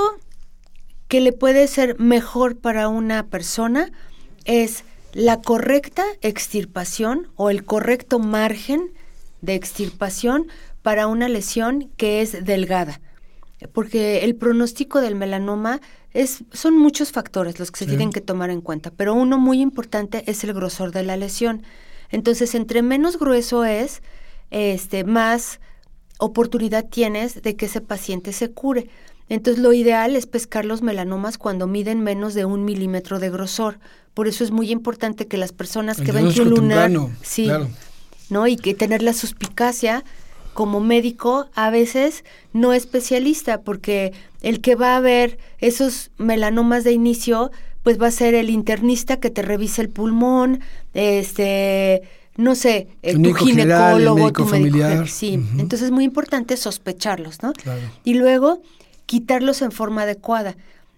que 1.07 1.21
le 1.21 1.31
puede 1.31 1.67
ser 1.67 1.99
mejor 1.99 2.57
para 2.57 2.87
una 2.87 3.27
persona 3.27 3.91
es 4.45 4.83
la 5.13 5.41
correcta 5.41 6.03
extirpación 6.21 7.27
o 7.35 7.51
el 7.51 7.65
correcto 7.65 8.17
margen 8.17 8.91
de 9.41 9.53
extirpación 9.53 10.47
para 10.81 11.05
una 11.05 11.29
lesión 11.29 11.91
que 11.97 12.21
es 12.21 12.43
delgada. 12.43 12.99
Porque 13.73 14.23
el 14.23 14.35
pronóstico 14.35 15.01
del 15.01 15.13
melanoma 15.13 15.81
es, 16.11 16.43
son 16.51 16.75
muchos 16.75 17.11
factores 17.11 17.59
los 17.59 17.69
que 17.69 17.77
se 17.79 17.85
Sí. 17.85 17.89
tienen 17.91 18.11
que 18.11 18.21
tomar 18.21 18.49
en 18.49 18.61
cuenta, 18.61 18.89
pero 18.89 19.13
uno 19.13 19.37
muy 19.37 19.61
importante 19.61 20.23
es 20.25 20.43
el 20.43 20.53
grosor 20.53 20.91
de 20.91 21.03
la 21.03 21.15
lesión. 21.15 21.61
Entonces, 22.09 22.55
entre 22.55 22.81
menos 22.81 23.19
grueso 23.19 23.65
es, 23.65 24.01
este, 24.49 25.03
más 25.03 25.59
oportunidad 26.19 26.85
tienes 26.85 27.41
de 27.41 27.55
que 27.55 27.65
ese 27.65 27.81
paciente 27.81 28.33
se 28.33 28.51
cure. 28.51 28.89
Entonces, 29.29 29.63
lo 29.63 29.73
ideal 29.73 30.15
es 30.15 30.27
pescar 30.27 30.65
los 30.65 30.81
melanomas 30.81 31.37
cuando 31.37 31.65
miden 31.65 32.01
menos 32.01 32.33
de 32.33 32.45
un 32.45 32.65
milímetro 32.65 33.19
de 33.19 33.29
grosor. 33.29 33.79
Por 34.13 34.27
eso 34.27 34.43
es 34.43 34.51
muy 34.51 34.71
importante 34.71 35.27
que 35.27 35.37
las 35.37 35.53
personas 35.53 36.01
que 36.01 36.11
ven 36.11 36.31
que 36.31 36.45
lunar, 36.45 36.89
temprano, 36.89 37.11
sí, 37.21 37.45
claro. 37.45 37.69
¿no? 38.29 38.47
Y 38.47 38.57
que 38.57 38.73
tener 38.73 39.01
la 39.01 39.13
suspicacia 39.13 40.03
como 40.53 40.81
médico, 40.81 41.47
a 41.55 41.69
veces 41.69 42.25
no 42.51 42.73
especialista, 42.73 43.61
porque 43.61 44.11
el 44.41 44.61
que 44.61 44.75
va 44.75 44.97
a 44.97 44.99
ver 44.99 45.37
esos 45.59 46.11
melanomas 46.17 46.83
de 46.83 46.91
inicio, 46.91 47.51
pues 47.83 48.01
va 48.01 48.07
a 48.07 48.11
ser 48.11 48.33
el 48.33 48.49
internista 48.49 49.19
que 49.21 49.29
te 49.29 49.41
revise 49.41 49.81
el 49.81 49.89
pulmón, 49.89 50.59
este, 50.93 52.01
no 52.39 52.55
sé, 52.55 52.87
eh, 53.01 53.15
Tu 53.15 53.33
general, 53.33 53.97
ginecólogo, 53.97 54.31
tu 54.31 54.45
médico 54.45 54.45
familiar. 54.45 55.07
Sí, 55.09 55.33
entonces 55.33 55.83
es 55.83 55.91
muy 55.91 56.05
importante 56.05 56.55
sospecharlos, 56.55 57.43
¿no? 57.43 57.51
Claro. 57.51 57.81
Y 58.05 58.13
luego 58.13 58.61
quitarlos 59.05 59.61
en 59.61 59.73
forma 59.73 60.03
adecuada. 60.03 60.55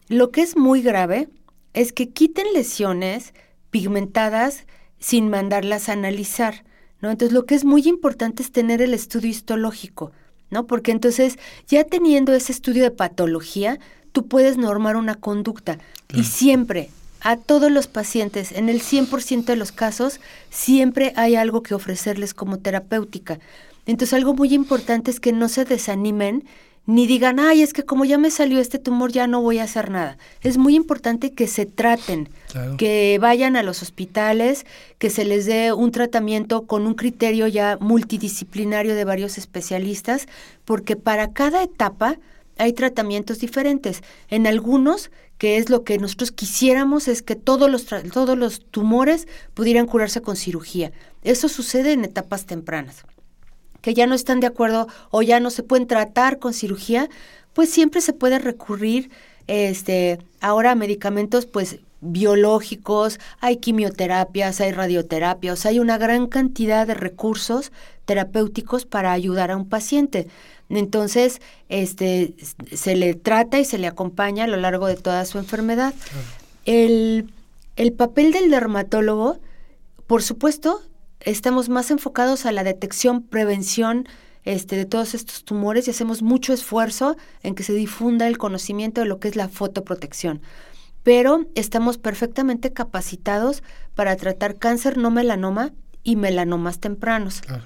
Lo 0.08 0.30
que 0.30 0.42
es 0.44 0.56
muy 0.56 0.84
grave 0.84 1.30
es 1.74 1.94
que 1.94 2.10
quiten 2.10 2.46
lesiones 2.54 3.34
pigmentadas 3.72 4.66
sin 5.00 5.30
mandarlas 5.30 5.90
a 5.90 5.94
analizar, 5.94 6.64
¿no? 7.02 7.10
Entonces 7.10 7.34
lo 7.34 7.48
que 7.48 7.56
es 7.56 7.66
muy 7.66 7.88
importante 7.88 8.44
es 8.44 8.52
tener 8.52 8.80
el 8.80 8.94
estudio 8.94 9.32
histológico, 9.32 10.12
¿no? 10.52 10.68
Porque 10.68 10.92
entonces 10.92 11.40
ya 11.68 11.86
teniendo 11.86 12.34
ese 12.34 12.52
estudio 12.52 12.84
de 12.84 12.92
patología, 12.92 13.80
tú 14.12 14.28
puedes 14.28 14.58
normar 14.58 14.96
una 14.96 15.16
conducta 15.16 15.80
y 16.14 16.24
siempre 16.24 16.92
a 17.22 17.38
todos 17.38 17.72
los 17.72 17.88
pacientes, 17.88 18.52
en 18.52 18.68
el 18.70 18.82
100% 18.82 19.46
de 19.46 19.56
los 19.56 19.72
casos, 19.72 20.20
siempre 20.50 21.14
hay 21.16 21.36
algo 21.36 21.62
que 21.64 21.76
ofrecerles 21.76 22.34
como 22.34 22.58
terapéutica. 22.58 23.40
Entonces 23.86 24.14
algo 24.14 24.34
muy 24.34 24.54
importante 24.54 25.12
es 25.12 25.20
que 25.20 25.32
no 25.32 25.48
se 25.50 25.66
desanimen 25.66 26.44
ni 26.88 27.06
digan, 27.06 27.40
ay, 27.40 27.62
es 27.62 27.74
que 27.74 27.84
como 27.84 28.06
ya 28.06 28.18
me 28.18 28.32
salió 28.32 28.60
este 28.60 28.80
tumor 28.80 29.12
ya 29.12 29.28
no 29.28 29.42
voy 29.42 29.60
a 29.60 29.64
hacer 29.64 29.92
nada. 29.92 30.18
Es 30.42 30.58
muy 30.58 30.76
importante 30.76 31.32
que 31.32 31.46
se 31.46 31.68
traten, 31.68 32.30
Claro. 32.52 32.76
que 32.76 33.18
vayan 33.22 33.56
a 33.56 33.64
los 33.64 33.84
hospitales, 33.84 34.66
que 34.98 35.12
se 35.12 35.24
les 35.24 35.46
dé 35.46 35.74
un 35.74 35.92
tratamiento 35.92 36.64
con 36.66 36.88
un 36.88 36.96
criterio 36.96 37.48
ya 37.48 37.78
multidisciplinario 37.80 38.96
de 38.96 39.06
varios 39.06 39.38
especialistas, 39.38 40.28
porque 40.66 40.96
para 40.96 41.32
cada 41.32 41.64
etapa 41.64 42.18
hay 42.58 42.74
tratamientos 42.74 43.40
diferentes. 43.40 44.04
En 44.30 44.48
algunos, 44.48 45.12
que 45.38 45.58
es 45.58 45.70
lo 45.70 45.84
que 45.84 45.98
nosotros 45.98 46.32
quisiéramos, 46.32 47.08
es 47.08 47.22
que 47.22 47.36
todos 47.36 47.70
los, 47.70 47.86
todos 47.86 48.38
los 48.38 48.66
tumores 48.66 49.28
pudieran 49.54 49.88
curarse 49.88 50.22
con 50.22 50.36
cirugía. 50.36 50.92
Eso 51.24 51.50
sucede 51.50 51.94
en 51.94 52.04
etapas 52.04 52.46
tempranas 52.46 53.06
que 53.82 53.94
ya 53.94 54.08
no 54.08 54.16
están 54.16 54.40
de 54.40 54.48
acuerdo 54.48 54.88
o 55.10 55.22
ya 55.22 55.40
no 55.40 55.50
se 55.50 55.64
pueden 55.64 55.88
tratar 55.88 56.40
con 56.40 56.54
cirugía, 56.54 57.10
pues 57.54 57.70
siempre 57.70 58.02
se 58.02 58.14
puede 58.14 58.40
recurrir 58.40 59.10
este 59.48 60.20
ahora 60.40 60.72
a 60.72 60.76
medicamentos 60.76 61.46
pues 61.46 61.80
biológicos, 62.02 63.20
hay 63.40 63.58
quimioterapias, 63.58 64.60
hay 64.60 64.72
radioterapias, 64.72 65.66
hay 65.66 65.80
una 65.80 65.98
gran 65.98 66.28
cantidad 66.28 66.86
de 66.86 66.96
recursos 66.96 67.72
terapéuticos 68.06 68.86
para 68.86 69.12
ayudar 69.12 69.52
a 69.52 69.58
un 69.58 69.70
paciente. 69.70 70.28
Entonces, 70.70 71.42
este 71.70 72.34
se 72.72 72.96
le 72.96 73.14
trata 73.14 73.60
y 73.60 73.66
se 73.66 73.78
le 73.78 73.88
acompaña 73.88 74.46
a 74.46 74.48
lo 74.48 74.58
largo 74.58 74.88
de 74.88 74.96
toda 74.96 75.26
su 75.26 75.38
enfermedad. 75.38 75.94
El, 76.66 77.32
el 77.76 77.94
papel 77.94 78.32
del 78.32 78.50
dermatólogo, 78.50 79.38
por 80.08 80.24
supuesto, 80.24 80.82
estamos 81.20 81.70
más 81.70 81.92
enfocados 81.92 82.46
a 82.46 82.52
la 82.52 82.64
detección, 82.64 83.22
prevención 83.22 84.08
este, 84.44 84.76
de 84.76 84.86
todos 84.86 85.14
estos 85.14 85.44
tumores 85.44 85.88
y 85.88 85.92
hacemos 85.92 86.22
mucho 86.22 86.54
esfuerzo 86.54 87.16
en 87.44 87.54
que 87.54 87.64
se 87.64 87.74
difunda 87.74 88.28
el 88.28 88.38
conocimiento 88.38 89.02
de 89.02 89.08
lo 89.08 89.20
que 89.20 89.28
es 89.28 89.36
la 89.36 89.50
fotoprotección. 89.50 90.42
Pero 91.04 91.46
estamos 91.56 91.98
perfectamente 91.98 92.74
capacitados 92.74 93.64
para 93.96 94.16
tratar 94.16 94.58
cáncer 94.58 94.98
no 94.98 95.12
melanoma 95.12 95.74
y 96.04 96.16
melanomas 96.16 96.80
tempranos. 96.80 97.42
Claro. 97.42 97.66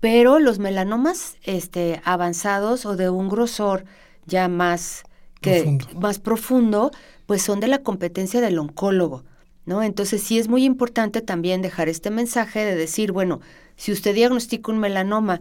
Pero 0.00 0.38
los 0.38 0.58
melanomas 0.58 1.36
este, 1.42 2.00
avanzados 2.04 2.84
o 2.84 2.96
de 2.96 3.08
un 3.08 3.28
grosor 3.28 3.84
ya 4.26 4.48
más, 4.48 5.04
que, 5.40 5.62
Profundo. 5.62 6.00
más 6.00 6.18
profundo, 6.18 6.90
pues 7.26 7.42
son 7.42 7.60
de 7.60 7.68
la 7.68 7.82
competencia 7.82 8.40
del 8.40 8.58
oncólogo. 8.58 9.24
¿no? 9.66 9.82
Entonces 9.82 10.22
sí 10.22 10.38
es 10.38 10.48
muy 10.48 10.64
importante 10.64 11.20
también 11.20 11.62
dejar 11.62 11.88
este 11.88 12.10
mensaje 12.10 12.64
de 12.64 12.74
decir, 12.74 13.12
bueno, 13.12 13.40
si 13.76 13.92
usted 13.92 14.14
diagnostica 14.14 14.70
un 14.70 14.78
melanoma 14.78 15.40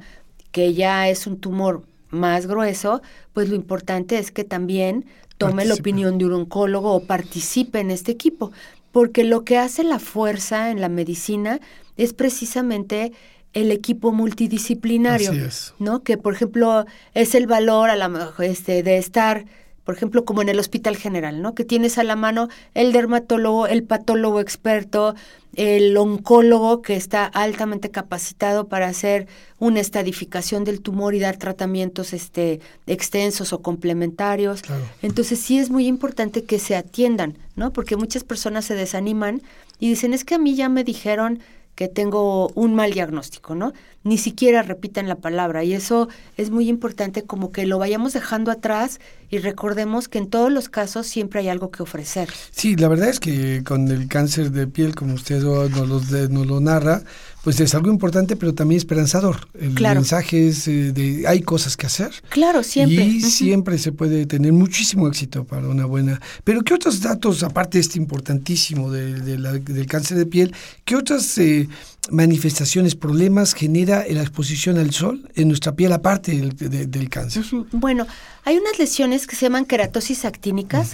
que 0.51 0.73
ya 0.73 1.09
es 1.09 1.27
un 1.27 1.39
tumor 1.39 1.83
más 2.09 2.45
grueso, 2.45 3.01
pues 3.33 3.49
lo 3.49 3.55
importante 3.55 4.19
es 4.19 4.31
que 4.31 4.43
también 4.43 5.05
tome 5.37 5.65
la 5.65 5.73
opinión 5.73 6.17
de 6.17 6.25
un 6.25 6.33
oncólogo 6.33 6.93
o 6.93 7.05
participe 7.05 7.79
en 7.79 7.91
este 7.91 8.11
equipo, 8.11 8.51
porque 8.91 9.23
lo 9.23 9.43
que 9.43 9.57
hace 9.57 9.83
la 9.83 9.99
fuerza 9.99 10.71
en 10.71 10.81
la 10.81 10.89
medicina 10.89 11.59
es 11.97 12.13
precisamente 12.13 13.11
el 13.53 13.71
equipo 13.71 14.11
multidisciplinario, 14.11 15.31
Así 15.31 15.39
es. 15.39 15.73
¿no? 15.79 16.03
Que 16.03 16.17
por 16.17 16.33
ejemplo 16.33 16.85
es 17.13 17.35
el 17.35 17.47
valor 17.47 17.89
a 17.89 17.95
la 17.95 18.33
este 18.39 18.83
de 18.83 18.97
estar 18.97 19.45
por 19.83 19.95
ejemplo, 19.95 20.23
como 20.25 20.41
en 20.41 20.49
el 20.49 20.59
Hospital 20.59 20.95
General, 20.95 21.41
¿no? 21.41 21.55
Que 21.55 21.65
tienes 21.65 21.97
a 21.97 22.03
la 22.03 22.15
mano 22.15 22.47
el 22.73 22.93
dermatólogo, 22.93 23.67
el 23.67 23.83
patólogo 23.83 24.39
experto, 24.39 25.15
el 25.55 25.95
oncólogo 25.97 26.81
que 26.81 26.95
está 26.95 27.25
altamente 27.25 27.91
capacitado 27.91 28.67
para 28.67 28.87
hacer 28.87 29.27
una 29.59 29.81
estadificación 29.81 30.63
del 30.63 30.81
tumor 30.81 31.13
y 31.13 31.19
dar 31.19 31.37
tratamientos 31.37 32.13
este, 32.13 32.59
extensos 32.87 33.53
o 33.53 33.61
complementarios. 33.61 34.61
Claro. 34.61 34.83
Entonces 35.01 35.39
sí 35.39 35.59
es 35.59 35.69
muy 35.69 35.87
importante 35.87 36.43
que 36.43 36.59
se 36.59 36.75
atiendan, 36.75 37.37
¿no? 37.55 37.71
Porque 37.71 37.97
muchas 37.97 38.23
personas 38.23 38.65
se 38.65 38.75
desaniman 38.75 39.41
y 39.79 39.89
dicen, 39.89 40.13
es 40.13 40.23
que 40.23 40.35
a 40.35 40.39
mí 40.39 40.55
ya 40.55 40.69
me 40.69 40.83
dijeron 40.83 41.39
que 41.75 41.87
tengo 41.87 42.49
un 42.49 42.75
mal 42.75 42.91
diagnóstico, 42.91 43.55
¿no? 43.55 43.73
Ni 44.03 44.17
siquiera 44.17 44.61
repiten 44.61 45.07
la 45.07 45.15
palabra 45.15 45.63
y 45.63 45.73
eso 45.73 46.09
es 46.37 46.49
muy 46.49 46.69
importante 46.69 47.23
como 47.23 47.51
que 47.51 47.65
lo 47.65 47.79
vayamos 47.79 48.13
dejando 48.13 48.51
atrás 48.51 48.99
y 49.29 49.39
recordemos 49.39 50.07
que 50.07 50.19
en 50.19 50.29
todos 50.29 50.51
los 50.51 50.69
casos 50.69 51.07
siempre 51.07 51.39
hay 51.39 51.47
algo 51.47 51.71
que 51.71 51.81
ofrecer. 51.81 52.29
Sí, 52.51 52.75
la 52.75 52.87
verdad 52.89 53.09
es 53.09 53.19
que 53.19 53.63
con 53.63 53.87
el 53.87 54.07
cáncer 54.07 54.51
de 54.51 54.67
piel, 54.67 54.93
como 54.93 55.15
usted 55.15 55.41
nos 55.41 55.71
nos 55.71 56.47
lo 56.47 56.59
narra, 56.59 57.03
pues 57.43 57.59
es 57.59 57.75
algo 57.75 57.89
importante, 57.91 58.35
pero 58.37 58.53
también 58.53 58.77
esperanzador. 58.77 59.47
El 59.59 59.73
Claro. 59.75 59.99
mensaje 59.99 60.47
es 60.47 60.67
eh, 60.67 60.93
de 60.93 61.27
hay 61.27 61.41
cosas 61.41 61.75
que 61.75 61.85
hacer. 61.87 62.11
Claro, 62.29 62.63
siempre. 62.63 63.03
Y 63.03 63.19
siempre 63.21 63.77
se 63.77 63.91
puede 63.91 64.25
tener 64.25 64.53
muchísimo 64.53 65.07
éxito 65.09 65.43
para 65.43 65.67
una 65.67 65.85
buena. 65.85 66.21
Pero 66.45 66.61
¿qué 66.63 66.73
otros 66.73 67.01
datos, 67.01 67.43
aparte 67.43 67.77
de 67.77 67.81
este 67.81 67.97
importantísimo 67.99 68.89
de, 68.89 69.19
de 69.19 69.37
la- 69.37 69.51
del 69.53 69.85
cáncer 69.87 70.17
de 70.17 70.25
piel, 70.25 70.53
qué 70.85 70.95
otras 70.95 71.37
eh, 71.37 71.67
manifestaciones, 72.09 72.95
problemas 72.95 73.53
genera 73.53 74.05
la 74.09 74.21
exposición 74.21 74.77
al 74.77 74.91
sol 74.91 75.29
en 75.35 75.47
nuestra 75.49 75.75
piel 75.75 75.91
aparte 75.91 76.31
del, 76.31 76.55
de- 76.55 76.87
del 76.87 77.09
cáncer? 77.09 77.43
Bueno, 77.71 78.07
hay 78.45 78.57
unas 78.57 78.79
lesiones 78.79 79.27
que 79.27 79.35
se 79.35 79.47
llaman 79.47 79.65
queratosis 79.65 80.23
actínicas, 80.23 80.91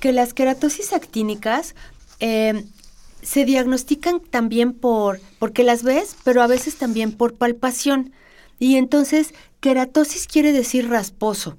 que 0.00 0.12
las 0.12 0.32
queratosis 0.32 0.92
actínicas 0.94 1.74
eh, 2.20 2.64
se 3.22 3.44
diagnostican 3.44 4.20
también 4.20 4.72
por, 4.72 5.20
porque 5.38 5.64
las 5.64 5.82
ves, 5.82 6.16
pero 6.24 6.42
a 6.42 6.46
veces 6.46 6.76
también 6.76 7.12
por 7.12 7.34
palpación. 7.34 8.12
Y 8.58 8.76
entonces, 8.76 9.34
queratosis 9.60 10.26
quiere 10.26 10.52
decir 10.52 10.88
rasposo. 10.88 11.56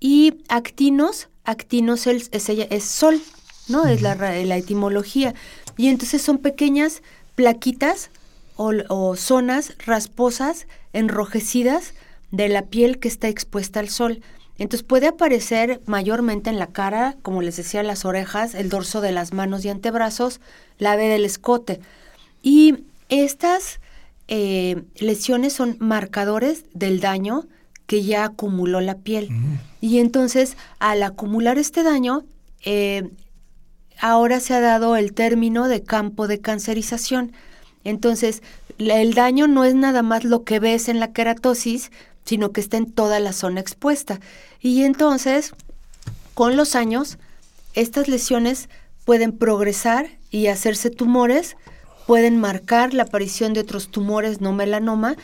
Y 0.00 0.42
actinos, 0.48 1.28
actinos 1.44 2.06
es, 2.06 2.28
es, 2.32 2.48
es 2.48 2.84
sol, 2.84 3.20
¿no? 3.68 3.86
Es 3.86 4.02
la, 4.02 4.14
la 4.14 4.56
etimología. 4.56 5.34
Y 5.76 5.88
entonces 5.88 6.22
son 6.22 6.38
pequeñas 6.38 7.02
plaquitas 7.34 8.10
o, 8.56 8.72
o 8.88 9.16
zonas 9.16 9.74
rasposas, 9.84 10.66
enrojecidas 10.92 11.94
de 12.30 12.48
la 12.48 12.62
piel 12.62 12.98
que 12.98 13.08
está 13.08 13.28
expuesta 13.28 13.80
al 13.80 13.88
sol. 13.88 14.22
Entonces 14.58 14.86
puede 14.86 15.08
aparecer 15.08 15.80
mayormente 15.86 16.50
en 16.50 16.58
la 16.58 16.68
cara, 16.68 17.16
como 17.22 17.42
les 17.42 17.56
decía, 17.56 17.82
las 17.82 18.04
orejas, 18.04 18.54
el 18.54 18.68
dorso 18.68 19.00
de 19.00 19.12
las 19.12 19.32
manos 19.32 19.64
y 19.64 19.68
antebrazos, 19.68 20.40
la 20.78 20.94
B 20.96 21.08
del 21.08 21.24
escote. 21.24 21.80
Y 22.42 22.84
estas 23.08 23.80
eh, 24.28 24.82
lesiones 24.96 25.52
son 25.52 25.76
marcadores 25.80 26.64
del 26.72 27.00
daño 27.00 27.46
que 27.86 28.04
ya 28.04 28.24
acumuló 28.24 28.80
la 28.80 28.96
piel. 28.96 29.28
Y 29.80 29.98
entonces, 29.98 30.56
al 30.78 31.02
acumular 31.02 31.58
este 31.58 31.82
daño, 31.82 32.24
eh, 32.64 33.10
ahora 34.00 34.40
se 34.40 34.54
ha 34.54 34.60
dado 34.60 34.96
el 34.96 35.12
término 35.12 35.68
de 35.68 35.82
campo 35.82 36.26
de 36.26 36.40
cancerización. 36.40 37.32
Entonces, 37.82 38.42
el 38.78 39.14
daño 39.14 39.46
no 39.46 39.64
es 39.64 39.74
nada 39.74 40.02
más 40.02 40.24
lo 40.24 40.44
que 40.44 40.60
ves 40.60 40.88
en 40.88 40.98
la 40.98 41.12
queratosis, 41.12 41.90
sino 42.24 42.52
que 42.52 42.60
está 42.60 42.76
en 42.76 42.90
toda 42.90 43.20
la 43.20 43.32
zona 43.32 43.60
expuesta. 43.60 44.20
Y 44.60 44.84
entonces, 44.84 45.52
con 46.34 46.56
los 46.56 46.74
años, 46.74 47.18
estas 47.74 48.08
lesiones 48.08 48.68
pueden 49.04 49.32
progresar 49.32 50.08
y 50.30 50.46
hacerse 50.46 50.90
tumores, 50.90 51.56
pueden 52.06 52.38
marcar 52.38 52.94
la 52.94 53.04
aparición 53.04 53.52
de 53.52 53.60
otros 53.60 53.88
tumores 53.88 54.40
no 54.40 54.52
melanoma 54.52 55.16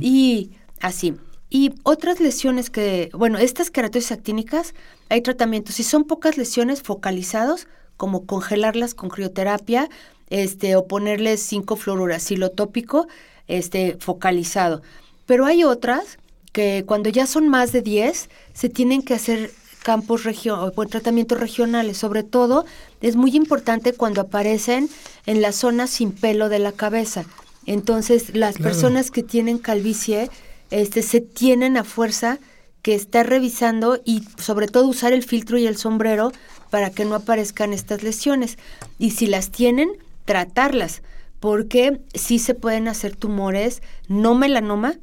y 0.00 0.52
así. 0.80 1.14
Y 1.48 1.74
otras 1.84 2.20
lesiones 2.20 2.70
que, 2.70 3.10
bueno, 3.12 3.38
estas 3.38 3.70
queratosis 3.70 4.12
actínicas, 4.12 4.74
hay 5.08 5.20
tratamientos. 5.20 5.76
Si 5.76 5.84
son 5.84 6.04
pocas 6.04 6.36
lesiones 6.36 6.82
focalizados, 6.82 7.68
como 7.96 8.26
congelarlas 8.26 8.94
con 8.94 9.08
crioterapia, 9.08 9.88
este, 10.28 10.76
o 10.76 10.86
ponerles 10.86 11.40
5 11.42 11.76
fluoruracilo 11.76 12.50
tópico, 12.50 13.06
este, 13.46 13.96
focalizado. 14.00 14.82
Pero 15.24 15.46
hay 15.46 15.64
otras 15.64 16.18
que 16.56 16.84
cuando 16.86 17.10
ya 17.10 17.26
son 17.26 17.50
más 17.50 17.72
de 17.72 17.82
10, 17.82 18.30
se 18.54 18.70
tienen 18.70 19.02
que 19.02 19.12
hacer 19.12 19.52
campos 19.82 20.24
regio 20.24 20.58
o 20.58 20.86
tratamientos 20.86 21.38
regionales. 21.38 21.98
Sobre 21.98 22.22
todo, 22.22 22.64
es 23.02 23.14
muy 23.14 23.36
importante 23.36 23.92
cuando 23.92 24.22
aparecen 24.22 24.88
en 25.26 25.42
la 25.42 25.52
zona 25.52 25.86
sin 25.86 26.12
pelo 26.12 26.48
de 26.48 26.58
la 26.58 26.72
cabeza. 26.72 27.26
Entonces, 27.66 28.34
las 28.34 28.56
personas 28.56 29.10
que 29.10 29.22
tienen 29.22 29.58
calvicie 29.58 30.30
este, 30.70 31.02
se 31.02 31.20
tienen 31.20 31.76
a 31.76 31.84
fuerza 31.84 32.38
que 32.80 32.94
estar 32.94 33.28
revisando 33.28 34.00
y 34.02 34.22
sobre 34.38 34.66
todo 34.66 34.86
usar 34.86 35.12
el 35.12 35.24
filtro 35.24 35.58
y 35.58 35.66
el 35.66 35.76
sombrero 35.76 36.32
para 36.70 36.88
que 36.88 37.04
no 37.04 37.16
aparezcan 37.16 37.74
estas 37.74 38.02
lesiones. 38.02 38.56
Y 38.98 39.10
si 39.10 39.26
las 39.26 39.50
tienen, 39.50 39.90
tratarlas, 40.24 41.02
porque 41.38 42.00
sí 42.14 42.38
se 42.38 42.54
pueden 42.54 42.88
hacer 42.88 43.14
tumores 43.14 43.82
no 44.08 44.34
melanoma, 44.34 44.94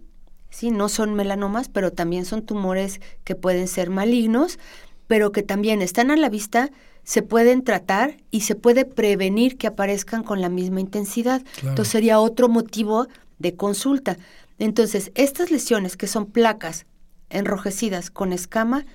sí, 0.53 0.69
no 0.69 0.87
son 0.87 1.15
melanomas, 1.15 1.67
pero 1.67 1.91
también 1.91 2.25
son 2.25 2.43
tumores 2.43 3.01
que 3.23 3.35
pueden 3.35 3.67
ser 3.67 3.89
malignos, 3.89 4.59
pero 5.07 5.31
que 5.31 5.41
también 5.41 5.81
están 5.81 6.11
a 6.11 6.15
la 6.15 6.29
vista, 6.29 6.69
se 7.03 7.23
pueden 7.23 7.63
tratar 7.63 8.17
y 8.29 8.41
se 8.41 8.55
puede 8.55 8.85
prevenir 8.85 9.57
que 9.57 9.67
aparezcan 9.67 10.23
con 10.23 10.41
la 10.41 10.49
misma 10.49 10.79
intensidad. 10.79 11.41
Entonces 11.57 11.89
sería 11.89 12.19
otro 12.19 12.49
motivo 12.49 13.07
de 13.39 13.55
consulta. 13.55 14.17
Entonces, 14.59 15.11
estas 15.15 15.49
lesiones 15.49 15.97
que 15.97 16.07
son 16.07 16.27
placas 16.27 16.85
enrojecidas 17.29 18.11
con 18.11 18.31
escama, 18.31 18.85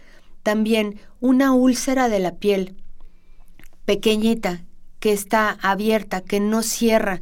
también 0.44 1.00
una 1.20 1.52
úlcera 1.52 2.08
de 2.08 2.20
la 2.20 2.36
piel 2.36 2.76
pequeñita 3.84 4.62
que 5.00 5.12
está 5.12 5.58
abierta, 5.60 6.20
que 6.20 6.38
no 6.38 6.62
cierra, 6.62 7.20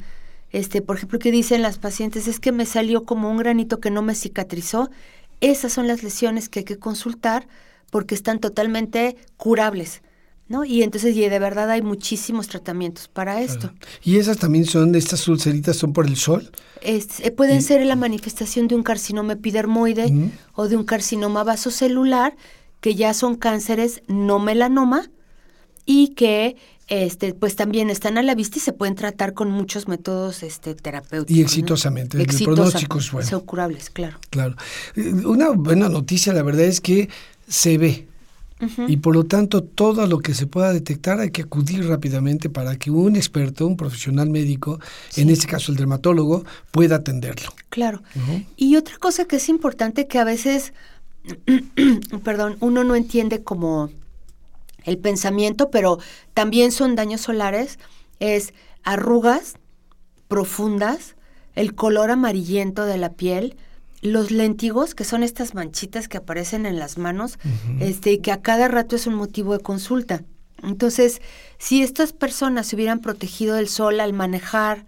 este, 0.56 0.80
por 0.80 0.96
ejemplo, 0.96 1.18
que 1.18 1.30
dicen 1.30 1.60
las 1.60 1.78
pacientes, 1.78 2.26
es 2.28 2.40
que 2.40 2.50
me 2.50 2.64
salió 2.64 3.04
como 3.04 3.30
un 3.30 3.36
granito 3.36 3.78
que 3.78 3.90
no 3.90 4.00
me 4.00 4.14
cicatrizó, 4.14 4.90
esas 5.42 5.70
son 5.70 5.86
las 5.86 6.02
lesiones 6.02 6.48
que 6.48 6.60
hay 6.60 6.64
que 6.64 6.78
consultar 6.78 7.46
porque 7.90 8.14
están 8.14 8.40
totalmente 8.40 9.16
curables. 9.36 10.02
¿No? 10.48 10.64
Y 10.64 10.84
entonces, 10.84 11.16
y 11.16 11.28
de 11.28 11.38
verdad 11.40 11.68
hay 11.70 11.82
muchísimos 11.82 12.46
tratamientos 12.46 13.08
para 13.08 13.42
esto. 13.42 13.72
¿Y 14.04 14.18
esas 14.18 14.38
también 14.38 14.64
son, 14.64 14.94
estas 14.94 15.26
ulceritas 15.26 15.76
son 15.76 15.92
por 15.92 16.06
el 16.06 16.14
sol? 16.14 16.52
Eh, 16.82 17.32
pueden 17.32 17.62
ser 17.62 17.84
la 17.84 17.96
manifestación 17.96 18.68
de 18.68 18.76
un 18.76 18.84
carcinoma 18.84 19.32
epidermoide 19.32 20.30
o 20.54 20.68
de 20.68 20.76
un 20.76 20.84
carcinoma 20.84 21.42
vasocelular, 21.42 22.36
que 22.80 22.94
ya 22.94 23.12
son 23.12 23.34
cánceres 23.34 24.02
no 24.06 24.38
melanoma 24.38 25.10
y 25.84 26.14
que 26.14 26.56
este, 26.88 27.34
pues 27.34 27.56
también 27.56 27.90
están 27.90 28.18
a 28.18 28.22
la 28.22 28.34
vista 28.34 28.58
y 28.58 28.60
se 28.60 28.72
pueden 28.72 28.94
tratar 28.94 29.34
con 29.34 29.50
muchos 29.50 29.88
métodos 29.88 30.42
este, 30.42 30.74
terapéuticos. 30.74 31.36
Y 31.36 31.40
exitosamente, 31.40 32.18
el 32.20 32.44
pronóstico 32.44 32.98
es 32.98 33.10
bueno. 33.10 33.28
Son 33.28 33.40
curables, 33.40 33.90
claro. 33.90 34.18
Claro. 34.30 34.56
Eh, 34.94 35.12
una 35.24 35.50
buena 35.50 35.88
noticia, 35.88 36.32
la 36.32 36.42
verdad, 36.42 36.64
es 36.64 36.80
que 36.80 37.08
se 37.48 37.78
ve 37.78 38.06
y 38.88 38.96
por 38.96 39.14
lo 39.14 39.24
tanto, 39.24 39.62
todo 39.62 40.06
lo 40.06 40.18
que 40.18 40.32
se 40.32 40.46
pueda 40.46 40.72
detectar 40.72 41.20
hay 41.20 41.30
que 41.30 41.42
acudir 41.42 41.86
rápidamente 41.86 42.48
para 42.48 42.76
que 42.76 42.90
un 42.90 43.14
experto, 43.14 43.66
un 43.66 43.76
profesional 43.76 44.30
médico, 44.30 44.80
en 45.16 45.28
este 45.28 45.46
caso 45.46 45.72
el 45.72 45.78
dermatólogo, 45.78 46.44
pueda 46.70 46.96
atenderlo. 46.96 47.52
Claro. 47.68 48.02
Y 48.56 48.76
otra 48.76 48.96
cosa 48.96 49.26
que 49.26 49.36
es 49.36 49.50
importante 49.50 50.06
que 50.06 50.18
a 50.18 50.24
veces, 50.24 50.72
perdón, 52.24 52.56
uno 52.60 52.82
no 52.82 52.96
entiende 52.96 53.42
como 53.42 53.90
el 54.86 54.98
pensamiento, 54.98 55.70
pero 55.70 55.98
también 56.32 56.72
son 56.72 56.94
daños 56.96 57.20
solares, 57.20 57.78
es 58.18 58.54
arrugas 58.82 59.56
profundas, 60.28 61.16
el 61.54 61.74
color 61.74 62.10
amarillento 62.10 62.84
de 62.86 62.96
la 62.96 63.12
piel, 63.12 63.56
los 64.02 64.30
lentigos, 64.30 64.94
que 64.94 65.04
son 65.04 65.22
estas 65.22 65.54
manchitas 65.54 66.08
que 66.08 66.18
aparecen 66.18 66.66
en 66.66 66.78
las 66.78 66.96
manos, 66.98 67.38
este, 67.80 68.20
que 68.20 68.30
a 68.30 68.40
cada 68.40 68.68
rato 68.68 68.94
es 68.96 69.06
un 69.06 69.14
motivo 69.14 69.52
de 69.52 69.62
consulta. 69.62 70.22
Entonces, 70.62 71.20
si 71.58 71.82
estas 71.82 72.12
personas 72.12 72.66
se 72.66 72.76
hubieran 72.76 73.00
protegido 73.00 73.56
del 73.56 73.68
sol 73.68 74.00
al 74.00 74.12
manejar 74.12 74.86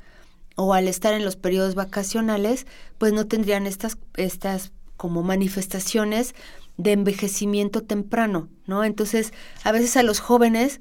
o 0.56 0.74
al 0.74 0.88
estar 0.88 1.14
en 1.14 1.24
los 1.24 1.36
periodos 1.36 1.74
vacacionales, 1.74 2.66
pues 2.98 3.12
no 3.12 3.26
tendrían 3.26 3.66
estas, 3.66 3.98
estas 4.16 4.72
como 4.96 5.22
manifestaciones 5.22 6.34
de 6.78 6.92
envejecimiento 6.92 7.82
temprano, 7.82 8.48
¿no? 8.66 8.84
Entonces, 8.84 9.32
a 9.64 9.72
veces 9.72 9.96
a 9.96 10.02
los 10.02 10.20
jóvenes, 10.20 10.80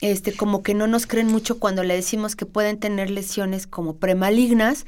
este, 0.00 0.32
como 0.32 0.62
que 0.62 0.74
no 0.74 0.86
nos 0.86 1.06
creen 1.06 1.26
mucho 1.26 1.58
cuando 1.58 1.82
le 1.82 1.94
decimos 1.94 2.36
que 2.36 2.46
pueden 2.46 2.78
tener 2.78 3.10
lesiones 3.10 3.66
como 3.66 3.96
premalignas, 3.96 4.84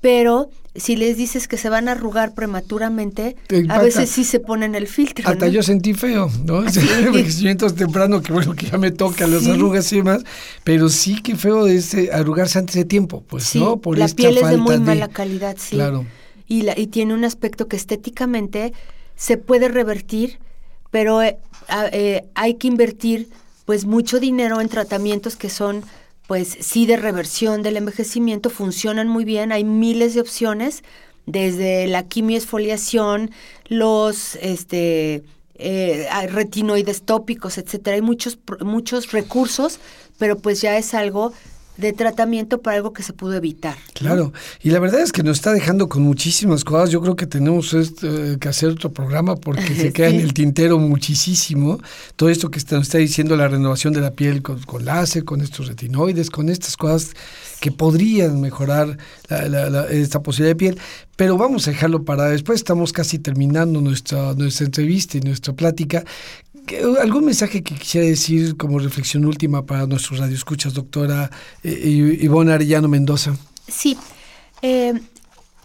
pero 0.00 0.50
si 0.74 0.96
les 0.96 1.16
dices 1.16 1.48
que 1.48 1.56
se 1.56 1.68
van 1.68 1.88
a 1.88 1.92
arrugar 1.92 2.34
prematuramente, 2.34 3.36
a 3.68 3.82
veces 3.82 4.08
sí 4.08 4.24
se 4.24 4.40
ponen 4.40 4.74
el 4.74 4.86
filtro. 4.86 5.28
Hasta 5.28 5.48
yo 5.48 5.62
sentí 5.62 5.92
feo, 5.92 6.30
¿no? 6.44 6.64
Envejecimientos 6.98 7.74
temprano, 7.74 8.22
que 8.22 8.32
bueno, 8.32 8.54
que 8.54 8.66
ya 8.66 8.78
me 8.78 8.92
toca 8.92 9.26
las 9.26 9.46
arrugas 9.46 9.92
y 9.92 10.02
más, 10.02 10.22
pero 10.64 10.88
sí 10.88 11.20
que 11.20 11.36
feo 11.36 11.66
es 11.66 11.94
arrugarse 12.12 12.58
antes 12.58 12.76
de 12.76 12.84
tiempo, 12.84 13.24
pues, 13.26 13.54
¿no? 13.56 13.78
Por 13.78 13.98
la 13.98 14.08
piel 14.08 14.38
es 14.38 14.48
de 14.48 14.56
muy 14.56 14.78
mala 14.78 15.08
calidad, 15.08 15.56
sí. 15.58 15.76
Claro. 15.76 16.06
Y, 16.46 16.62
la, 16.62 16.78
y 16.78 16.86
tiene 16.86 17.12
un 17.12 17.24
aspecto 17.24 17.68
que 17.68 17.76
estéticamente 17.76 18.72
se 19.18 19.36
puede 19.36 19.68
revertir, 19.68 20.38
pero 20.90 21.20
eh, 21.20 21.38
eh, 21.92 22.24
hay 22.34 22.54
que 22.54 22.68
invertir 22.68 23.28
pues 23.66 23.84
mucho 23.84 24.20
dinero 24.20 24.60
en 24.62 24.68
tratamientos 24.68 25.36
que 25.36 25.50
son 25.50 25.82
pues 26.28 26.56
sí 26.60 26.86
de 26.86 26.96
reversión 26.96 27.62
del 27.62 27.76
envejecimiento 27.76 28.48
funcionan 28.48 29.08
muy 29.08 29.24
bien, 29.24 29.50
hay 29.50 29.64
miles 29.64 30.14
de 30.14 30.20
opciones, 30.20 30.84
desde 31.26 31.86
la 31.88 32.04
quimioesfoliación, 32.04 33.32
los 33.66 34.36
este 34.36 35.24
eh, 35.56 36.08
retinoides 36.30 37.02
tópicos, 37.02 37.58
etcétera, 37.58 37.96
hay 37.96 38.02
muchos 38.02 38.38
muchos 38.60 39.10
recursos, 39.10 39.80
pero 40.18 40.38
pues 40.38 40.60
ya 40.60 40.78
es 40.78 40.94
algo 40.94 41.32
de 41.78 41.92
tratamiento 41.92 42.60
para 42.60 42.76
algo 42.76 42.92
que 42.92 43.04
se 43.04 43.12
pudo 43.12 43.34
evitar. 43.34 43.76
Claro, 43.94 44.32
y 44.62 44.70
la 44.70 44.80
verdad 44.80 45.00
es 45.00 45.12
que 45.12 45.22
nos 45.22 45.38
está 45.38 45.52
dejando 45.52 45.88
con 45.88 46.02
muchísimas 46.02 46.64
cosas. 46.64 46.90
Yo 46.90 47.00
creo 47.00 47.14
que 47.14 47.26
tenemos 47.26 47.72
este, 47.72 48.36
que 48.38 48.48
hacer 48.48 48.70
otro 48.70 48.92
programa 48.92 49.36
porque 49.36 49.74
se 49.74 49.92
queda 49.94 50.08
en 50.08 50.20
el 50.20 50.34
tintero 50.34 50.78
muchísimo. 50.78 51.78
Todo 52.16 52.28
esto 52.28 52.50
que 52.50 52.60
nos 52.72 52.82
está 52.82 52.98
diciendo 52.98 53.36
la 53.36 53.46
renovación 53.46 53.92
de 53.92 54.00
la 54.00 54.10
piel 54.10 54.42
con, 54.42 54.60
con 54.64 54.84
láser, 54.84 55.24
con 55.24 55.40
estos 55.40 55.68
retinoides, 55.68 56.30
con 56.30 56.48
estas 56.48 56.76
cosas 56.76 57.12
que 57.60 57.72
podrían 57.72 58.40
mejorar 58.40 58.98
esta 59.90 60.22
posibilidad 60.22 60.50
de 60.50 60.56
piel. 60.56 60.78
Pero 61.16 61.36
vamos 61.36 61.66
a 61.66 61.70
dejarlo 61.70 62.04
para 62.04 62.24
después. 62.26 62.60
Estamos 62.60 62.92
casi 62.92 63.18
terminando 63.18 63.80
nuestra, 63.80 64.34
nuestra 64.34 64.66
entrevista 64.66 65.16
y 65.16 65.20
nuestra 65.20 65.52
plática. 65.52 66.04
¿Algún 67.00 67.24
mensaje 67.24 67.62
que 67.62 67.74
quisiera 67.74 68.06
decir 68.06 68.56
como 68.56 68.78
reflexión 68.78 69.24
última 69.24 69.66
para 69.66 69.86
nuestros 69.86 70.18
radioescuchas, 70.18 70.74
doctora 70.74 71.30
eh, 71.62 72.18
Ivonne 72.20 72.52
Arellano 72.52 72.88
Mendoza? 72.88 73.36
Sí. 73.66 73.96
Eh, 74.62 74.94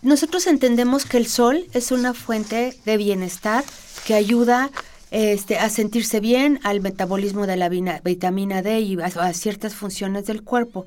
nosotros 0.01 0.47
entendemos 0.47 1.06
que 1.06 1.18
el 1.18 1.28
sol 1.28 1.66
es 1.74 1.91
una 1.91 2.14
fuente 2.14 2.78
de 2.86 2.97
bienestar 2.97 3.64
que 4.06 4.16
ayuda 4.16 4.70
este, 5.12 5.58
a 5.60 5.70
sentirse 5.70 6.20
bien, 6.20 6.60
al 6.64 6.82
metabolismo 6.82 7.45
de 7.45 7.56
la 7.56 7.70
vitamina 7.70 8.62
D 8.62 8.82
y 8.82 8.97
a, 8.99 9.34
ciertas 9.34 9.76
funciones 9.76 10.26
del 10.26 10.43
cuerpo. 10.43 10.86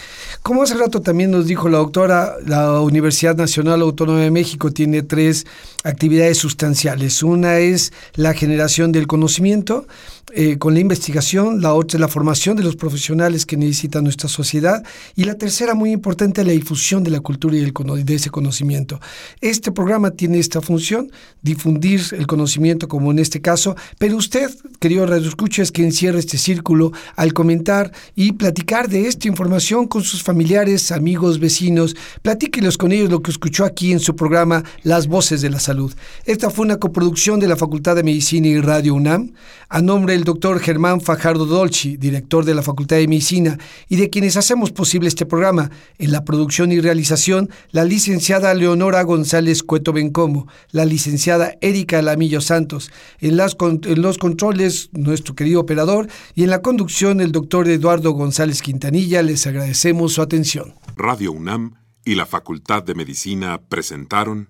Como 0.43 0.61
hace 0.61 0.75
rato 0.75 1.01
también 1.01 1.31
nos 1.31 1.47
dijo 1.47 1.67
la 1.67 1.79
doctora, 1.79 2.35
la 2.45 2.79
Universidad 2.81 3.35
Nacional 3.35 3.81
Autónoma 3.81 4.19
de 4.19 4.29
México 4.29 4.69
tiene 4.69 5.01
tres 5.01 5.47
actividades 5.83 6.37
sustanciales. 6.37 7.23
Una 7.23 7.57
es 7.57 7.91
la 8.13 8.35
generación 8.35 8.91
del 8.91 9.07
conocimiento 9.07 9.87
eh, 10.35 10.57
con 10.59 10.75
la 10.75 10.79
investigación, 10.79 11.59
la 11.59 11.73
otra 11.73 11.97
es 11.97 12.01
la 12.01 12.07
formación 12.07 12.55
de 12.55 12.63
los 12.63 12.75
profesionales 12.75 13.47
que 13.47 13.57
necesita 13.57 13.99
nuestra 13.99 14.29
sociedad 14.29 14.83
y 15.15 15.23
la 15.23 15.39
tercera, 15.39 15.73
muy 15.73 15.91
importante, 15.91 16.43
la 16.43 16.51
difusión 16.51 16.82
de 16.83 17.09
la 17.11 17.21
cultura 17.21 17.55
y 17.55 17.71
de 18.03 18.15
ese 18.15 18.29
conocimiento. 18.29 18.99
Este 19.39 19.71
programa 19.71 20.11
tiene 20.11 20.37
esta 20.37 20.61
función, 20.61 21.11
difundir 21.41 22.01
el 22.11 22.27
conocimiento 22.27 22.87
como 22.89 23.11
en 23.11 23.19
este 23.19 23.39
caso, 23.39 23.75
pero 23.97 24.17
usted, 24.17 24.51
querido 24.79 25.05
Radio 25.05 25.29
Escucha, 25.29 25.61
es 25.61 25.71
quien 25.71 25.93
cierra 25.93 26.19
este 26.19 26.37
círculo 26.37 26.91
al 27.15 27.31
comentar 27.33 27.93
y 28.15 28.33
platicar 28.33 28.89
de 28.89 29.07
esta 29.07 29.29
información 29.29 29.87
con 29.87 30.03
sus 30.03 30.23
familiares, 30.23 30.91
amigos, 30.91 31.39
vecinos. 31.39 31.95
Platíquelos 32.21 32.77
con 32.77 32.91
ellos 32.91 33.09
lo 33.09 33.21
que 33.21 33.31
escuchó 33.31 33.63
aquí 33.63 33.93
en 33.93 34.01
su 34.01 34.15
programa 34.15 34.63
Las 34.83 35.07
Voces 35.07 35.41
de 35.41 35.49
la 35.49 35.59
Salud. 35.59 35.93
Esta 36.25 36.49
fue 36.49 36.65
una 36.65 36.77
coproducción 36.77 37.39
de 37.39 37.47
la 37.47 37.55
Facultad 37.55 37.95
de 37.95 38.03
Medicina 38.03 38.47
y 38.47 38.59
Radio 38.59 38.93
UNAM, 38.95 39.31
a 39.73 39.81
nombre 39.81 40.13
del 40.13 40.23
doctor 40.23 40.59
Germán 40.59 41.01
Fajardo 41.01 41.47
Dolci, 41.47 41.97
director 41.97 42.45
de 42.45 42.53
la 42.53 42.61
Facultad 42.61 42.97
de 42.97 43.07
Medicina, 43.07 43.57
y 43.89 43.95
de 43.95 44.11
quienes 44.11 44.37
hacemos 44.37 44.71
posible 44.71 45.07
este 45.07 45.25
programa. 45.25 45.71
En 45.97 46.11
la 46.11 46.23
producción 46.23 46.71
y 46.71 46.79
realización, 46.79 47.49
la 47.71 47.83
licenciada 47.83 48.53
Leonora 48.53 49.01
González 49.01 49.63
Cueto 49.63 49.91
Bencomo, 49.91 50.47
la 50.69 50.85
licenciada 50.85 51.55
Erika 51.59 52.03
Lamillo 52.03 52.39
Santos, 52.39 52.91
en, 53.19 53.39
en 53.39 54.01
los 54.03 54.17
controles, 54.19 54.91
nuestro 54.91 55.33
querido 55.33 55.61
operador, 55.61 56.07
y 56.35 56.43
en 56.43 56.51
la 56.51 56.61
conducción, 56.61 57.19
el 57.19 57.31
doctor 57.31 57.67
Eduardo 57.67 58.11
González 58.11 58.61
Quintanilla. 58.61 59.23
Les 59.23 59.47
agradecemos 59.47 60.13
su 60.13 60.21
atención. 60.21 60.75
Radio 60.95 61.31
UNAM 61.31 61.77
y 62.05 62.13
la 62.13 62.27
Facultad 62.27 62.83
de 62.83 62.93
Medicina 62.93 63.59
presentaron 63.69 64.49